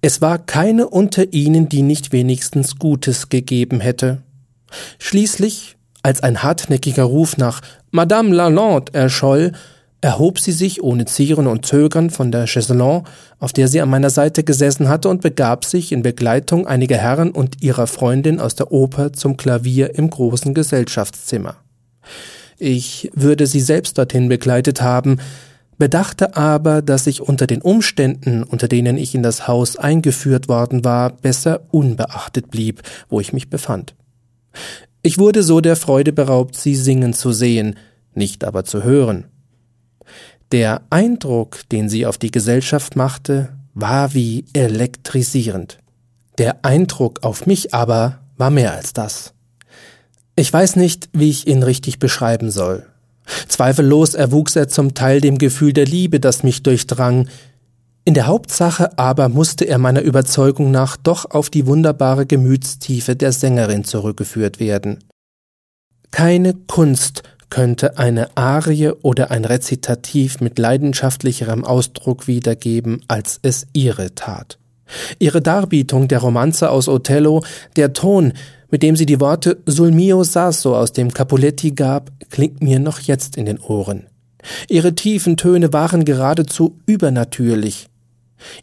Es 0.00 0.22
war 0.22 0.38
keine 0.38 0.88
unter 0.88 1.32
ihnen, 1.32 1.68
die 1.68 1.82
nicht 1.82 2.12
wenigstens 2.12 2.76
Gutes 2.76 3.28
gegeben 3.28 3.80
hätte. 3.80 4.22
Schließlich, 4.98 5.76
als 6.02 6.22
ein 6.22 6.42
hartnäckiger 6.42 7.04
Ruf 7.04 7.36
nach 7.36 7.60
Madame 7.90 8.34
Lalande 8.34 8.94
erscholl, 8.94 9.52
erhob 10.00 10.38
sie 10.38 10.52
sich 10.52 10.82
ohne 10.82 11.06
Zieren 11.06 11.46
und 11.46 11.66
Zögern 11.66 12.10
von 12.10 12.30
der 12.30 12.46
Chaiselon, 12.46 13.04
auf 13.38 13.52
der 13.52 13.68
sie 13.68 13.80
an 13.80 13.90
meiner 13.90 14.10
Seite 14.10 14.44
gesessen 14.44 14.88
hatte, 14.88 15.08
und 15.08 15.22
begab 15.22 15.64
sich 15.64 15.92
in 15.92 16.02
Begleitung 16.02 16.66
einiger 16.66 16.96
Herren 16.96 17.30
und 17.30 17.62
ihrer 17.62 17.86
Freundin 17.86 18.40
aus 18.40 18.54
der 18.54 18.70
Oper 18.70 19.12
zum 19.12 19.36
Klavier 19.36 19.96
im 19.96 20.10
großen 20.10 20.54
Gesellschaftszimmer. 20.54 21.56
Ich 22.58 23.10
würde 23.14 23.46
sie 23.46 23.60
selbst 23.60 23.98
dorthin 23.98 24.28
begleitet 24.28 24.82
haben, 24.82 25.18
bedachte 25.78 26.36
aber, 26.36 26.82
dass 26.82 27.06
ich 27.06 27.20
unter 27.20 27.46
den 27.46 27.62
Umständen, 27.62 28.42
unter 28.42 28.66
denen 28.68 28.96
ich 28.98 29.14
in 29.14 29.22
das 29.22 29.46
Haus 29.46 29.76
eingeführt 29.76 30.48
worden 30.48 30.84
war, 30.84 31.10
besser 31.10 31.60
unbeachtet 31.70 32.50
blieb, 32.50 32.82
wo 33.08 33.20
ich 33.20 33.32
mich 33.32 33.48
befand. 33.48 33.94
Ich 35.02 35.18
wurde 35.18 35.44
so 35.44 35.60
der 35.60 35.76
Freude 35.76 36.12
beraubt, 36.12 36.56
sie 36.56 36.74
singen 36.74 37.14
zu 37.14 37.32
sehen, 37.32 37.76
nicht 38.14 38.42
aber 38.42 38.64
zu 38.64 38.82
hören. 38.82 39.26
Der 40.50 40.80
Eindruck, 40.88 41.68
den 41.70 41.88
sie 41.88 42.06
auf 42.06 42.16
die 42.16 42.30
Gesellschaft 42.30 42.96
machte, 42.96 43.50
war 43.74 44.14
wie 44.14 44.46
elektrisierend. 44.54 45.78
Der 46.38 46.64
Eindruck 46.64 47.22
auf 47.22 47.46
mich 47.46 47.74
aber 47.74 48.20
war 48.36 48.50
mehr 48.50 48.72
als 48.72 48.92
das. 48.92 49.34
Ich 50.36 50.52
weiß 50.52 50.76
nicht, 50.76 51.10
wie 51.12 51.28
ich 51.30 51.46
ihn 51.46 51.62
richtig 51.62 51.98
beschreiben 51.98 52.50
soll. 52.50 52.86
Zweifellos 53.48 54.14
erwuchs 54.14 54.56
er 54.56 54.68
zum 54.68 54.94
Teil 54.94 55.20
dem 55.20 55.36
Gefühl 55.36 55.72
der 55.72 55.84
Liebe, 55.84 56.18
das 56.18 56.42
mich 56.42 56.62
durchdrang. 56.62 57.28
In 58.04 58.14
der 58.14 58.26
Hauptsache 58.26 58.96
aber 58.98 59.28
musste 59.28 59.66
er 59.66 59.76
meiner 59.76 60.00
Überzeugung 60.00 60.70
nach 60.70 60.96
doch 60.96 61.30
auf 61.30 61.50
die 61.50 61.66
wunderbare 61.66 62.24
Gemütstiefe 62.24 63.16
der 63.16 63.32
Sängerin 63.32 63.84
zurückgeführt 63.84 64.60
werden. 64.60 65.04
Keine 66.10 66.54
Kunst 66.54 67.22
könnte 67.50 67.98
eine 67.98 68.36
Arie 68.36 68.92
oder 69.02 69.30
ein 69.30 69.44
Rezitativ 69.44 70.40
mit 70.40 70.58
leidenschaftlicherem 70.58 71.64
Ausdruck 71.64 72.26
wiedergeben, 72.26 73.02
als 73.08 73.38
es 73.42 73.66
ihre 73.72 74.14
tat. 74.14 74.58
Ihre 75.18 75.42
Darbietung 75.42 76.08
der 76.08 76.20
Romanze 76.20 76.70
aus 76.70 76.88
Othello, 76.88 77.44
der 77.76 77.92
Ton, 77.92 78.32
mit 78.70 78.82
dem 78.82 78.96
sie 78.96 79.06
die 79.06 79.20
Worte 79.20 79.58
Sul 79.66 79.92
mio 79.92 80.24
sasso 80.24 80.76
aus 80.76 80.92
dem 80.92 81.12
Capuletti 81.12 81.72
gab, 81.72 82.10
klingt 82.30 82.62
mir 82.62 82.78
noch 82.78 83.00
jetzt 83.00 83.36
in 83.36 83.46
den 83.46 83.58
Ohren. 83.58 84.06
Ihre 84.68 84.94
tiefen 84.94 85.36
Töne 85.36 85.72
waren 85.72 86.04
geradezu 86.04 86.78
übernatürlich. 86.86 87.88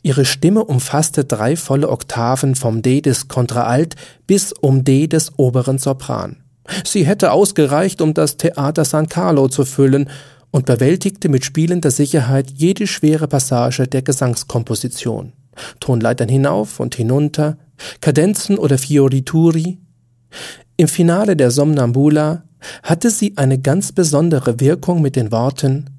Ihre 0.04 0.26
Stimme 0.26 0.64
umfasste 0.64 1.26
drei 1.26 1.56
volle 1.58 1.90
Oktaven 1.90 2.56
vom 2.56 2.82
D 2.82 3.02
des 3.02 3.28
Kontraalt 3.28 3.96
bis 4.26 4.54
um 4.54 4.84
D 4.84 5.08
des 5.08 5.38
oberen 5.38 5.80
Sopran. 5.80 6.45
Sie 6.84 7.06
hätte 7.06 7.32
ausgereicht, 7.32 8.02
um 8.02 8.14
das 8.14 8.38
Theater 8.38 8.86
San 8.86 9.08
Carlo 9.08 9.48
zu 9.48 9.66
füllen 9.66 10.10
und 10.52 10.66
bewältigte 10.66 11.30
mit 11.30 11.46
spielender 11.46 11.92
Sicherheit 11.92 12.50
jede 12.50 12.88
schwere 12.88 13.28
Passage 13.28 13.88
der 13.88 14.02
Gesangskomposition. 14.02 15.34
Tonleitern 15.80 16.30
hinauf 16.30 16.80
und 16.80 16.96
hinunter, 16.96 17.58
Kadenzen 18.02 18.58
oder 18.58 18.78
Fiorituri. 18.78 19.80
Im 20.78 20.88
Finale 20.88 21.36
der 21.36 21.52
Somnambula 21.52 22.44
hatte 22.84 23.10
sie 23.10 23.38
eine 23.38 23.60
ganz 23.60 23.92
besondere 23.92 24.60
Wirkung 24.60 25.02
mit 25.02 25.16
den 25.16 25.32
Worten 25.32 25.90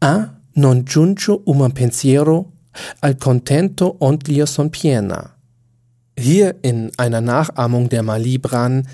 A 0.00 0.36
non 0.54 0.84
giungo 0.84 1.42
un 1.44 1.72
pensiero 1.72 2.52
al 3.00 3.16
contento 3.16 3.96
ontlio 4.00 4.46
son 4.46 4.70
piena. 4.70 5.36
Hier 6.18 6.54
in 6.62 6.90
einer 6.96 7.20
Nachahmung 7.20 7.88
der 7.88 8.02
Malibran 8.02 8.86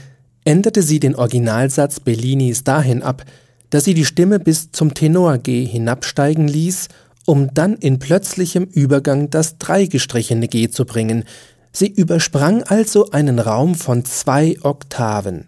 änderte 0.45 0.83
sie 0.83 1.01
den 1.01 1.15
Originalsatz 1.15 2.01
Bellinis 2.01 2.65
dahin 2.65 3.03
ab, 3.03 3.25
dass 3.71 3.85
sie 3.85 3.95
die 3.95 4.05
Stimme 4.05 4.39
bis 4.39 4.71
zum 4.73 4.95
Tenor 4.95 5.39
G 5.39 5.65
hinabsteigen 5.65 6.49
ließ, 6.49 6.89
um 7.25 7.55
dann 7.55 7.77
in 7.77 7.99
plötzlichem 7.99 8.65
Übergang 8.65 9.31
das 9.31 9.59
dreigestrichene 9.59 10.49
G 10.49 10.69
zu 10.69 10.85
bringen. 10.85 11.25
Sie 11.73 11.89
übersprang 11.89 12.65
also 12.65 13.11
einen 13.11 13.39
Raum 13.39 13.75
von 13.75 14.05
zwei 14.05 14.57
Oktaven. 14.63 15.47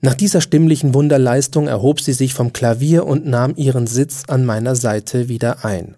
Nach 0.00 0.14
dieser 0.14 0.40
stimmlichen 0.40 0.94
Wunderleistung 0.94 1.68
erhob 1.68 2.00
sie 2.00 2.12
sich 2.12 2.32
vom 2.32 2.52
Klavier 2.52 3.06
und 3.06 3.26
nahm 3.26 3.54
ihren 3.56 3.86
Sitz 3.86 4.22
an 4.28 4.44
meiner 4.44 4.74
Seite 4.74 5.28
wieder 5.28 5.64
ein. 5.64 5.96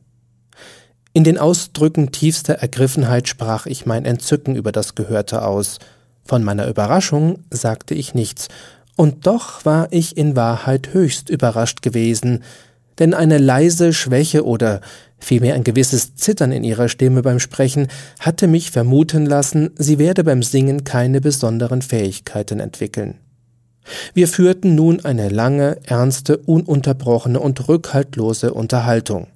In 1.12 1.24
den 1.24 1.38
Ausdrücken 1.38 2.12
tiefster 2.12 2.54
Ergriffenheit 2.54 3.28
sprach 3.28 3.66
ich 3.66 3.86
mein 3.86 4.04
Entzücken 4.04 4.56
über 4.56 4.72
das 4.72 4.94
Gehörte 4.94 5.42
aus– 5.42 5.78
von 6.30 6.44
meiner 6.44 6.68
Überraschung 6.68 7.40
sagte 7.50 7.92
ich 7.92 8.14
nichts, 8.14 8.46
und 8.94 9.26
doch 9.26 9.64
war 9.64 9.88
ich 9.90 10.16
in 10.16 10.36
Wahrheit 10.36 10.94
höchst 10.94 11.28
überrascht 11.28 11.82
gewesen, 11.82 12.44
denn 13.00 13.14
eine 13.14 13.38
leise 13.38 13.92
Schwäche 13.92 14.46
oder 14.46 14.80
vielmehr 15.18 15.56
ein 15.56 15.64
gewisses 15.64 16.14
Zittern 16.14 16.52
in 16.52 16.62
ihrer 16.62 16.88
Stimme 16.88 17.22
beim 17.22 17.40
Sprechen 17.40 17.88
hatte 18.20 18.46
mich 18.46 18.70
vermuten 18.70 19.26
lassen, 19.26 19.70
sie 19.76 19.98
werde 19.98 20.22
beim 20.22 20.44
Singen 20.44 20.84
keine 20.84 21.20
besonderen 21.20 21.82
Fähigkeiten 21.82 22.60
entwickeln. 22.60 23.16
Wir 24.14 24.28
führten 24.28 24.76
nun 24.76 25.04
eine 25.04 25.30
lange, 25.30 25.78
ernste, 25.84 26.36
ununterbrochene 26.36 27.40
und 27.40 27.66
rückhaltlose 27.68 28.54
Unterhaltung. 28.54 29.26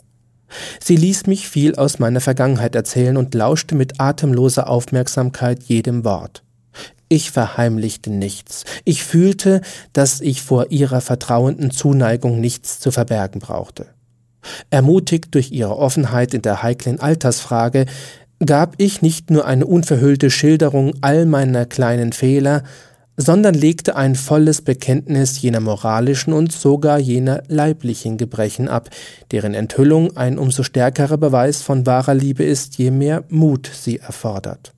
Sie 0.80 0.94
ließ 0.94 1.26
mich 1.26 1.48
viel 1.48 1.74
aus 1.74 1.98
meiner 1.98 2.20
Vergangenheit 2.20 2.76
erzählen 2.76 3.16
und 3.16 3.34
lauschte 3.34 3.74
mit 3.74 4.00
atemloser 4.00 4.68
Aufmerksamkeit 4.68 5.64
jedem 5.64 6.04
Wort. 6.04 6.44
Ich 7.08 7.30
verheimlichte 7.30 8.10
nichts. 8.10 8.64
Ich 8.84 9.04
fühlte, 9.04 9.60
dass 9.92 10.20
ich 10.20 10.42
vor 10.42 10.70
ihrer 10.70 11.00
vertrauenden 11.00 11.70
Zuneigung 11.70 12.40
nichts 12.40 12.80
zu 12.80 12.90
verbergen 12.90 13.40
brauchte. 13.40 13.86
Ermutigt 14.70 15.34
durch 15.34 15.52
ihre 15.52 15.76
Offenheit 15.76 16.34
in 16.34 16.42
der 16.42 16.62
heiklen 16.62 17.00
Altersfrage, 17.00 17.86
gab 18.44 18.74
ich 18.78 19.02
nicht 19.02 19.30
nur 19.30 19.46
eine 19.46 19.66
unverhüllte 19.66 20.30
Schilderung 20.30 20.94
all 21.00 21.24
meiner 21.24 21.66
kleinen 21.66 22.12
Fehler, 22.12 22.62
sondern 23.16 23.54
legte 23.54 23.96
ein 23.96 24.16
volles 24.16 24.62
Bekenntnis 24.62 25.40
jener 25.40 25.60
moralischen 25.60 26.32
und 26.32 26.52
sogar 26.52 26.98
jener 26.98 27.42
leiblichen 27.48 28.16
Gebrechen 28.16 28.68
ab, 28.68 28.90
deren 29.30 29.54
Enthüllung 29.54 30.16
ein 30.16 30.36
umso 30.36 30.62
stärkerer 30.64 31.16
Beweis 31.16 31.62
von 31.62 31.86
wahrer 31.86 32.14
Liebe 32.14 32.42
ist, 32.42 32.76
je 32.76 32.90
mehr 32.90 33.24
Mut 33.28 33.70
sie 33.72 33.98
erfordert. 33.98 34.72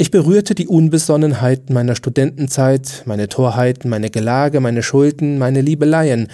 Ich 0.00 0.12
berührte 0.12 0.54
die 0.54 0.68
Unbesonnenheit 0.68 1.70
meiner 1.70 1.96
Studentenzeit, 1.96 3.02
meine 3.04 3.28
Torheiten, 3.28 3.90
meine 3.90 4.10
Gelage, 4.10 4.60
meine 4.60 4.84
Schulden, 4.84 5.38
meine 5.38 5.60
Liebeleien. 5.60 6.28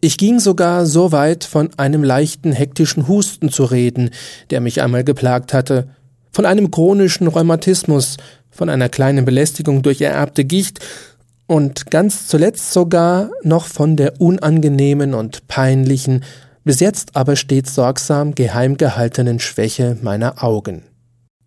Ich 0.00 0.16
ging 0.16 0.40
sogar 0.40 0.86
so 0.86 1.12
weit, 1.12 1.44
von 1.44 1.68
einem 1.76 2.02
leichten 2.02 2.52
hektischen 2.52 3.06
Husten 3.06 3.50
zu 3.50 3.64
reden, 3.64 4.08
der 4.48 4.62
mich 4.62 4.80
einmal 4.80 5.04
geplagt 5.04 5.52
hatte, 5.52 5.88
von 6.32 6.46
einem 6.46 6.70
chronischen 6.70 7.26
Rheumatismus, 7.26 8.16
von 8.50 8.70
einer 8.70 8.88
kleinen 8.88 9.26
Belästigung 9.26 9.82
durch 9.82 10.00
ererbte 10.00 10.46
Gicht 10.46 10.80
und 11.46 11.90
ganz 11.90 12.28
zuletzt 12.28 12.72
sogar 12.72 13.28
noch 13.42 13.66
von 13.66 13.96
der 13.96 14.22
unangenehmen 14.22 15.12
und 15.12 15.46
peinlichen, 15.48 16.24
bis 16.64 16.80
jetzt 16.80 17.14
aber 17.14 17.36
stets 17.36 17.74
sorgsam 17.74 18.34
geheim 18.34 18.78
gehaltenen 18.78 19.38
Schwäche 19.38 19.98
meiner 20.00 20.42
Augen. 20.42 20.84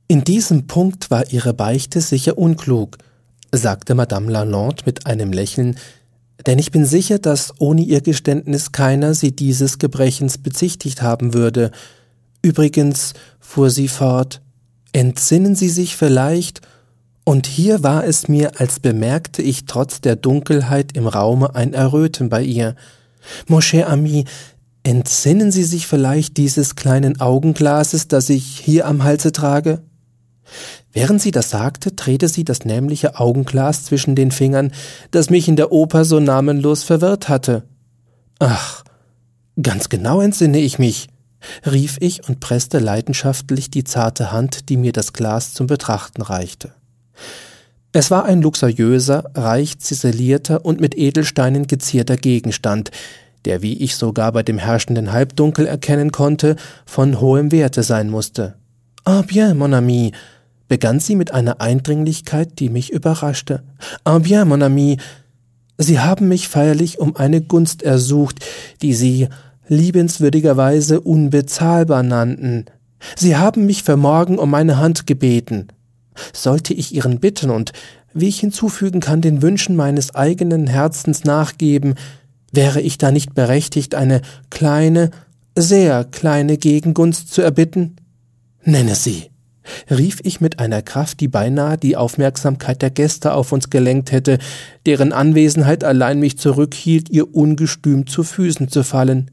In 0.07 0.23
diesem 0.23 0.67
Punkt 0.67 1.11
war 1.11 1.31
Ihre 1.31 1.53
Beichte 1.53 2.01
sicher 2.01 2.37
unklug, 2.37 2.97
sagte 3.51 3.95
Madame 3.95 4.31
Lalande 4.31 4.83
mit 4.85 5.05
einem 5.05 5.31
Lächeln, 5.31 5.77
denn 6.45 6.59
ich 6.59 6.71
bin 6.71 6.85
sicher, 6.85 7.19
dass 7.19 7.53
ohne 7.59 7.81
Ihr 7.81 8.01
Geständnis 8.01 8.71
keiner 8.71 9.13
Sie 9.13 9.33
dieses 9.33 9.79
Gebrechens 9.79 10.37
bezichtigt 10.37 11.01
haben 11.01 11.33
würde. 11.33 11.71
Übrigens, 12.41 13.13
fuhr 13.39 13.69
sie 13.69 13.87
fort, 13.87 14.41
entsinnen 14.91 15.55
Sie 15.55 15.69
sich 15.69 15.95
vielleicht, 15.95 16.61
und 17.23 17.47
hier 17.47 17.83
war 17.83 18.03
es 18.03 18.27
mir, 18.27 18.59
als 18.59 18.81
bemerkte 18.81 19.41
ich 19.41 19.65
trotz 19.65 20.01
der 20.01 20.17
Dunkelheit 20.17 20.97
im 20.97 21.07
Raume 21.07 21.55
ein 21.55 21.73
Erröten 21.73 22.27
bei 22.27 22.43
ihr. 22.43 22.75
Mon 23.47 23.61
cher 23.61 23.89
ami, 23.89 24.25
entsinnen 24.83 25.49
Sie 25.49 25.63
sich 25.63 25.87
vielleicht 25.87 26.35
dieses 26.35 26.75
kleinen 26.75 27.21
Augenglases, 27.21 28.09
das 28.09 28.29
ich 28.29 28.59
hier 28.59 28.85
am 28.87 29.05
Halse 29.05 29.31
trage? 29.31 29.81
Während 30.91 31.21
sie 31.21 31.31
das 31.31 31.49
sagte, 31.49 31.91
drehte 31.91 32.27
sie 32.27 32.43
das 32.43 32.65
nämliche 32.65 33.19
Augenglas 33.19 33.85
zwischen 33.85 34.15
den 34.15 34.31
Fingern, 34.31 34.71
das 35.11 35.29
mich 35.29 35.47
in 35.47 35.55
der 35.55 35.71
Oper 35.71 36.05
so 36.05 36.19
namenlos 36.19 36.83
verwirrt 36.83 37.29
hatte. 37.29 37.63
Ach, 38.39 38.83
ganz 39.61 39.89
genau 39.89 40.21
entsinne 40.21 40.59
ich 40.59 40.79
mich, 40.79 41.07
rief 41.65 41.97
ich 41.99 42.27
und 42.27 42.39
presste 42.39 42.79
leidenschaftlich 42.79 43.69
die 43.69 43.83
zarte 43.83 44.31
Hand, 44.31 44.69
die 44.69 44.77
mir 44.77 44.91
das 44.91 45.13
Glas 45.13 45.53
zum 45.53 45.67
Betrachten 45.67 46.21
reichte. 46.21 46.73
Es 47.95 48.09
war 48.09 48.25
ein 48.25 48.41
luxuriöser, 48.41 49.25
reich 49.35 49.77
ziselierter 49.77 50.65
und 50.65 50.81
mit 50.81 50.97
Edelsteinen 50.97 51.67
gezierter 51.67 52.17
Gegenstand, 52.17 52.89
der, 53.45 53.61
wie 53.61 53.77
ich 53.77 53.95
sogar 53.95 54.31
bei 54.31 54.41
dem 54.41 54.57
herrschenden 54.57 55.11
Halbdunkel 55.11 55.67
erkennen 55.67 56.11
konnte, 56.11 56.55
von 56.85 57.19
hohem 57.19 57.51
Werte 57.51 57.83
sein 57.83 58.09
musste. 58.09 58.55
Ah 59.05 59.21
bien, 59.21 59.57
mon 59.57 59.73
ami, 59.73 60.11
begann 60.67 60.99
sie 60.99 61.15
mit 61.15 61.33
einer 61.33 61.61
Eindringlichkeit, 61.61 62.59
die 62.59 62.69
mich 62.69 62.91
überraschte. 62.91 63.63
Ah 64.03 64.19
bien, 64.19 64.47
mon 64.47 64.61
ami, 64.61 64.97
Sie 65.77 65.99
haben 65.99 66.27
mich 66.27 66.47
feierlich 66.47 66.99
um 66.99 67.15
eine 67.15 67.41
Gunst 67.41 67.81
ersucht, 67.81 68.45
die 68.81 68.93
Sie 68.93 69.27
liebenswürdigerweise 69.67 71.01
unbezahlbar 71.01 72.03
nannten. 72.03 72.65
Sie 73.15 73.35
haben 73.35 73.65
mich 73.65 73.83
für 73.83 73.97
morgen 73.97 74.37
um 74.37 74.49
meine 74.49 74.77
Hand 74.77 75.07
gebeten. 75.07 75.67
Sollte 76.31 76.73
ich 76.73 76.93
Ihren 76.93 77.19
Bitten 77.19 77.49
und, 77.49 77.71
wie 78.13 78.27
ich 78.27 78.39
hinzufügen 78.39 78.99
kann, 78.99 79.21
den 79.21 79.41
Wünschen 79.41 79.75
meines 79.75 80.13
eigenen 80.13 80.67
Herzens 80.67 81.23
nachgeben, 81.23 81.95
wäre 82.51 82.81
ich 82.81 82.99
da 82.99 83.11
nicht 83.11 83.33
berechtigt, 83.33 83.95
eine 83.95 84.21
kleine, 84.51 85.09
sehr 85.57 86.03
kleine 86.03 86.57
Gegengunst 86.57 87.33
zu 87.33 87.41
erbitten? 87.41 87.95
Nenne 88.63 88.93
sie 88.93 89.32
rief 89.89 90.19
ich 90.23 90.41
mit 90.41 90.59
einer 90.59 90.81
Kraft, 90.81 91.19
die 91.19 91.27
beinahe 91.27 91.77
die 91.77 91.95
Aufmerksamkeit 91.95 92.81
der 92.81 92.89
Gäste 92.89 93.33
auf 93.33 93.51
uns 93.51 93.69
gelenkt 93.69 94.11
hätte, 94.11 94.37
deren 94.85 95.13
Anwesenheit 95.13 95.83
allein 95.83 96.19
mich 96.19 96.37
zurückhielt, 96.37 97.09
ihr 97.09 97.35
ungestüm 97.35 98.07
zu 98.07 98.23
Füßen 98.23 98.67
zu 98.67 98.83
fallen. 98.83 99.31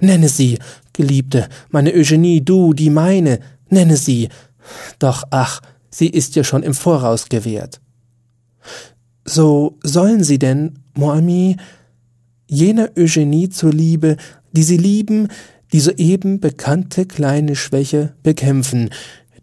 Nenne 0.00 0.28
sie, 0.28 0.58
Geliebte, 0.92 1.48
meine 1.70 1.92
Eugenie, 1.92 2.44
du, 2.44 2.72
die 2.72 2.90
meine, 2.90 3.40
nenne 3.68 3.96
sie. 3.96 4.28
Doch 4.98 5.24
ach, 5.30 5.60
sie 5.90 6.08
ist 6.08 6.36
dir 6.36 6.44
schon 6.44 6.62
im 6.62 6.74
Voraus 6.74 7.28
gewährt. 7.28 7.80
So 9.24 9.78
sollen 9.82 10.22
sie 10.22 10.38
denn, 10.38 10.78
mon 10.94 11.18
ami, 11.18 11.56
jener 12.46 12.90
Eugenie 12.96 13.48
zuliebe, 13.48 14.16
die 14.52 14.62
sie 14.62 14.76
lieben, 14.76 15.28
die 15.72 15.80
soeben 15.80 16.38
bekannte 16.38 17.06
kleine 17.06 17.56
Schwäche 17.56 18.14
bekämpfen, 18.22 18.90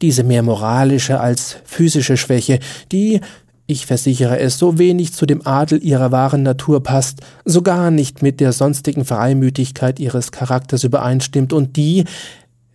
diese 0.02 0.24
mehr 0.24 0.44
moralische 0.44 1.20
als 1.20 1.58
physische 1.64 2.18
Schwäche, 2.18 2.60
die, 2.92 3.22
ich 3.68 3.86
versichere 3.86 4.40
es, 4.40 4.58
so 4.58 4.78
wenig 4.78 5.14
zu 5.14 5.26
dem 5.26 5.46
Adel 5.46 5.84
ihrer 5.84 6.12
wahren 6.12 6.44
Natur 6.44 6.84
passt, 6.84 7.22
so 7.46 7.62
gar 7.62 7.92
nicht 7.92 8.22
mit 8.22 8.40
der 8.40 8.52
sonstigen 8.52 9.06
Freimütigkeit 9.06 10.00
ihres 10.00 10.32
Charakters 10.32 10.84
übereinstimmt 10.84 11.54
und 11.54 11.78
die, 11.78 12.06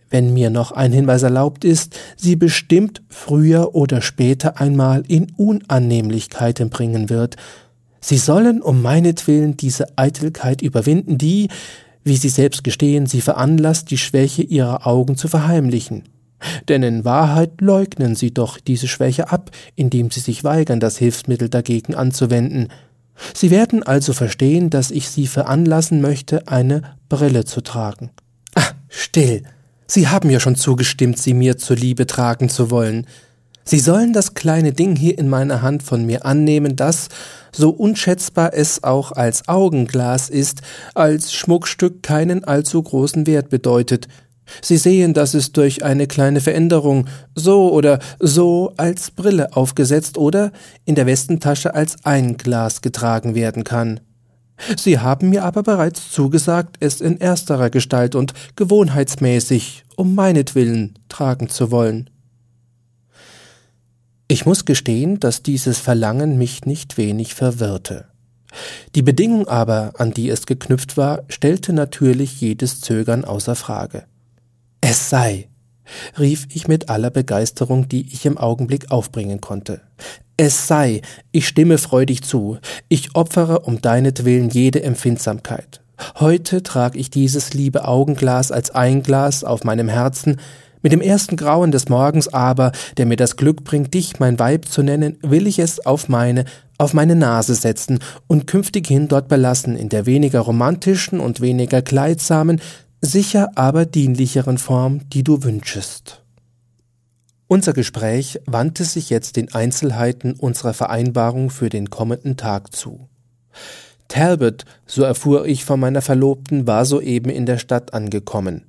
wenn 0.09 0.33
mir 0.33 0.49
noch 0.49 0.71
ein 0.71 0.91
Hinweis 0.91 1.23
erlaubt 1.23 1.65
ist, 1.65 1.99
sie 2.15 2.35
bestimmt 2.35 3.01
früher 3.09 3.75
oder 3.75 4.01
später 4.01 4.59
einmal 4.59 5.03
in 5.07 5.31
Unannehmlichkeiten 5.35 6.69
bringen 6.69 7.09
wird. 7.09 7.35
Sie 7.99 8.17
sollen 8.17 8.61
um 8.61 8.81
meinetwillen 8.81 9.57
diese 9.57 9.97
Eitelkeit 9.97 10.61
überwinden, 10.61 11.17
die, 11.17 11.49
wie 12.03 12.15
sie 12.15 12.29
selbst 12.29 12.63
gestehen, 12.63 13.05
sie 13.05 13.21
veranlasst, 13.21 13.91
die 13.91 13.97
Schwäche 13.97 14.43
ihrer 14.43 14.87
Augen 14.87 15.17
zu 15.17 15.27
verheimlichen. 15.27 16.03
Denn 16.67 16.83
in 16.83 17.05
Wahrheit 17.05 17.61
leugnen 17.61 18.15
sie 18.15 18.33
doch 18.33 18.59
diese 18.59 18.87
Schwäche 18.87 19.31
ab, 19.31 19.51
indem 19.75 20.11
sie 20.11 20.19
sich 20.19 20.43
weigern, 20.43 20.79
das 20.79 20.97
Hilfsmittel 20.97 21.49
dagegen 21.49 21.95
anzuwenden. 21.95 22.69
Sie 23.33 23.49
werden 23.49 23.83
also 23.83 24.13
verstehen, 24.13 24.69
dass 24.69 24.91
ich 24.91 25.09
sie 25.09 25.27
veranlassen 25.27 26.01
möchte, 26.01 26.47
eine 26.47 26.83
Brille 27.09 27.45
zu 27.45 27.61
tragen. 27.61 28.11
Ah, 28.55 28.71
still. 28.89 29.43
Sie 29.87 30.07
haben 30.07 30.29
ja 30.29 30.39
schon 30.39 30.55
zugestimmt, 30.55 31.17
sie 31.17 31.33
mir 31.33 31.57
zur 31.57 31.77
Liebe 31.77 32.05
tragen 32.05 32.49
zu 32.49 32.69
wollen. 32.69 33.07
Sie 33.63 33.79
sollen 33.79 34.13
das 34.13 34.33
kleine 34.33 34.71
Ding 34.71 34.95
hier 34.95 35.17
in 35.17 35.27
meiner 35.27 35.61
Hand 35.61 35.83
von 35.83 36.05
mir 36.05 36.25
annehmen, 36.25 36.75
das, 36.75 37.09
so 37.51 37.69
unschätzbar 37.69 38.53
es 38.53 38.83
auch 38.83 39.11
als 39.11 39.47
Augenglas 39.49 40.29
ist, 40.29 40.61
als 40.93 41.33
Schmuckstück 41.33 42.01
keinen 42.01 42.45
allzu 42.45 42.81
großen 42.81 43.27
Wert 43.27 43.49
bedeutet, 43.49 44.07
Sie 44.61 44.77
sehen, 44.77 45.13
dass 45.13 45.33
es 45.33 45.51
durch 45.51 45.83
eine 45.83 46.07
kleine 46.07 46.41
Veränderung 46.41 47.07
so 47.35 47.71
oder 47.71 47.99
so 48.19 48.73
als 48.77 49.11
Brille 49.11 49.55
aufgesetzt 49.55 50.17
oder 50.17 50.51
in 50.85 50.95
der 50.95 51.05
Westentasche 51.05 51.73
als 51.73 52.03
Einglas 52.05 52.81
getragen 52.81 53.35
werden 53.35 53.63
kann. 53.63 53.99
Sie 54.75 54.99
haben 54.99 55.29
mir 55.29 55.43
aber 55.43 55.63
bereits 55.63 56.11
zugesagt, 56.11 56.77
es 56.79 56.99
in 56.99 57.21
ersterer 57.21 57.69
Gestalt 57.69 58.15
und 58.15 58.33
gewohnheitsmäßig, 58.55 59.85
um 59.95 60.15
meinetwillen, 60.15 60.97
tragen 61.09 61.49
zu 61.49 61.69
wollen. 61.71 62.09
Ich 64.27 64.45
muss 64.45 64.65
gestehen, 64.65 65.19
dass 65.19 65.43
dieses 65.43 65.79
Verlangen 65.79 66.37
mich 66.37 66.65
nicht 66.65 66.97
wenig 66.97 67.33
verwirrte. 67.33 68.05
Die 68.95 69.01
Bedingung 69.01 69.47
aber, 69.47 69.93
an 69.97 70.11
die 70.11 70.29
es 70.29 70.45
geknüpft 70.45 70.97
war, 70.97 71.23
stellte 71.29 71.71
natürlich 71.71 72.41
jedes 72.41 72.81
Zögern 72.81 73.25
außer 73.25 73.55
Frage. 73.55 74.05
Es 74.89 75.09
sei, 75.09 75.49
rief 76.17 76.47
ich 76.53 76.69
mit 76.69 76.87
aller 76.87 77.09
Begeisterung, 77.09 77.89
die 77.89 78.07
ich 78.13 78.25
im 78.25 78.37
Augenblick 78.37 78.89
aufbringen 78.89 79.41
konnte. 79.41 79.81
Es 80.37 80.67
sei, 80.67 81.01
ich 81.33 81.45
stimme 81.45 81.77
freudig 81.77 82.23
zu, 82.23 82.57
ich 82.87 83.13
opfere 83.13 83.59
um 83.59 83.81
deinetwillen 83.81 84.49
jede 84.49 84.81
Empfindsamkeit. 84.83 85.81
Heute 86.21 86.63
trag 86.63 86.95
ich 86.95 87.09
dieses 87.09 87.53
liebe 87.53 87.85
Augenglas 87.85 88.49
als 88.53 88.71
Einglas 88.71 89.43
auf 89.43 89.65
meinem 89.65 89.89
Herzen, 89.89 90.37
mit 90.81 90.93
dem 90.93 91.01
ersten 91.01 91.35
Grauen 91.35 91.71
des 91.71 91.89
Morgens 91.89 92.29
aber, 92.29 92.71
der 92.95 93.07
mir 93.07 93.17
das 93.17 93.35
Glück 93.35 93.65
bringt, 93.65 93.93
dich 93.93 94.21
mein 94.21 94.39
Weib 94.39 94.69
zu 94.69 94.83
nennen, 94.83 95.17
will 95.21 95.47
ich 95.47 95.59
es 95.59 95.85
auf 95.85 96.07
meine, 96.07 96.45
auf 96.77 96.93
meine 96.93 97.17
Nase 97.17 97.55
setzen 97.55 97.99
und 98.27 98.47
künftighin 98.47 99.09
dort 99.09 99.27
belassen, 99.27 99.75
in 99.75 99.89
der 99.89 100.05
weniger 100.05 100.39
romantischen 100.39 101.19
und 101.19 101.41
weniger 101.41 101.81
kleidsamen, 101.81 102.61
sicher 103.01 103.51
aber 103.55 103.85
dienlicheren 103.85 104.57
Form, 104.57 105.07
die 105.09 105.23
du 105.23 105.43
wünschest. 105.43 106.23
Unser 107.47 107.73
Gespräch 107.73 108.39
wandte 108.45 108.83
sich 108.83 109.09
jetzt 109.09 109.37
den 109.37 109.53
Einzelheiten 109.53 110.33
unserer 110.33 110.73
Vereinbarung 110.73 111.49
für 111.49 111.69
den 111.69 111.89
kommenden 111.89 112.35
Tag 112.35 112.75
zu. 112.75 113.07
Talbot, 114.09 114.65
so 114.85 115.03
erfuhr 115.03 115.45
ich 115.45 115.63
von 115.63 115.79
meiner 115.79 116.01
Verlobten, 116.01 116.67
war 116.67 116.85
soeben 116.85 117.29
in 117.29 117.45
der 117.45 117.57
Stadt 117.57 117.93
angekommen. 117.93 118.63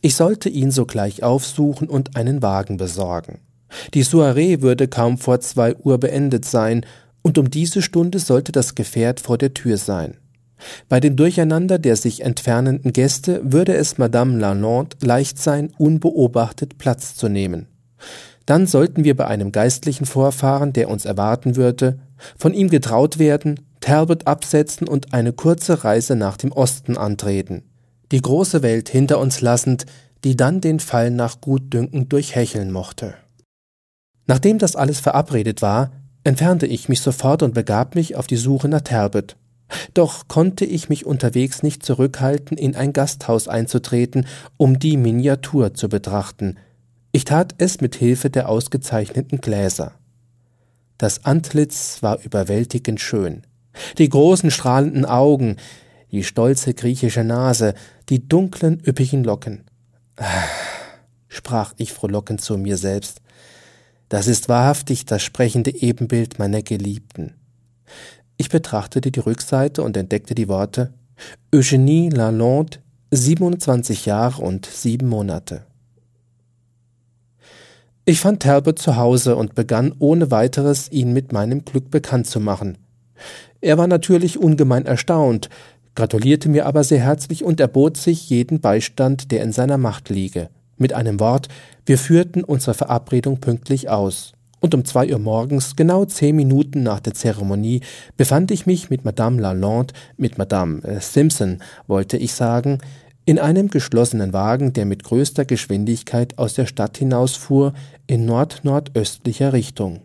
Ich 0.00 0.16
sollte 0.16 0.48
ihn 0.48 0.70
sogleich 0.70 1.22
aufsuchen 1.22 1.88
und 1.88 2.16
einen 2.16 2.42
Wagen 2.42 2.76
besorgen. 2.76 3.38
Die 3.94 4.02
Soiree 4.02 4.62
würde 4.62 4.88
kaum 4.88 5.18
vor 5.18 5.40
zwei 5.40 5.76
Uhr 5.76 5.98
beendet 5.98 6.44
sein, 6.44 6.84
und 7.22 7.36
um 7.36 7.50
diese 7.50 7.82
Stunde 7.82 8.20
sollte 8.20 8.52
das 8.52 8.74
Gefährt 8.74 9.20
vor 9.20 9.36
der 9.38 9.52
Tür 9.52 9.76
sein. 9.76 10.16
Bei 10.88 11.00
dem 11.00 11.16
Durcheinander 11.16 11.78
der 11.78 11.96
sich 11.96 12.22
entfernenden 12.22 12.92
Gäste 12.92 13.40
würde 13.44 13.74
es 13.74 13.98
Madame 13.98 14.38
Lalande 14.38 14.96
leicht 15.02 15.38
sein, 15.38 15.72
unbeobachtet 15.78 16.78
Platz 16.78 17.14
zu 17.14 17.28
nehmen. 17.28 17.66
Dann 18.46 18.66
sollten 18.66 19.04
wir 19.04 19.16
bei 19.16 19.26
einem 19.26 19.52
geistlichen 19.52 20.06
Vorfahren, 20.06 20.72
der 20.72 20.88
uns 20.88 21.04
erwarten 21.04 21.56
würde, 21.56 21.98
von 22.38 22.54
ihm 22.54 22.70
getraut 22.70 23.18
werden, 23.18 23.60
Talbot 23.80 24.26
absetzen 24.26 24.88
und 24.88 25.12
eine 25.12 25.32
kurze 25.32 25.84
Reise 25.84 26.16
nach 26.16 26.36
dem 26.36 26.52
Osten 26.52 26.96
antreten, 26.96 27.62
die 28.10 28.20
große 28.20 28.62
Welt 28.62 28.88
hinter 28.88 29.18
uns 29.18 29.40
lassend, 29.40 29.86
die 30.24 30.36
dann 30.36 30.60
den 30.60 30.80
Fall 30.80 31.10
nach 31.10 31.40
Gutdünken 31.40 32.08
durchhecheln 32.08 32.72
mochte. 32.72 33.14
Nachdem 34.26 34.58
das 34.58 34.76
alles 34.76 35.00
verabredet 35.00 35.62
war, 35.62 35.92
entfernte 36.24 36.66
ich 36.66 36.88
mich 36.88 37.00
sofort 37.00 37.42
und 37.42 37.54
begab 37.54 37.94
mich 37.94 38.16
auf 38.16 38.26
die 38.26 38.36
Suche 38.36 38.68
nach 38.68 38.82
Talbot. 38.82 39.36
Doch 39.94 40.28
konnte 40.28 40.64
ich 40.64 40.88
mich 40.88 41.06
unterwegs 41.06 41.62
nicht 41.62 41.84
zurückhalten, 41.84 42.56
in 42.56 42.74
ein 42.74 42.92
Gasthaus 42.92 43.48
einzutreten, 43.48 44.26
um 44.56 44.78
die 44.78 44.96
Miniatur 44.96 45.74
zu 45.74 45.88
betrachten. 45.88 46.56
Ich 47.12 47.24
tat 47.24 47.54
es 47.58 47.80
mit 47.80 47.96
Hilfe 47.96 48.30
der 48.30 48.48
ausgezeichneten 48.48 49.40
Gläser. 49.40 49.92
Das 50.98 51.24
Antlitz 51.24 52.02
war 52.02 52.20
überwältigend 52.22 53.00
schön. 53.00 53.42
Die 53.98 54.08
großen 54.08 54.50
strahlenden 54.50 55.04
Augen, 55.04 55.56
die 56.10 56.24
stolze 56.24 56.74
griechische 56.74 57.24
Nase, 57.24 57.74
die 58.08 58.26
dunklen 58.26 58.82
üppigen 58.84 59.24
Locken. 59.24 59.64
Sprach 61.28 61.74
ich 61.76 61.92
frohlockend 61.92 62.40
zu 62.40 62.56
mir 62.58 62.76
selbst. 62.76 63.20
Das 64.08 64.26
ist 64.26 64.48
wahrhaftig 64.48 65.04
das 65.04 65.22
sprechende 65.22 65.74
Ebenbild 65.74 66.38
meiner 66.38 66.62
Geliebten. 66.62 67.34
Ich 68.40 68.48
betrachtete 68.48 69.10
die 69.10 69.18
Rückseite 69.18 69.82
und 69.82 69.96
entdeckte 69.96 70.34
die 70.36 70.48
Worte 70.48 70.92
Eugenie 71.52 72.08
Lalonde, 72.08 72.78
27 73.10 74.06
Jahre 74.06 74.40
und 74.42 74.64
sieben 74.64 75.08
Monate. 75.08 75.64
Ich 78.04 78.20
fand 78.20 78.40
Talbot 78.40 78.78
zu 78.78 78.96
Hause 78.96 79.34
und 79.34 79.56
begann 79.56 79.92
ohne 79.98 80.30
weiteres, 80.30 80.90
ihn 80.92 81.12
mit 81.12 81.32
meinem 81.32 81.64
Glück 81.64 81.90
bekannt 81.90 82.28
zu 82.28 82.38
machen. 82.38 82.78
Er 83.60 83.76
war 83.76 83.88
natürlich 83.88 84.38
ungemein 84.38 84.86
erstaunt, 84.86 85.50
gratulierte 85.96 86.48
mir 86.48 86.66
aber 86.66 86.84
sehr 86.84 87.00
herzlich 87.00 87.42
und 87.42 87.58
erbot 87.58 87.96
sich 87.96 88.30
jeden 88.30 88.60
Beistand, 88.60 89.32
der 89.32 89.42
in 89.42 89.50
seiner 89.50 89.78
Macht 89.78 90.10
liege. 90.10 90.48
Mit 90.76 90.92
einem 90.92 91.18
Wort, 91.18 91.48
wir 91.86 91.98
führten 91.98 92.44
unsere 92.44 92.74
Verabredung 92.74 93.40
pünktlich 93.40 93.88
aus 93.88 94.32
und 94.60 94.74
um 94.74 94.84
zwei 94.84 95.12
Uhr 95.12 95.18
morgens, 95.18 95.76
genau 95.76 96.04
zehn 96.04 96.36
Minuten 96.36 96.82
nach 96.82 97.00
der 97.00 97.14
Zeremonie, 97.14 97.80
befand 98.16 98.50
ich 98.50 98.66
mich 98.66 98.90
mit 98.90 99.04
Madame 99.04 99.40
Lalande, 99.40 99.94
mit 100.16 100.38
Madame 100.38 100.82
äh, 100.82 101.00
Simpson, 101.00 101.62
wollte 101.86 102.16
ich 102.16 102.32
sagen, 102.32 102.78
in 103.24 103.38
einem 103.38 103.68
geschlossenen 103.68 104.32
Wagen, 104.32 104.72
der 104.72 104.86
mit 104.86 105.04
größter 105.04 105.44
Geschwindigkeit 105.44 106.38
aus 106.38 106.54
der 106.54 106.66
Stadt 106.66 106.96
hinausfuhr, 106.96 107.74
in 108.06 108.24
nord-nordöstlicher 108.24 109.52
Richtung. 109.52 110.00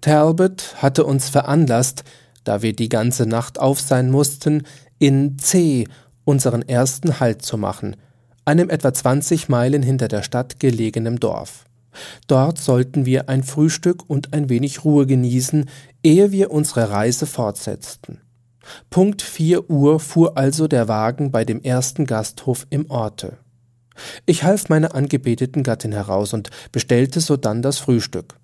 Talbot 0.00 0.74
hatte 0.78 1.04
uns 1.04 1.28
veranlasst, 1.28 2.02
da 2.42 2.62
wir 2.62 2.74
die 2.74 2.88
ganze 2.88 3.26
Nacht 3.26 3.60
auf 3.60 3.80
sein 3.80 4.10
mussten, 4.10 4.64
in 4.98 5.38
C 5.38 5.86
unseren 6.24 6.62
ersten 6.62 7.20
Halt 7.20 7.42
zu 7.42 7.58
machen, 7.58 7.96
einem 8.44 8.70
etwa 8.70 8.92
20 8.92 9.48
Meilen 9.48 9.82
hinter 9.82 10.08
der 10.08 10.22
Stadt 10.22 10.58
gelegenen 10.58 11.16
Dorf. 11.16 11.65
Dort 12.26 12.58
sollten 12.58 13.06
wir 13.06 13.28
ein 13.28 13.42
Frühstück 13.42 14.08
und 14.08 14.32
ein 14.32 14.48
wenig 14.48 14.84
Ruhe 14.84 15.06
genießen, 15.06 15.68
ehe 16.02 16.32
wir 16.32 16.50
unsere 16.50 16.90
Reise 16.90 17.26
fortsetzten. 17.26 18.20
Punkt 18.90 19.22
vier 19.22 19.70
Uhr 19.70 20.00
fuhr 20.00 20.36
also 20.36 20.68
der 20.68 20.88
Wagen 20.88 21.30
bei 21.30 21.44
dem 21.44 21.62
ersten 21.62 22.04
Gasthof 22.04 22.66
im 22.70 22.90
Orte. 22.90 23.38
Ich 24.26 24.42
half 24.42 24.68
meiner 24.68 24.94
angebeteten 24.94 25.62
Gattin 25.62 25.92
heraus 25.92 26.32
und 26.32 26.50
bestellte 26.72 27.20
sodann 27.20 27.62
das 27.62 27.78
Frühstück. 27.78 28.38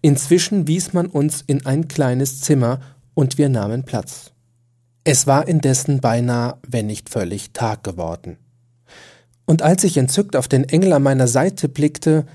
Inzwischen 0.00 0.66
wies 0.68 0.92
man 0.92 1.06
uns 1.06 1.42
in 1.46 1.66
ein 1.66 1.88
kleines 1.88 2.40
Zimmer 2.40 2.80
und 3.14 3.38
wir 3.38 3.48
nahmen 3.48 3.84
Platz. 3.84 4.32
Es 5.04 5.26
war 5.26 5.48
indessen 5.48 6.00
beinahe, 6.00 6.58
wenn 6.66 6.86
nicht 6.86 7.08
völlig 7.08 7.52
Tag 7.52 7.84
geworden. 7.84 8.38
Und 9.44 9.62
als 9.62 9.84
ich 9.84 9.96
entzückt 9.96 10.34
auf 10.34 10.48
den 10.48 10.64
Engel 10.64 10.92
an 10.92 11.02
meiner 11.02 11.28
Seite 11.28 11.68
blickte, 11.68 12.26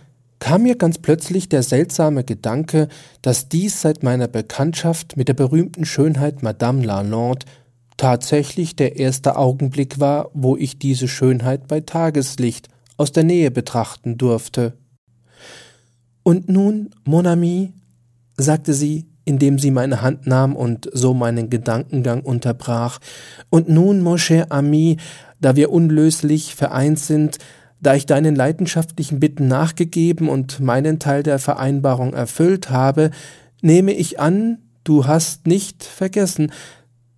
kam 0.42 0.64
mir 0.64 0.76
ganz 0.76 0.98
plötzlich 0.98 1.50
der 1.50 1.62
seltsame 1.62 2.24
Gedanke, 2.24 2.88
dass 3.22 3.48
dies 3.48 3.80
seit 3.80 4.02
meiner 4.02 4.28
Bekanntschaft 4.28 5.16
mit 5.16 5.28
der 5.28 5.36
berühmten 5.36 5.86
Schönheit 5.86 6.42
Madame 6.42 6.84
Lalande 6.84 7.46
tatsächlich 7.96 8.76
der 8.76 8.98
erste 8.98 9.38
Augenblick 9.38 10.00
war, 10.00 10.32
wo 10.34 10.58
ich 10.58 10.80
diese 10.80 11.08
Schönheit 11.08 11.68
bei 11.68 11.82
Tageslicht 11.82 12.70
aus 12.98 13.12
der 13.12 13.24
Nähe 13.24 13.52
betrachten 13.52 14.18
durfte. 14.18 14.74
Und 16.24 16.50
nun, 16.50 16.90
mon 17.04 17.28
ami, 17.28 17.74
sagte 18.36 18.74
sie, 18.74 19.06
indem 19.26 19.60
sie 19.60 19.70
meine 19.70 20.02
Hand 20.02 20.26
nahm 20.26 20.56
und 20.56 20.90
so 20.92 21.14
meinen 21.14 21.52
Gedankengang 21.52 22.22
unterbrach, 22.22 22.98
und 23.52 23.70
nun, 23.70 24.02
mon 24.02 24.18
cher 24.18 24.52
ami, 24.52 24.98
da 25.40 25.56
wir 25.56 25.72
unlöslich 25.72 26.56
vereint 26.56 26.98
sind, 26.98 27.38
da 27.82 27.96
ich 27.96 28.06
deinen 28.06 28.36
leidenschaftlichen 28.36 29.20
Bitten 29.20 29.48
nachgegeben 29.48 30.30
und 30.30 30.60
meinen 30.60 31.00
Teil 31.00 31.24
der 31.24 31.40
Vereinbarung 31.40 32.14
erfüllt 32.14 32.70
habe, 32.70 33.10
nehme 33.62 33.92
ich 33.92 34.20
an, 34.20 34.60
du 34.84 35.08
hast 35.08 35.48
nicht 35.48 35.84
vergessen, 35.84 36.52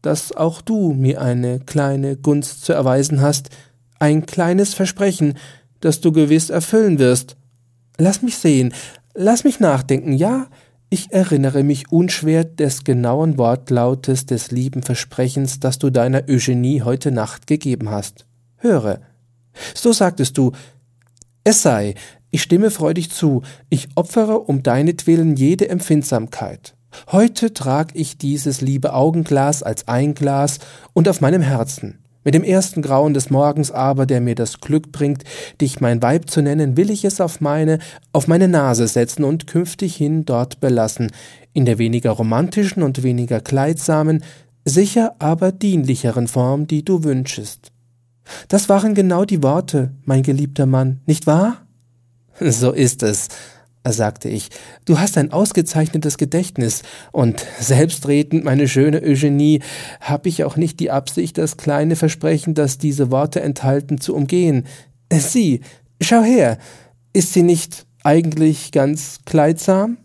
dass 0.02 0.32
auch 0.32 0.62
du 0.62 0.94
mir 0.94 1.22
eine 1.22 1.60
kleine 1.60 2.16
Gunst 2.18 2.66
zu 2.66 2.74
erweisen 2.74 3.22
hast, 3.22 3.50
ein 4.00 4.26
kleines 4.26 4.74
Versprechen, 4.74 5.36
das 5.82 6.02
du 6.02 6.12
gewiss 6.12 6.50
erfüllen 6.50 6.98
wirst. 6.98 7.36
Lass 7.98 8.22
mich 8.22 8.38
sehen, 8.38 8.74
lass 9.14 9.44
mich 9.44 9.60
nachdenken, 9.60 10.14
ja, 10.14 10.48
ich 10.90 11.12
erinnere 11.12 11.64
mich 11.64 11.92
unschwer 11.92 12.44
des 12.44 12.84
genauen 12.84 13.38
Wortlautes 13.38 14.28
des 14.28 14.52
lieben 14.52 14.84
Versprechens, 14.84 15.60
das 15.60 15.80
du 15.80 15.90
deiner 15.90 16.24
Eugenie 16.30 16.84
heute 16.84 17.12
Nacht 17.12 17.48
gegeben 17.48 17.90
hast. 17.90 18.26
Höre. 18.58 19.00
So 19.74 19.94
sagtest 19.94 20.38
du, 20.38 20.52
es 21.44 21.62
sei, 21.62 21.96
ich 22.32 22.42
stimme 22.42 22.72
freudig 22.72 23.12
zu, 23.12 23.44
ich 23.70 23.90
opfere 23.96 24.40
um 24.40 24.64
deinetwillen 24.64 25.36
jede 25.36 25.70
Empfindsamkeit. 25.70 26.76
Heute 27.12 27.54
trag 27.54 27.92
ich 27.96 28.18
dieses 28.18 28.62
liebe 28.62 28.94
Augenglas 28.94 29.64
als 29.64 29.88
Einglas 29.88 30.60
und 30.94 31.10
auf 31.10 31.22
meinem 31.22 31.42
Herzen. 31.42 32.00
Mit 32.24 32.36
dem 32.36 32.44
ersten 32.44 32.82
Grauen 32.82 33.14
des 33.14 33.30
Morgens 33.30 33.72
aber, 33.72 34.06
der 34.06 34.22
mir 34.22 34.36
das 34.36 34.62
Glück 34.62 34.94
bringt, 34.94 35.24
dich 35.60 35.82
mein 35.82 36.02
Weib 36.02 36.30
zu 36.30 36.42
nennen, 36.42 36.78
will 36.78 36.90
ich 36.90 37.04
es 37.04 37.20
auf 37.20 37.42
meine, 37.42 37.80
auf 38.14 38.28
meine 38.28 38.48
Nase 38.48 38.88
setzen 38.88 39.26
und 39.26 39.46
künftig 39.46 39.96
hin 39.96 40.24
dort 40.24 40.62
belassen, 40.62 41.12
in 41.52 41.66
der 41.66 41.80
weniger 41.80 42.12
romantischen 42.12 42.82
und 42.82 43.04
weniger 43.04 43.42
kleidsamen, 43.42 44.24
sicher 44.64 45.16
aber 45.20 45.52
dienlicheren 45.52 46.30
Form, 46.30 46.66
die 46.66 46.86
du 46.86 47.04
wünschest. 47.04 47.73
Das 48.48 48.70
waren 48.70 48.94
genau 48.94 49.26
die 49.26 49.44
Worte, 49.44 49.94
mein 50.06 50.24
geliebter 50.24 50.66
Mann, 50.66 51.02
nicht 51.06 51.28
wahr? 51.28 51.68
So 52.40 52.72
ist 52.72 53.04
es, 53.04 53.28
sagte 53.86 54.30
ich, 54.30 54.50
du 54.86 55.00
hast 55.00 55.18
ein 55.18 55.32
ausgezeichnetes 55.32 56.18
Gedächtnis, 56.18 56.84
und 57.12 57.46
selbstredend, 57.60 58.44
meine 58.44 58.68
schöne 58.68 59.02
Eugenie, 59.02 59.62
hab 60.00 60.26
ich 60.26 60.44
auch 60.44 60.56
nicht 60.56 60.80
die 60.80 60.92
Absicht, 60.92 61.38
das 61.38 61.58
kleine 61.58 61.96
Versprechen, 61.96 62.54
das 62.54 62.78
diese 62.78 63.12
Worte 63.12 63.42
enthalten, 63.42 64.00
zu 64.00 64.16
umgehen. 64.16 64.66
Sieh, 65.12 65.62
schau 66.02 66.24
her, 66.24 66.58
ist 67.12 67.34
sie 67.34 67.44
nicht 67.44 67.86
eigentlich 68.04 68.72
ganz 68.72 69.20
kleidsam? 69.26 69.98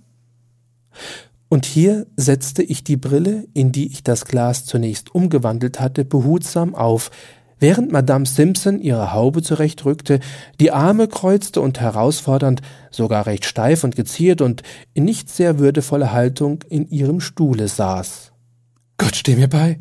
Und 1.49 1.65
hier 1.65 2.07
setzte 2.17 2.63
ich 2.63 2.85
die 2.85 2.99
Brille, 2.99 3.47
in 3.55 3.73
die 3.73 3.87
ich 3.87 4.03
das 4.03 4.27
Glas 4.27 4.67
zunächst 4.67 5.15
umgewandelt 5.15 5.81
hatte, 5.81 6.05
behutsam 6.05 6.75
auf, 6.75 7.11
Während 7.61 7.91
Madame 7.91 8.25
Simpson 8.25 8.81
ihre 8.81 9.13
Haube 9.13 9.43
zurechtrückte, 9.43 10.21
die 10.61 10.71
Arme 10.71 11.09
kreuzte 11.09 11.61
und 11.61 11.81
herausfordernd, 11.81 12.63
sogar 12.91 13.27
recht 13.27 13.45
steif 13.45 13.83
und 13.83 13.97
geziert 13.97 14.41
und 14.41 14.63
in 14.95 15.05
nicht 15.05 15.29
sehr 15.29 15.59
würdevoller 15.59 16.13
Haltung 16.13 16.63
in 16.69 16.89
ihrem 16.89 17.21
Stuhle 17.21 17.67
saß. 17.69 18.33
Gott 18.97 19.17
steh 19.17 19.37
mir 19.37 19.49
bei! 19.49 19.81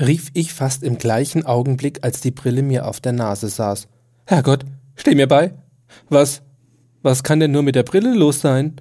rief 0.00 0.30
ich 0.34 0.52
fast 0.52 0.82
im 0.82 0.98
gleichen 0.98 1.44
Augenblick, 1.44 2.04
als 2.04 2.20
die 2.20 2.30
Brille 2.30 2.62
mir 2.62 2.86
auf 2.86 3.00
der 3.00 3.12
Nase 3.12 3.48
saß. 3.48 3.88
Herrgott, 4.26 4.64
steh 4.94 5.14
mir 5.14 5.26
bei! 5.26 5.54
Was, 6.08 6.42
was 7.02 7.22
kann 7.22 7.40
denn 7.40 7.50
nur 7.50 7.62
mit 7.62 7.74
der 7.74 7.82
Brille 7.82 8.14
los 8.14 8.40
sein? 8.40 8.80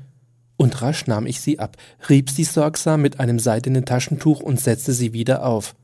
Und 0.57 0.81
rasch 0.81 1.05
nahm 1.07 1.27
ich 1.27 1.39
sie 1.39 1.59
ab, 1.59 1.77
rieb 2.09 2.29
sie 2.29 2.43
sorgsam 2.43 3.01
mit 3.01 3.19
einem 3.19 3.39
seidenen 3.39 3.85
Taschentuch 3.85 4.41
und 4.41 4.59
setzte 4.59 4.93
sie 4.93 5.13
wieder 5.13 5.45
auf. 5.45 5.75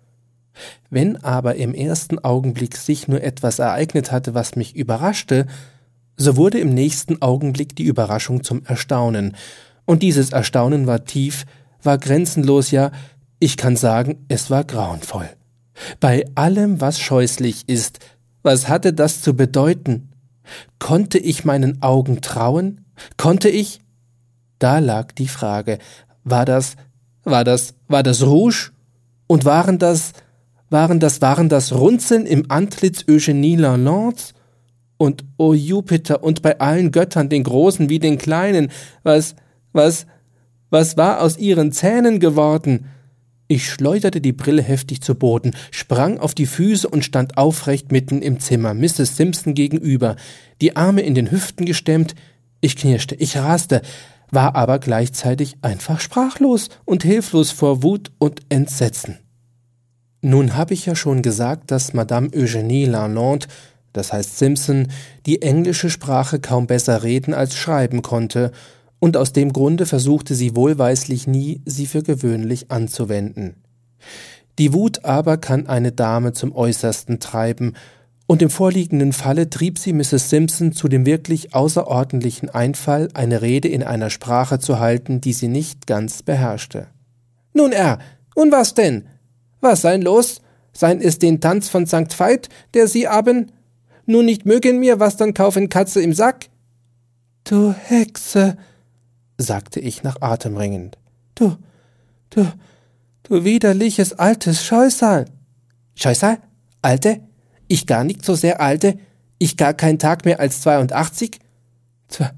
Wenn 0.90 1.24
aber 1.24 1.56
im 1.56 1.74
ersten 1.74 2.20
Augenblick 2.20 2.78
sich 2.78 3.08
nur 3.08 3.22
etwas 3.22 3.60
ereignet 3.60 4.12
hatte, 4.12 4.34
was 4.34 4.56
mich 4.56 4.76
überraschte, 4.76 5.48
so 6.18 6.38
wurde 6.38 6.60
im 6.60 6.74
nächsten 6.74 7.22
Augenblick 7.22 7.76
die 7.76 7.86
Überraschung 7.86 8.44
zum 8.44 8.64
Erstaunen, 8.66 9.36
und 9.86 10.02
dieses 10.02 10.32
Erstaunen 10.32 10.88
war 10.88 11.04
tief, 11.04 11.46
war 11.82 11.98
grenzenlos, 11.98 12.72
ja, 12.72 12.92
ich 13.40 13.58
kann 13.58 13.76
sagen, 13.76 14.26
es 14.30 14.50
war 14.50 14.64
grauenvoll. 14.64 15.30
Bei 16.00 16.26
allem, 16.36 16.80
was 16.80 17.00
scheußlich 17.00 17.68
ist, 17.68 18.00
was 18.42 18.70
hatte 18.70 18.94
das 18.94 19.22
zu 19.22 19.36
bedeuten? 19.36 20.10
Konnte 20.80 21.18
ich 21.18 21.46
meinen 21.46 21.82
Augen 21.82 22.22
trauen? 22.22 22.86
Konnte 23.18 23.50
ich? 23.50 23.82
Da 24.60 24.80
lag 24.80 25.12
die 25.14 25.28
Frage, 25.28 25.80
war 26.24 26.46
das, 26.46 26.76
war 27.24 27.44
das, 27.44 27.74
war 27.88 28.04
das 28.04 28.22
Rouge? 28.22 28.72
Und 29.28 29.46
waren 29.46 29.80
das, 29.80 30.14
waren 30.74 31.00
das, 31.00 31.22
waren 31.22 31.48
das 31.48 31.72
Runzeln 31.72 32.26
im 32.26 32.46
Antlitz 32.50 33.06
Eugenie 33.08 33.56
Lalandes? 33.56 34.34
Und 34.98 35.24
o 35.38 35.50
oh 35.50 35.54
Jupiter, 35.54 36.24
und 36.24 36.42
bei 36.42 36.60
allen 36.60 36.92
Göttern, 36.92 37.30
den 37.30 37.44
Großen 37.44 37.90
wie 37.90 38.00
den 38.00 38.18
Kleinen, 38.18 38.70
was, 39.04 39.36
was, 39.72 40.06
was 40.70 40.98
war 40.98 41.22
aus 41.22 41.38
ihren 41.38 41.72
Zähnen 41.72 42.20
geworden? 42.20 42.86
Ich 43.48 43.70
schleuderte 43.70 44.22
die 44.22 44.32
Brille 44.32 44.62
heftig 44.62 45.02
zu 45.02 45.16
Boden, 45.16 45.56
sprang 45.72 46.20
auf 46.20 46.34
die 46.34 46.46
Füße 46.46 46.88
und 46.88 47.04
stand 47.04 47.38
aufrecht 47.38 47.92
mitten 47.92 48.22
im 48.22 48.40
Zimmer, 48.40 48.74
Mrs. 48.74 49.18
Simpson 49.18 49.54
gegenüber, 49.54 50.16
die 50.62 50.76
Arme 50.76 51.02
in 51.02 51.16
den 51.16 51.30
Hüften 51.30 51.66
gestemmt. 51.66 52.16
Ich 52.62 52.78
knirschte, 52.78 53.16
ich 53.16 53.38
raste, 53.38 53.82
war 54.32 54.56
aber 54.56 54.80
gleichzeitig 54.80 55.58
einfach 55.62 56.00
sprachlos 56.00 56.70
und 56.86 57.04
hilflos 57.04 57.52
vor 57.52 57.84
Wut 57.84 58.12
und 58.20 58.42
Entsetzen. 58.50 59.23
Nun 60.26 60.56
habe 60.56 60.74
ich 60.74 60.86
ja 60.86 60.96
schon 60.96 61.22
gesagt, 61.22 61.70
dass 61.70 61.94
Madame 61.94 62.30
Eugenie 62.34 62.86
Lalande, 62.86 63.46
das 63.92 64.14
heißt 64.14 64.38
Simpson, 64.38 64.88
die 65.26 65.42
englische 65.42 65.90
Sprache 65.90 66.40
kaum 66.40 66.66
besser 66.66 67.04
reden 67.04 67.34
als 67.34 67.56
schreiben 67.56 68.02
konnte, 68.02 68.54
und 69.00 69.18
aus 69.18 69.34
dem 69.34 69.52
Grunde 69.52 69.86
versuchte 69.86 70.34
sie 70.34 70.56
wohlweislich 70.56 71.28
nie, 71.28 71.62
sie 71.66 71.88
für 71.88 72.04
gewöhnlich 72.04 72.72
anzuwenden. 72.72 73.56
Die 74.60 74.72
Wut 74.72 75.04
aber 75.04 75.36
kann 75.36 75.68
eine 75.68 75.92
Dame 75.92 76.32
zum 76.32 76.56
Äußersten 76.56 77.20
treiben, 77.20 77.74
und 78.26 78.42
im 78.42 78.50
vorliegenden 78.50 79.12
Falle 79.12 79.50
trieb 79.50 79.78
sie 79.78 79.92
Mrs. 79.92 80.30
Simpson 80.30 80.72
zu 80.72 80.88
dem 80.88 81.06
wirklich 81.06 81.54
außerordentlichen 81.54 82.50
Einfall, 82.50 83.10
eine 83.14 83.42
Rede 83.42 83.68
in 83.68 83.84
einer 83.84 84.10
Sprache 84.10 84.58
zu 84.58 84.80
halten, 84.80 85.20
die 85.20 85.34
sie 85.34 85.50
nicht 85.50 85.86
ganz 85.86 86.24
beherrschte. 86.24 86.88
Nun, 87.54 87.74
er, 87.74 88.00
und 88.36 88.54
was 88.54 88.74
denn? 88.74 89.10
Was 89.64 89.80
sein 89.80 90.02
los? 90.02 90.42
Sein 90.74 91.00
es 91.00 91.20
den 91.20 91.40
Tanz 91.40 91.70
von 91.70 91.88
St. 91.88 92.20
Veit, 92.20 92.50
der 92.74 92.90
Sie 92.90 93.08
haben? 93.08 93.54
Nun 94.06 94.26
nicht 94.26 94.46
mögen 94.46 94.80
mir, 94.80 95.00
was 95.00 95.16
dann 95.16 95.34
kaufen 95.34 95.70
Katze 95.70 96.02
im 96.02 96.14
Sack? 96.14 96.50
Du 97.46 97.72
Hexe, 97.72 98.58
sagte 99.38 99.80
ich 99.80 100.04
nach 100.04 100.22
Atem 100.22 100.58
ringend. 100.58 100.98
Du, 101.36 101.56
du, 102.32 102.52
du 103.24 103.46
widerliches 103.46 104.12
altes 104.12 104.66
Scheusal. 104.66 105.28
Scheusal? 105.96 106.40
Alte? 106.82 107.22
Ich 107.70 107.88
gar 107.88 108.04
nicht 108.04 108.26
so 108.26 108.36
sehr 108.36 108.60
alte? 108.60 109.00
Ich 109.38 109.56
gar 109.56 109.74
kein 109.74 109.98
Tag 109.98 110.26
mehr 110.26 110.42
als 110.42 110.60
zweiundachtzig? 110.60 111.40
Zwe 112.10 112.32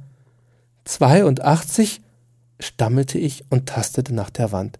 zweiundachtzig? 0.83 2.01
stammelte 2.59 3.17
ich 3.17 3.45
und 3.49 3.65
tastete 3.65 4.13
nach 4.13 4.29
der 4.29 4.51
Wand. 4.51 4.77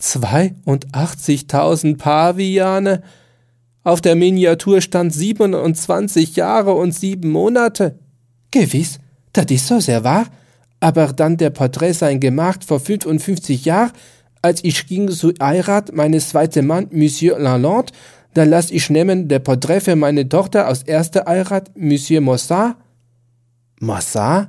82.000 0.00 1.96
Paviane. 1.96 3.02
Auf 3.82 4.00
der 4.00 4.14
Miniatur 4.14 4.80
stand 4.80 5.12
27 5.12 6.36
Jahre 6.36 6.74
und 6.74 6.92
sieben 6.92 7.30
Monate. 7.30 7.98
Gewiss, 8.50 8.98
das 9.32 9.46
ist 9.46 9.66
so 9.66 9.80
sehr 9.80 10.04
wahr. 10.04 10.26
Aber 10.80 11.12
dann 11.12 11.36
der 11.36 11.50
Porträt 11.50 11.92
sein 11.92 12.20
gemacht 12.20 12.64
vor 12.64 12.78
55 12.80 13.64
Jahren, 13.64 13.92
als 14.42 14.62
ich 14.62 14.86
ging 14.86 15.08
zu 15.08 15.32
Heirat 15.40 15.92
meines 15.92 16.28
zweiten 16.28 16.66
Mann, 16.66 16.86
Monsieur 16.92 17.38
Lalande, 17.38 17.92
da 18.34 18.44
lass 18.44 18.70
ich 18.70 18.88
nehmen 18.88 19.26
der 19.26 19.40
Porträt 19.40 19.80
für 19.80 19.96
meine 19.96 20.28
Tochter 20.28 20.68
aus 20.68 20.82
erster 20.82 21.24
Heirat, 21.26 21.76
Monsieur 21.76 22.20
Mossad. 22.20 22.76
Mossad? 23.80 24.48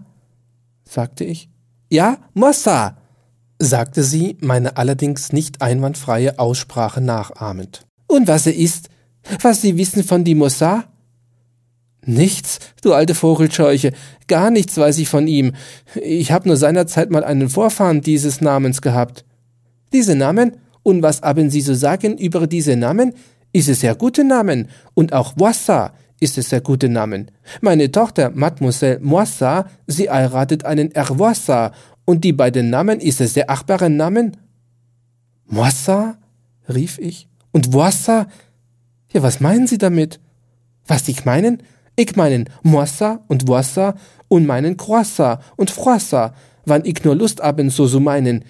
sagte 0.84 1.24
ich. 1.24 1.50
Ja, 1.90 2.18
Mossad, 2.34 2.98
sagte 3.60 4.04
sie, 4.04 4.38
meine 4.42 4.78
allerdings 4.78 5.34
nicht 5.34 5.62
einwandfreie 5.62 6.40
Aussprache 6.40 7.02
nachahmend. 7.02 7.86
Und 8.08 8.28
was 8.28 8.48
er 8.48 8.56
ist? 8.56 8.90
Was 9.42 9.62
Sie 9.62 9.78
wissen 9.78 10.04
von 10.04 10.24
die 10.24 10.34
Mossad? 10.34 10.88
Nichts, 12.06 12.60
du 12.82 12.94
alte 12.94 13.14
Vogelscheuche, 13.14 13.92
gar 14.28 14.50
nichts 14.50 14.78
weiß 14.78 14.98
ich 14.98 15.10
von 15.10 15.28
ihm. 15.28 15.52
Ich 15.96 16.32
hab 16.32 16.46
nur 16.46 16.56
seinerzeit 16.56 17.12
mal 17.12 17.26
einen 17.26 17.50
Vorfahren 17.50 18.02
dieses 18.02 18.40
Namens 18.40 18.82
gehabt. 18.82 19.26
Diese 19.92 20.16
Namen? 20.16 20.58
Und 20.82 21.04
was 21.04 21.22
haben 21.22 21.50
Sie 21.50 21.62
zu 21.62 21.76
sagen 21.76 22.18
über 22.18 22.48
diese 22.48 22.78
Namen? 22.78 23.14
Ist 23.52 23.68
es 23.68 23.82
sehr 23.82 23.96
gute 23.96 24.24
Namen. 24.24 24.70
Und 24.94 25.12
auch 25.12 25.34
Wassa 25.36 25.94
ist 26.20 26.38
es 26.38 26.50
sehr 26.50 26.62
gute 26.62 26.90
Namen. 26.90 27.32
Meine 27.62 27.92
Tochter, 27.92 28.32
Mademoiselle 28.34 29.00
Moissa, 29.00 29.66
sie 29.88 30.10
heiratet 30.10 30.66
einen 30.66 30.92
Erwassa 30.92 31.74
und 32.10 32.24
die 32.24 32.34
beiden 32.34 32.72
Namen 32.72 33.02
ist 33.02 33.22
es 33.22 33.36
sehr 33.36 33.52
achtbare 33.52 33.88
Namen? 33.88 34.36
Moissa? 35.46 36.18
rief 36.68 36.98
ich. 36.98 37.28
Und 37.52 37.72
Moissa? 37.72 38.26
Ja, 39.14 39.22
was 39.22 39.40
meinen 39.40 39.68
Sie 39.68 39.78
damit? 39.78 40.20
Was 40.88 41.08
ich 41.08 41.26
meinen? 41.26 41.62
Ich 41.96 42.16
meinen 42.16 42.50
Moissa 42.64 43.24
und 43.28 43.48
Moissa 43.48 43.94
und 44.28 44.48
meinen 44.48 44.76
Croissa 44.76 45.40
und 45.56 45.70
Froissa, 45.70 46.34
wann 46.66 46.84
ich 46.84 47.04
nur 47.04 47.14
Lust 47.14 47.42
haben, 47.42 47.70
so 47.70 47.88
zu 47.88 48.00
meinen. 48.00 48.44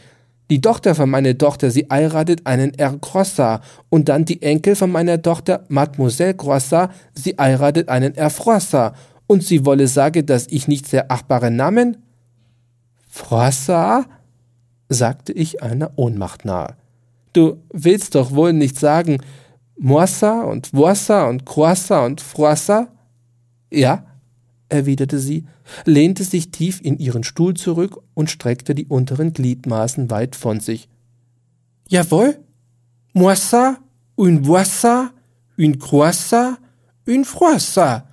Die 0.49 0.61
Tochter 0.61 0.95
von 0.95 1.09
meiner 1.09 1.37
Tochter, 1.37 1.69
sie 1.69 1.85
heiratet 1.91 2.45
einen 2.45 2.71
Herr 2.77 2.97
Croissa 2.97 3.59
und 3.89 4.07
dann 4.07 4.23
die 4.23 4.41
Enkel 4.41 4.77
von 4.77 4.89
meiner 4.89 5.21
Tochter, 5.21 5.65
Mademoiselle 5.67 6.33
Croissa, 6.33 6.91
sie 7.13 7.35
heiratet 7.37 7.89
einen 7.89 8.13
Herr 8.13 8.29
Froissa 8.29 8.93
und 9.27 9.43
sie 9.43 9.65
wolle 9.65 9.87
sagen, 9.87 10.25
dass 10.25 10.47
ich 10.47 10.69
nicht 10.69 10.87
sehr 10.87 11.11
achtbare 11.11 11.51
Namen? 11.51 11.97
Froissa? 13.09 14.05
sagte 14.87 15.33
ich 15.33 15.61
einer 15.61 15.91
Ohnmacht 15.97 16.45
nahe. 16.45 16.75
Du 17.33 17.57
willst 17.71 18.15
doch 18.15 18.31
wohl 18.31 18.53
nicht 18.53 18.79
sagen 18.79 19.17
Moissa 19.77 20.43
und 20.43 20.73
Voissa 20.73 21.27
und 21.27 21.45
Croissa 21.45 22.05
und 22.05 22.21
Froissa? 22.21 22.87
Ja, 23.71 24.05
erwiderte 24.67 25.19
sie, 25.19 25.45
lehnte 25.85 26.23
sich 26.23 26.51
tief 26.51 26.81
in 26.81 26.97
ihren 26.97 27.23
Stuhl 27.23 27.53
zurück 27.53 28.01
und 28.13 28.29
streckte 28.29 28.75
die 28.75 28.87
unteren 28.87 29.33
Gliedmaßen 29.33 30.09
weit 30.09 30.35
von 30.35 30.59
sich. 30.59 30.89
Jawohl, 31.87 32.39
Moissa, 33.13 33.77
un 34.15 34.45
Voissa, 34.45 35.11
un 35.57 35.79
Croissa, 35.79 36.57
un 37.07 37.25
Froissa, 37.25 38.08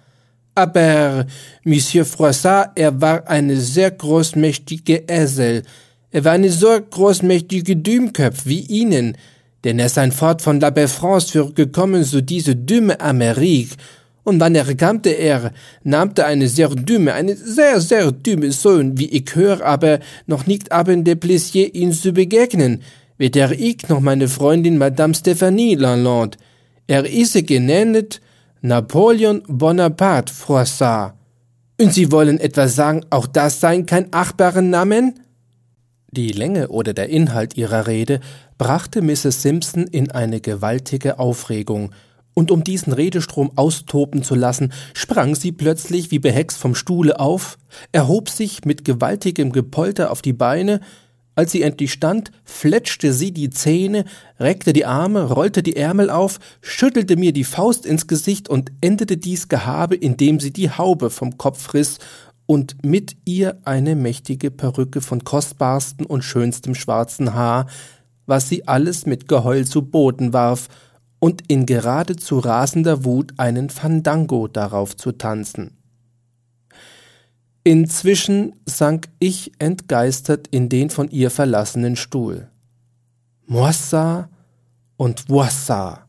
aber 0.57 1.27
Monsieur 1.65 2.05
Froissart, 2.05 2.73
er 2.75 3.01
war 3.01 3.29
eine 3.29 3.57
sehr 3.57 3.91
großmächtige 3.91 5.05
Esel. 5.07 5.63
Er 6.11 6.25
war 6.25 6.33
eine 6.33 6.51
so 6.51 6.69
großmächtige 6.69 7.77
Dümmköpf 7.77 8.47
wie 8.47 8.61
Ihnen, 8.61 9.17
denn 9.65 9.79
er 9.79 9.91
sein 9.91 10.13
fort 10.13 10.41
von 10.41 10.59
La 10.59 10.71
Belle 10.71 10.89
France 10.89 11.31
für 11.31 11.53
gekommen 11.53 12.05
zu 12.05 12.23
diese 12.23 12.57
dümme 12.57 12.99
Amerik. 13.01 13.69
Und 14.25 14.41
wann 14.41 14.55
er 14.55 14.75
kamte, 14.75 15.11
er 15.11 15.53
nahmte 15.85 16.25
eine 16.25 16.49
sehr 16.49 16.71
dümme, 16.71 17.13
eine 17.13 17.37
sehr, 17.37 17.81
sehr 17.81 18.11
dümme 18.11 18.51
Sohn, 18.51 18.99
wie 18.99 19.11
ich 19.11 19.35
höre, 19.35 19.65
aber 19.65 20.01
noch 20.27 20.47
nicht 20.47 20.71
haben 20.71 21.05
de 21.05 21.17
Plaisier, 21.17 21.75
ihn 21.75 21.93
zu 21.93 22.13
begegnen. 22.13 22.83
Weder 23.19 23.53
ich 23.53 23.89
noch 23.89 24.01
meine 24.01 24.29
Freundin 24.29 24.79
Madame 24.79 25.15
Stephanie 25.15 25.75
Lalande. 25.75 26.39
Er 26.87 27.05
ist 27.05 27.47
genannt 27.47 28.21
Napoleon 28.63 29.43
Bonaparte, 29.47 30.33
Froissart. 30.33 31.15
Und 31.81 31.93
Sie 31.93 32.11
wollen 32.11 32.39
etwa 32.39 32.69
sagen, 32.69 33.05
auch 33.11 33.27
das 33.27 33.61
seien 33.61 33.87
kein 33.87 34.13
achtbaren 34.13 34.71
Namen? 34.71 35.21
Die 36.11 36.33
Länge 36.33 36.69
oder 36.69 36.95
der 36.95 37.11
Inhalt 37.11 37.57
ihrer 37.57 37.87
Rede 37.87 38.21
brachte 38.57 39.03
Mrs. 39.03 39.43
Simpson 39.43 39.87
in 39.87 40.11
eine 40.11 40.41
gewaltige 40.41 41.19
Aufregung, 41.19 41.93
und 42.39 42.51
um 42.51 42.63
diesen 42.63 42.93
Redestrom 42.93 43.51
austoben 43.57 44.23
zu 44.23 44.35
lassen, 44.35 44.73
sprang 44.93 45.35
sie 45.35 45.53
plötzlich 45.53 46.11
wie 46.11 46.19
behext 46.19 46.59
vom 46.59 46.75
Stuhle 46.75 47.19
auf, 47.19 47.57
erhob 47.93 48.29
sich 48.29 48.67
mit 48.67 48.85
gewaltigem 48.85 49.53
Gepolter 49.53 50.11
auf 50.11 50.21
die 50.21 50.35
Beine 50.35 50.81
als 51.37 51.53
sie 51.53 51.63
endlich 51.63 51.93
stand, 51.93 52.33
fletschte 52.45 53.13
sie 53.13 53.31
die 53.31 53.51
Zähne, 53.51 54.07
reckte 54.41 54.73
die 54.73 54.87
Arme, 54.87 55.23
rollte 55.23 55.63
die 55.63 55.77
Ärmel 55.77 56.11
auf, 56.11 56.41
schüttelte 56.63 57.17
mir 57.17 57.33
die 57.33 57.45
Faust 57.45 57.87
ins 57.87 58.07
Gesicht 58.07 58.49
und 58.49 58.73
endete 58.81 59.19
dies 59.19 59.49
Gehabe, 59.49 59.95
indem 59.95 60.41
sie 60.41 60.53
die 60.53 60.71
Haube 60.71 61.11
vom 61.11 61.37
Kopf 61.37 61.75
riss 61.75 61.99
und 62.47 62.85
mit 62.85 63.17
ihr 63.27 63.59
eine 63.65 63.95
mächtige 63.97 64.51
Perücke 64.51 65.03
von 65.03 65.25
kostbarstem 65.25 66.07
und 66.07 66.23
schönstem 66.23 66.75
schwarzen 66.75 67.35
Haar, 67.35 67.67
was 68.25 68.49
sie 68.49 68.67
alles 68.67 69.05
mit 69.05 69.29
Geheul 69.29 69.67
zu 69.67 69.83
Boden 69.83 70.33
warf, 70.33 70.69
und 71.19 71.43
in 71.49 71.65
geradezu 71.65 72.39
rasender 72.39 73.05
Wut 73.05 73.33
einen 73.39 73.71
Fandango 73.71 74.49
darauf 74.49 74.97
zu 74.97 75.13
tanzen. 75.13 75.76
Inzwischen 77.67 78.53
sank 78.65 79.09
ich 79.19 79.51
entgeistert 79.59 80.47
in 80.53 80.69
den 80.69 80.89
von 80.89 81.09
ihr 81.09 81.33
verlassenen 81.33 81.97
Stuhl. 81.97 82.49
Moissa 83.45 84.29
und 84.97 85.29
Voissa, 85.29 86.07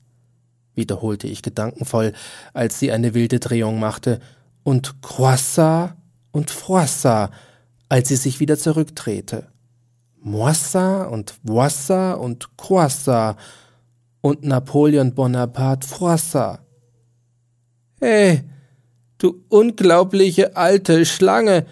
wiederholte 0.76 1.26
ich 1.26 1.42
gedankenvoll, 1.42 2.14
als 2.54 2.78
sie 2.78 2.92
eine 2.92 3.16
wilde 3.16 3.40
Drehung 3.40 3.80
machte, 3.80 4.20
und 4.62 5.02
Croissa 5.02 5.98
und 6.30 6.52
Froissa, 6.52 7.32
als 7.90 8.10
sie 8.10 8.18
sich 8.18 8.40
wieder 8.40 8.60
zurückdrehte. 8.60 9.48
Moissa 10.20 11.06
und 11.06 11.40
Voissa 11.42 12.14
und 12.14 12.56
Croissa 12.56 13.36
und 14.22 14.44
Napoleon 14.44 15.16
Bonaparte 15.16 15.88
Froissa. 15.88 16.60
Hey, 18.00 18.44
Du 19.18 19.44
unglaubliche 19.50 20.56
alte 20.56 21.06
Schlange. 21.06 21.66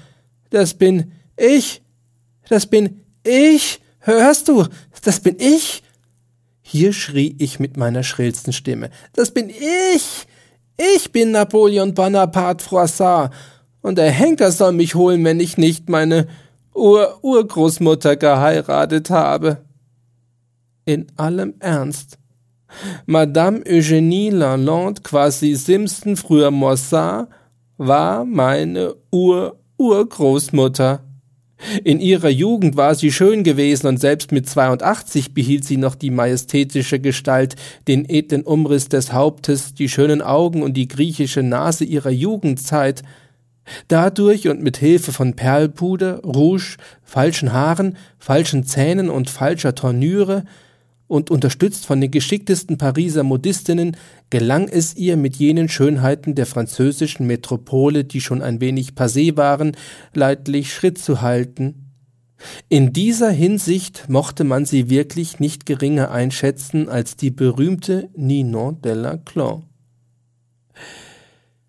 Das 0.50 0.74
bin 0.74 1.12
ich. 1.38 1.82
Das 2.50 2.66
bin 2.66 3.02
ich. 3.24 3.82
Hörst 4.00 4.48
du? 4.48 4.66
Das 5.04 5.20
bin 5.20 5.38
ich. 5.40 5.84
Hier 6.62 6.94
schrie 6.94 7.36
ich 7.40 7.60
mit 7.60 7.78
meiner 7.78 8.04
schrillsten 8.04 8.54
Stimme. 8.54 8.90
Das 9.14 9.32
bin 9.32 9.50
ich. 9.50 10.28
Ich 10.78 11.12
bin 11.12 11.32
Napoleon 11.32 11.94
Bonaparte 11.94 12.64
Froissart. 12.64 13.34
Und 13.82 13.98
der 13.98 14.12
Henker 14.12 14.52
soll 14.52 14.72
mich 14.72 14.96
holen, 14.96 15.24
wenn 15.24 15.40
ich 15.40 15.58
nicht 15.58 15.90
meine 15.90 16.28
Ur-Urgroßmutter 16.74 18.16
geheiratet 18.16 19.10
habe. 19.10 19.64
In 20.86 21.08
allem 21.18 21.54
Ernst. 21.60 22.18
Madame 23.06 23.62
Eugénie 23.64 24.32
Lalande, 24.32 25.02
quasi 25.02 25.56
Simpson, 25.56 26.16
früher 26.16 26.52
Mossad, 26.52 27.28
war 27.78 28.26
meine 28.26 28.96
Ur-Urgroßmutter. 29.12 31.02
In 31.84 32.00
ihrer 32.00 32.30
Jugend 32.30 32.76
war 32.76 32.96
sie 32.96 33.12
schön 33.12 33.44
gewesen 33.44 33.88
und 33.88 34.00
selbst 34.00 34.32
mit 34.32 34.48
82 34.48 35.34
behielt 35.34 35.64
sie 35.64 35.78
noch 35.78 35.96
die 35.96 36.12
majestätische 36.12 37.00
Gestalt, 37.00 37.56
den 37.88 38.08
edlen 38.08 38.44
Umriss 38.44 38.90
des 38.90 39.14
Hauptes, 39.14 39.74
die 39.74 39.90
schönen 39.90 40.22
Augen 40.22 40.64
und 40.64 40.76
die 40.76 40.88
griechische 40.88 41.44
Nase 41.44 41.86
ihrer 41.86 42.10
Jugendzeit. 42.10 43.04
Dadurch 43.88 44.48
und 44.48 44.62
mit 44.62 44.78
Hilfe 44.78 45.12
von 45.12 45.36
Perlpuder, 45.36 46.22
Rouge, 46.24 46.78
falschen 47.04 47.52
Haaren, 47.52 47.98
falschen 48.20 48.66
Zähnen 48.66 49.10
und 49.10 49.30
falscher 49.30 49.74
Tornüre 49.74 50.44
und 51.08 51.30
unterstützt 51.30 51.86
von 51.86 52.02
den 52.02 52.12
geschicktesten 52.12 52.78
Pariser 52.78 53.24
Modistinnen 53.24 53.96
gelang 54.30 54.68
es 54.68 54.96
ihr 54.96 55.18
mit 55.18 55.36
jenen 55.36 55.70
Schönheiten 55.70 56.36
der 56.36 56.46
französischen 56.46 57.28
Metropole, 57.28 58.04
die 58.04 58.22
schon 58.22 58.42
ein 58.42 58.60
wenig 58.60 58.92
passé 58.92 59.38
waren, 59.38 59.78
leidlich 60.14 60.74
Schritt 60.74 60.98
zu 60.98 61.22
halten. 61.22 61.92
In 62.70 62.92
dieser 62.92 63.30
Hinsicht 63.30 64.06
mochte 64.10 64.44
man 64.44 64.66
sie 64.66 64.90
wirklich 64.90 65.40
nicht 65.40 65.66
geringer 65.66 66.12
einschätzen 66.12 66.90
als 66.90 67.16
die 67.16 67.32
berühmte 67.32 68.10
Ninon 68.16 68.82
de 68.82 68.94
la 68.94 69.18
Clan. 69.18 69.64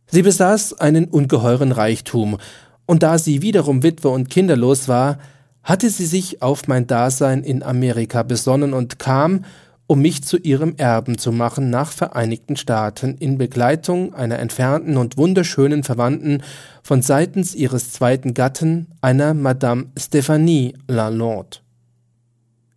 Sie 0.09 0.23
besaß 0.23 0.75
einen 0.75 1.07
ungeheuren 1.07 1.73
Reichtum, 1.73 2.39
und 2.87 3.03
da 3.03 3.19
sie 3.19 3.43
wiederum 3.43 3.83
Witwe 3.83 4.09
und 4.09 4.31
kinderlos 4.31 4.87
war, 4.87 5.19
hatte 5.67 5.91
sie 5.91 6.07
sich 6.07 6.43
auf 6.43 6.69
mein 6.69 6.87
Dasein 6.87 7.43
in 7.43 7.65
Amerika 7.65 8.23
besonnen 8.23 8.73
und 8.73 9.01
kam, 9.01 9.45
um 9.89 10.01
mich 10.01 10.23
zu 10.23 10.37
ihrem 10.39 10.75
Erben 10.77 11.19
zu 11.19 11.33
machen 11.33 11.71
nach 11.71 11.91
Vereinigten 11.91 12.57
Staaten 12.57 13.17
in 13.19 13.37
Begleitung 13.37 14.15
einer 14.15 14.39
entfernten 14.39 14.97
und 14.97 15.17
wunderschönen 15.17 15.83
Verwandten 15.83 16.43
von 16.85 17.03
seitens 17.03 17.55
ihres 17.55 17.93
zweiten 17.93 18.33
Gatten, 18.33 18.87
einer 19.01 19.35
Madame 19.35 19.87
Stephanie 19.99 20.75
Lalande. 20.87 21.59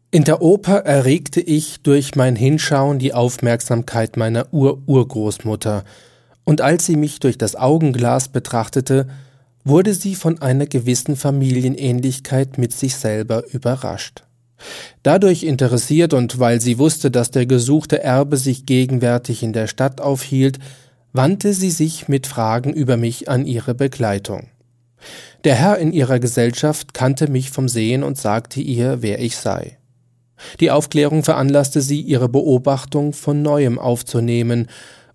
In 0.09 0.23
der 0.23 0.41
Oper 0.41 0.77
erregte 0.79 1.41
ich 1.41 1.81
durch 1.83 2.15
mein 2.15 2.35
Hinschauen 2.35 2.97
die 2.97 3.13
Aufmerksamkeit 3.13 4.17
meiner 4.17 4.51
Ur-Urgroßmutter, 4.51 5.83
und 6.43 6.61
als 6.61 6.87
sie 6.87 6.95
mich 6.95 7.19
durch 7.19 7.37
das 7.37 7.55
Augenglas 7.55 8.29
betrachtete, 8.29 9.05
wurde 9.63 9.93
sie 9.93 10.15
von 10.15 10.41
einer 10.41 10.65
gewissen 10.65 11.15
Familienähnlichkeit 11.15 12.57
mit 12.57 12.73
sich 12.73 12.95
selber 12.95 13.43
überrascht. 13.51 14.23
Dadurch 15.03 15.43
interessiert 15.43 16.13
und 16.13 16.39
weil 16.39 16.59
sie 16.59 16.77
wusste, 16.79 17.11
dass 17.11 17.31
der 17.31 17.45
gesuchte 17.45 18.03
Erbe 18.03 18.37
sich 18.37 18.65
gegenwärtig 18.65 19.43
in 19.43 19.53
der 19.53 19.67
Stadt 19.67 20.01
aufhielt, 20.01 20.59
wandte 21.13 21.53
sie 21.53 21.71
sich 21.71 22.07
mit 22.07 22.27
Fragen 22.27 22.73
über 22.73 22.97
mich 22.97 23.29
an 23.29 23.45
ihre 23.45 23.73
Begleitung. 23.73 24.47
Der 25.45 25.55
Herr 25.55 25.77
in 25.77 25.93
ihrer 25.93 26.19
Gesellschaft 26.19 26.93
kannte 26.93 27.29
mich 27.29 27.49
vom 27.51 27.69
Sehen 27.69 28.03
und 28.03 28.17
sagte 28.17 28.59
ihr, 28.59 29.01
wer 29.01 29.21
ich 29.21 29.37
sei. 29.37 29.77
Die 30.59 30.71
Aufklärung 30.71 31.23
veranlasste 31.23 31.81
sie, 31.81 32.01
ihre 32.01 32.29
Beobachtung 32.29 33.13
von 33.13 33.41
neuem 33.41 33.79
aufzunehmen, 33.79 34.67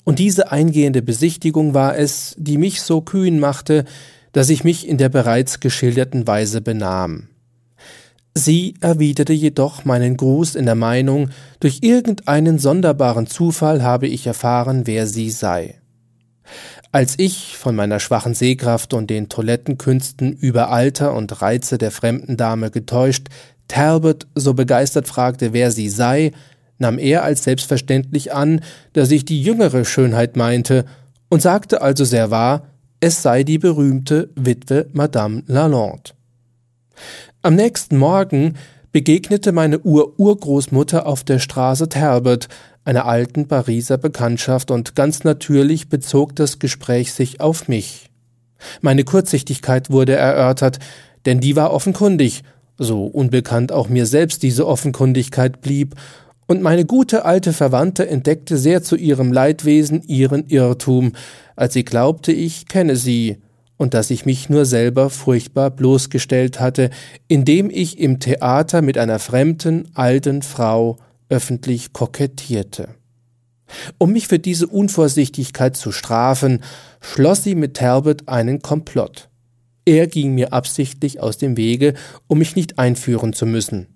und 0.07 0.19
diese 0.19 0.53
eingehende 0.53 1.01
Besichtigung 1.01 1.73
war 1.73 1.97
es, 1.97 2.35
die 2.37 2.59
mich 2.59 2.83
so 2.83 3.01
kühn 3.01 3.41
machte, 3.41 3.87
dass 4.35 4.51
ich 4.51 4.65
mich 4.65 4.87
in 4.87 4.99
der 4.99 5.09
bereits 5.09 5.61
geschilderten 5.61 6.27
Weise 6.27 6.61
benahm. 6.61 7.29
Sie 8.35 8.75
erwiderte 8.81 9.33
jedoch 9.33 9.85
meinen 9.85 10.17
Gruß 10.17 10.57
in 10.57 10.67
der 10.67 10.75
Meinung, 10.75 11.31
durch 11.61 11.79
irgendeinen 11.83 12.59
sonderbaren 12.59 13.29
Zufall 13.29 13.83
habe 13.85 14.09
ich 14.09 14.27
erfahren, 14.27 14.83
wer 14.87 15.07
sie 15.07 15.31
sei. 15.31 15.77
Als 16.91 17.15
ich 17.17 17.57
von 17.57 17.77
meiner 17.77 18.01
schwachen 18.01 18.35
Sehkraft 18.35 18.93
und 18.93 19.09
den 19.09 19.29
Toilettenkünsten 19.29 20.33
über 20.33 20.71
Alter 20.71 21.15
und 21.15 21.41
Reize 21.41 21.79
der 21.79 21.93
fremden 21.93 22.37
Dame 22.37 22.73
getäuscht, 22.73 23.29
Talbot 23.69 24.27
so 24.35 24.53
begeistert 24.55 25.07
fragte, 25.07 25.53
wer 25.53 25.71
sie 25.71 25.89
sei, 25.89 26.33
nahm 26.79 26.99
er 26.99 27.23
als 27.23 27.45
selbstverständlich 27.45 28.33
an, 28.33 28.63
dass 28.95 29.13
ich 29.13 29.25
die 29.25 29.43
jüngere 29.43 29.85
Schönheit 29.85 30.37
meinte, 30.37 30.85
und 31.29 31.41
sagte 31.41 31.83
also 31.83 32.05
sehr 32.05 32.31
wahr, 32.31 32.74
es 33.05 33.21
sei 33.21 33.45
die 33.45 33.59
berühmte 33.59 34.31
Witwe 34.35 34.87
Madame 34.95 35.43
Lalande. 35.47 36.13
Am 37.43 37.55
nächsten 37.55 37.99
Morgen 37.99 38.55
begegnete 38.93 39.53
meine 39.53 39.81
Ur-Urgroßmutter 39.81 41.05
auf 41.05 41.23
der 41.23 41.39
Straße 41.39 41.91
Talbot, 41.91 42.49
einer 42.83 43.05
alten 43.05 43.47
Pariser 43.47 43.99
Bekanntschaft, 43.99 44.71
und 44.71 44.95
ganz 44.95 45.23
natürlich 45.23 45.91
bezog 45.91 46.35
das 46.35 46.59
Gespräch 46.59 47.13
sich 47.13 47.43
auf 47.43 47.69
mich. 47.69 48.09
Meine 48.81 49.05
Kurzsichtigkeit 49.05 49.91
wurde 49.91 50.15
erörtert, 50.15 50.79
denn 51.27 51.41
die 51.41 51.57
war 51.57 51.75
offenkundig, 51.75 52.43
so 52.79 53.05
unbekannt 53.05 53.71
auch 53.71 53.91
mir 53.91 54.07
selbst 54.07 54.43
diese 54.43 54.67
Offenkundigkeit 54.67 55.61
blieb, 55.61 55.95
und 56.47 56.63
meine 56.63 56.85
gute 56.85 57.25
alte 57.25 57.53
Verwandte 57.53 58.07
entdeckte 58.09 58.57
sehr 58.59 58.83
zu 58.83 58.97
ihrem 58.97 59.33
Leidwesen 59.33 60.03
ihren 60.03 60.47
Irrtum, 60.49 61.13
als 61.57 61.75
sie 61.75 61.85
glaubte, 61.85 62.33
ich 62.33 62.67
kenne 62.69 62.97
sie, 62.97 63.39
und 63.77 63.95
dass 63.95 64.11
ich 64.11 64.25
mich 64.25 64.49
nur 64.49 64.65
selber 64.67 65.11
furchtbar 65.11 65.71
bloßgestellt 65.71 66.61
hatte, 66.61 66.91
indem 67.29 67.71
ich 67.71 67.99
im 67.99 68.21
Theater 68.21 68.83
mit 68.83 68.99
einer 68.99 69.19
fremden, 69.19 69.89
alten 69.95 70.43
Frau 70.43 70.99
öffentlich 71.29 71.93
kokettierte. 71.93 72.89
Um 73.99 74.13
mich 74.13 74.29
für 74.29 74.39
diese 74.39 74.67
Unvorsichtigkeit 74.67 75.77
zu 75.77 75.91
strafen, 75.91 76.63
schloss 77.01 77.43
sie 77.43 77.55
mit 77.55 77.75
Talbot 77.77 78.29
einen 78.29 78.61
Komplott. 78.63 79.29
Er 79.85 80.07
ging 80.07 80.35
mir 80.35 80.53
absichtlich 80.53 81.21
aus 81.21 81.39
dem 81.39 81.57
Wege, 81.57 81.95
um 82.27 82.39
mich 82.39 82.57
nicht 82.57 82.79
einführen 82.79 83.33
zu 83.33 83.47
müssen. 83.47 83.94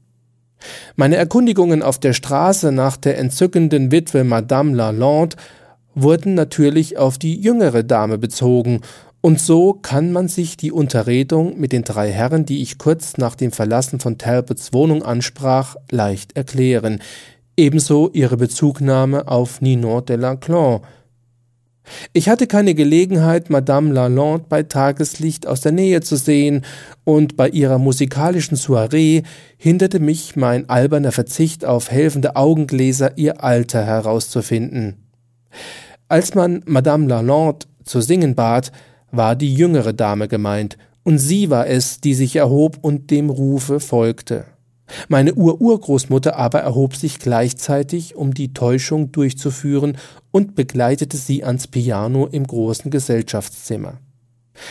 Meine 0.96 1.16
Erkundigungen 1.16 1.82
auf 1.82 1.98
der 1.98 2.12
Straße 2.12 2.72
nach 2.72 2.96
der 2.96 3.18
entzückenden 3.18 3.92
Witwe 3.92 4.24
Madame 4.24 4.74
Lalande 4.74 5.36
wurden 5.94 6.34
natürlich 6.34 6.98
auf 6.98 7.18
die 7.18 7.40
jüngere 7.40 7.82
Dame 7.82 8.18
bezogen, 8.18 8.82
und 9.20 9.40
so 9.40 9.72
kann 9.72 10.12
man 10.12 10.28
sich 10.28 10.56
die 10.56 10.70
Unterredung 10.70 11.58
mit 11.58 11.72
den 11.72 11.82
drei 11.82 12.10
Herren, 12.12 12.46
die 12.46 12.62
ich 12.62 12.78
kurz 12.78 13.16
nach 13.16 13.34
dem 13.34 13.50
Verlassen 13.50 13.98
von 13.98 14.16
Talbots 14.16 14.72
Wohnung 14.72 15.02
ansprach, 15.02 15.74
leicht 15.90 16.36
erklären, 16.36 17.00
ebenso 17.56 18.10
ihre 18.12 18.36
Bezugnahme 18.36 19.26
auf 19.26 19.60
Ninon 19.60 20.04
de 20.04 20.16
Laclan, 20.16 20.82
ich 22.12 22.28
hatte 22.28 22.46
keine 22.46 22.74
Gelegenheit, 22.74 23.50
Madame 23.50 23.92
Lalande 23.92 24.44
bei 24.48 24.62
Tageslicht 24.62 25.46
aus 25.46 25.60
der 25.60 25.72
Nähe 25.72 26.00
zu 26.00 26.16
sehen, 26.16 26.64
und 27.04 27.36
bei 27.36 27.48
ihrer 27.48 27.78
musikalischen 27.78 28.56
Soiree 28.56 29.22
hinderte 29.56 30.00
mich 30.00 30.36
mein 30.36 30.68
alberner 30.68 31.12
Verzicht 31.12 31.64
auf 31.64 31.90
helfende 31.90 32.36
Augengläser, 32.36 33.16
ihr 33.16 33.42
Alter 33.42 33.84
herauszufinden. 33.84 34.96
Als 36.08 36.34
man 36.34 36.62
Madame 36.66 37.06
Lalande 37.06 37.66
zu 37.84 38.00
singen 38.00 38.34
bat, 38.34 38.72
war 39.10 39.36
die 39.36 39.54
jüngere 39.54 39.92
Dame 39.92 40.28
gemeint, 40.28 40.76
und 41.04 41.18
sie 41.18 41.48
war 41.48 41.66
es, 41.66 42.00
die 42.00 42.14
sich 42.14 42.36
erhob 42.36 42.78
und 42.82 43.10
dem 43.10 43.30
Rufe 43.30 43.80
folgte. 43.80 44.44
Meine 45.08 45.34
Ururgroßmutter 45.34 46.36
aber 46.36 46.60
erhob 46.60 46.96
sich 46.96 47.18
gleichzeitig, 47.18 48.16
um 48.16 48.34
die 48.34 48.52
Täuschung 48.52 49.12
durchzuführen, 49.12 49.98
und 50.30 50.54
begleitete 50.54 51.16
sie 51.16 51.44
ans 51.44 51.66
Piano 51.66 52.26
im 52.26 52.46
großen 52.46 52.90
Gesellschaftszimmer. 52.90 53.98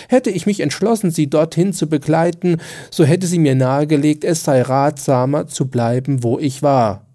Hätte 0.10 0.30
ich 0.30 0.46
mich 0.46 0.60
entschlossen, 0.60 1.12
sie 1.12 1.30
dorthin 1.30 1.74
zu 1.74 1.88
begleiten, 1.88 2.58
so 2.92 3.06
hätte 3.06 3.28
sie 3.28 3.40
mir 3.40 3.56
nahegelegt, 3.56 4.24
es 4.24 4.44
sei 4.44 4.62
ratsamer 4.62 5.48
zu 5.48 5.68
bleiben, 5.68 6.24
wo 6.24 6.40
ich 6.40 6.62
war. 6.62 7.06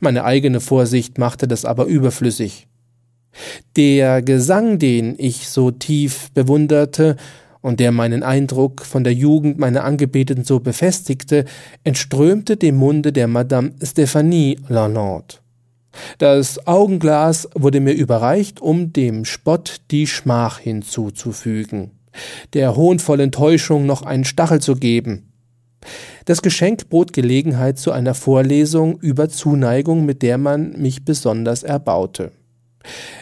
Meine 0.00 0.24
eigene 0.24 0.60
Vorsicht 0.60 1.18
machte 1.18 1.48
das 1.48 1.64
aber 1.64 1.86
überflüssig. 1.86 2.66
Der 3.76 4.22
Gesang, 4.22 4.78
den 4.78 5.14
ich 5.16 5.48
so 5.48 5.70
tief 5.70 6.30
bewunderte, 6.32 7.16
und 7.62 7.80
der 7.80 7.92
meinen 7.92 8.22
Eindruck 8.22 8.84
von 8.84 9.04
der 9.04 9.12
Jugend 9.12 9.58
meiner 9.58 9.84
Angebeteten 9.84 10.44
so 10.44 10.60
befestigte, 10.60 11.44
entströmte 11.84 12.56
dem 12.56 12.76
Munde 12.76 13.12
der 13.12 13.28
Madame 13.28 13.72
Stephanie 13.82 14.58
Lalande. 14.68 15.36
Das 16.18 16.66
Augenglas 16.66 17.48
wurde 17.54 17.80
mir 17.80 17.92
überreicht, 17.92 18.60
um 18.60 18.92
dem 18.92 19.24
Spott 19.24 19.80
die 19.90 20.06
Schmach 20.06 20.58
hinzuzufügen, 20.58 21.90
der 22.54 22.76
hohnvollen 22.76 23.32
Täuschung 23.32 23.86
noch 23.86 24.02
einen 24.02 24.24
Stachel 24.24 24.60
zu 24.60 24.76
geben. 24.76 25.32
Das 26.26 26.42
Geschenk 26.42 26.88
bot 26.90 27.12
Gelegenheit 27.12 27.78
zu 27.78 27.90
einer 27.90 28.14
Vorlesung 28.14 29.00
über 29.00 29.28
Zuneigung, 29.28 30.04
mit 30.04 30.22
der 30.22 30.38
man 30.38 30.80
mich 30.80 31.04
besonders 31.04 31.62
erbaute. 31.62 32.32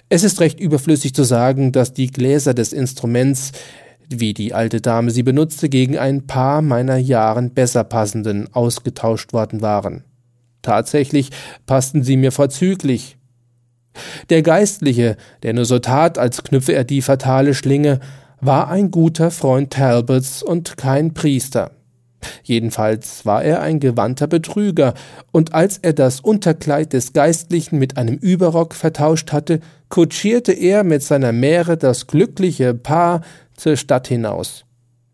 Es 0.09 0.25
ist 0.25 0.41
recht 0.41 0.61
überflüssig 0.61 1.15
zu 1.15 1.25
sagen, 1.25 1.73
dass 1.73 1.93
die 1.93 2.09
Gläser 2.09 2.55
des 2.55 2.73
Instruments 2.73 3.53
wie 4.09 4.35
die 4.35 4.55
alte 4.55 4.81
Dame 4.81 5.11
sie 5.11 5.23
benutzte, 5.23 5.69
gegen 5.69 5.99
ein 5.99 6.27
paar 6.27 6.63
meiner 6.63 6.97
Jahren 6.97 7.51
besser 7.51 7.85
passenden 7.85 8.53
ausgetauscht 8.55 9.33
worden 9.33 9.61
waren. 9.61 10.05
Tatsächlich 10.63 11.31
passten 11.67 12.03
sie 12.03 12.17
mir 12.17 12.33
vorzüglich. 12.33 13.17
Der 14.31 14.43
Geistliche, 14.43 15.17
der 15.43 15.55
nur 15.55 15.65
so 15.65 15.79
tat, 15.79 16.19
als 16.19 16.43
knüpfe 16.43 16.73
er 16.73 16.85
die 16.85 17.03
fatale 17.03 17.55
Schlinge, 17.55 18.01
war 18.41 18.69
ein 18.69 18.91
guter 18.91 19.31
Freund 19.31 19.73
Talbots 19.73 20.43
und 20.43 20.77
kein 20.77 21.15
Priester. 21.15 21.73
Jedenfalls 22.43 23.27
war 23.27 23.45
er 23.45 23.63
ein 23.63 23.81
gewandter 23.81 24.27
Betrüger, 24.27 24.95
und 25.31 25.55
als 25.55 25.79
er 25.79 25.93
das 25.93 26.21
Unterkleid 26.21 26.93
des 26.93 27.13
Geistlichen 27.13 27.79
mit 27.79 27.97
einem 27.97 28.17
Überrock 28.17 28.75
vertauscht 28.75 29.33
hatte, 29.33 29.61
kutschierte 29.89 30.53
er 30.53 30.85
mit 30.85 31.03
seiner 31.03 31.33
Mähre 31.33 31.77
das 31.77 32.07
glückliche 32.07 32.75
Paar 32.75 33.23
zur 33.59 33.77
Stadt 33.77 34.09
hinaus. 34.09 34.65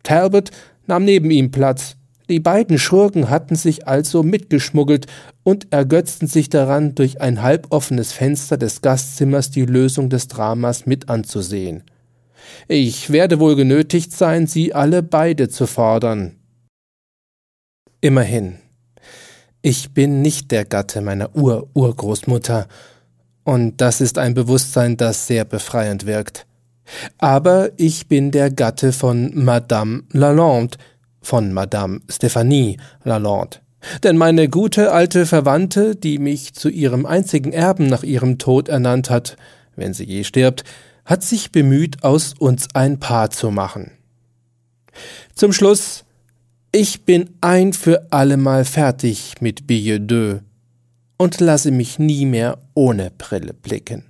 Talbot 0.04 0.50
nahm 0.86 1.04
neben 1.04 1.30
ihm 1.30 1.50
Platz. 1.50 1.96
Die 2.28 2.40
beiden 2.40 2.78
Schurken 2.78 3.28
hatten 3.28 3.54
sich 3.54 3.86
also 3.86 4.22
mitgeschmuggelt 4.22 5.06
und 5.42 5.72
ergötzten 5.72 6.26
sich 6.26 6.48
daran, 6.48 6.94
durch 6.94 7.20
ein 7.20 7.42
halboffenes 7.42 8.12
Fenster 8.12 8.56
des 8.56 8.80
Gastzimmers 8.80 9.50
die 9.50 9.66
Lösung 9.66 10.08
des 10.08 10.28
Dramas 10.28 10.86
mit 10.86 11.10
anzusehen. 11.10 11.82
Ich 12.68 13.10
werde 13.10 13.40
wohl 13.40 13.56
genötigt 13.56 14.12
sein, 14.12 14.46
sie 14.46 14.74
alle 14.74 15.02
beide 15.02 15.48
zu 15.48 15.66
fordern. 15.66 16.36
Immerhin. 18.00 18.56
Ich 19.60 19.92
bin 19.92 20.22
nicht 20.22 20.50
der 20.50 20.64
Gatte 20.64 21.00
meiner 21.00 21.34
Ur-Urgroßmutter, 21.34 22.68
und 23.44 23.82
das 23.82 24.00
ist 24.00 24.16
ein 24.16 24.32
Bewusstsein, 24.32 24.96
das 24.96 25.26
sehr 25.26 25.44
befreiend 25.44 26.06
wirkt. 26.06 26.46
Aber 27.18 27.70
ich 27.76 28.08
bin 28.08 28.30
der 28.30 28.50
Gatte 28.50 28.92
von 28.92 29.32
Madame 29.34 30.04
Lalande, 30.12 30.76
von 31.22 31.52
Madame 31.52 32.00
Stephanie 32.08 32.78
Lalande. 33.04 33.58
Denn 34.02 34.16
meine 34.16 34.48
gute 34.48 34.92
alte 34.92 35.26
Verwandte, 35.26 35.94
die 35.96 36.18
mich 36.18 36.54
zu 36.54 36.68
ihrem 36.68 37.06
einzigen 37.06 37.52
Erben 37.52 37.86
nach 37.86 38.02
ihrem 38.02 38.38
Tod 38.38 38.68
ernannt 38.68 39.10
hat, 39.10 39.36
wenn 39.76 39.94
sie 39.94 40.04
je 40.04 40.24
stirbt, 40.24 40.64
hat 41.04 41.22
sich 41.22 41.52
bemüht, 41.52 42.02
aus 42.02 42.34
uns 42.38 42.68
ein 42.74 42.98
Paar 42.98 43.30
zu 43.30 43.50
machen. 43.50 43.90
Zum 45.34 45.52
Schluss, 45.52 46.04
ich 46.72 47.04
bin 47.04 47.30
ein 47.40 47.72
für 47.72 48.06
allemal 48.10 48.64
fertig 48.64 49.34
mit 49.40 49.66
Billet 49.66 50.00
deux 50.10 50.40
und 51.18 51.40
lasse 51.40 51.70
mich 51.70 51.98
nie 51.98 52.26
mehr 52.26 52.58
ohne 52.74 53.10
Brille 53.10 53.52
blicken. 53.52 54.04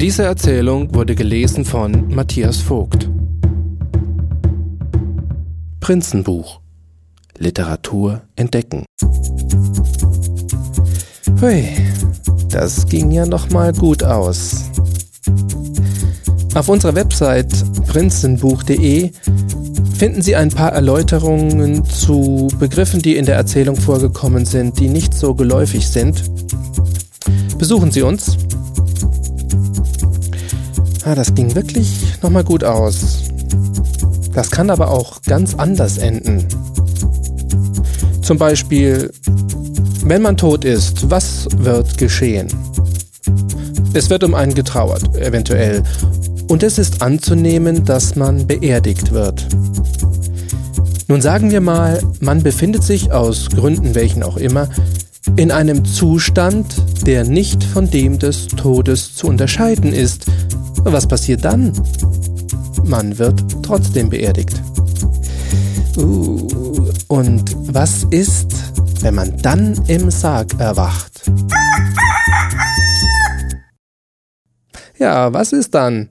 Diese 0.00 0.24
Erzählung 0.24 0.94
wurde 0.94 1.14
gelesen 1.14 1.66
von 1.66 2.08
Matthias 2.14 2.56
Vogt. 2.56 3.10
Prinzenbuch 5.80 6.60
Literatur 7.36 8.22
entdecken. 8.34 8.86
Hui, 11.42 11.68
das 12.48 12.86
ging 12.86 13.10
ja 13.10 13.26
noch 13.26 13.50
mal 13.50 13.74
gut 13.74 14.02
aus. 14.02 14.70
Auf 16.54 16.70
unserer 16.70 16.94
Website 16.94 17.52
prinzenbuch.de 17.86 19.10
finden 19.98 20.22
Sie 20.22 20.34
ein 20.34 20.48
paar 20.48 20.72
Erläuterungen 20.72 21.84
zu 21.84 22.48
Begriffen, 22.58 23.02
die 23.02 23.16
in 23.16 23.26
der 23.26 23.36
Erzählung 23.36 23.76
vorgekommen 23.76 24.46
sind, 24.46 24.80
die 24.80 24.88
nicht 24.88 25.12
so 25.12 25.34
geläufig 25.34 25.86
sind. 25.86 26.22
Besuchen 27.58 27.90
Sie 27.90 28.00
uns. 28.00 28.38
Ah, 31.04 31.14
das 31.14 31.34
ging 31.34 31.54
wirklich 31.54 31.90
nochmal 32.22 32.44
gut 32.44 32.62
aus. 32.62 33.22
Das 34.34 34.50
kann 34.50 34.70
aber 34.70 34.90
auch 34.90 35.22
ganz 35.22 35.54
anders 35.54 35.98
enden. 35.98 36.46
Zum 38.22 38.38
Beispiel, 38.38 39.10
wenn 40.04 40.22
man 40.22 40.36
tot 40.36 40.64
ist, 40.64 41.10
was 41.10 41.46
wird 41.56 41.96
geschehen? 41.98 42.48
Es 43.92 44.10
wird 44.10 44.24
um 44.24 44.34
einen 44.34 44.54
getrauert, 44.54 45.16
eventuell, 45.16 45.82
und 46.48 46.62
es 46.62 46.78
ist 46.78 47.02
anzunehmen, 47.02 47.84
dass 47.84 48.14
man 48.14 48.46
beerdigt 48.46 49.12
wird. 49.12 49.46
Nun 51.08 51.22
sagen 51.22 51.50
wir 51.50 51.60
mal, 51.60 52.00
man 52.20 52.42
befindet 52.42 52.84
sich 52.84 53.10
aus 53.10 53.48
Gründen 53.48 53.94
welchen 53.94 54.22
auch 54.22 54.36
immer 54.36 54.68
in 55.36 55.50
einem 55.50 55.84
Zustand, 55.84 56.74
der 57.06 57.24
nicht 57.24 57.62
von 57.62 57.90
dem 57.90 58.18
des 58.18 58.48
Todes 58.48 59.14
zu 59.14 59.26
unterscheiden 59.26 59.92
ist. 59.92 60.26
Was 60.84 61.06
passiert 61.06 61.44
dann? 61.44 61.72
Man 62.84 63.18
wird 63.18 63.44
trotzdem 63.62 64.10
beerdigt. 64.10 64.60
Uh, 65.96 66.90
und 67.08 67.54
was 67.74 68.04
ist, 68.10 68.52
wenn 69.00 69.14
man 69.14 69.36
dann 69.38 69.74
im 69.86 70.10
Sarg 70.10 70.58
erwacht? 70.58 71.30
Ja, 74.98 75.32
was 75.32 75.52
ist 75.52 75.74
dann? 75.74 76.08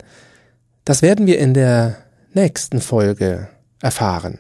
Das 0.84 1.02
werden 1.02 1.28
wir 1.28 1.40
in 1.40 1.54
der 1.54 1.98
nächsten 2.34 2.82
Folge 2.82 3.50
erfahren. 3.82 4.40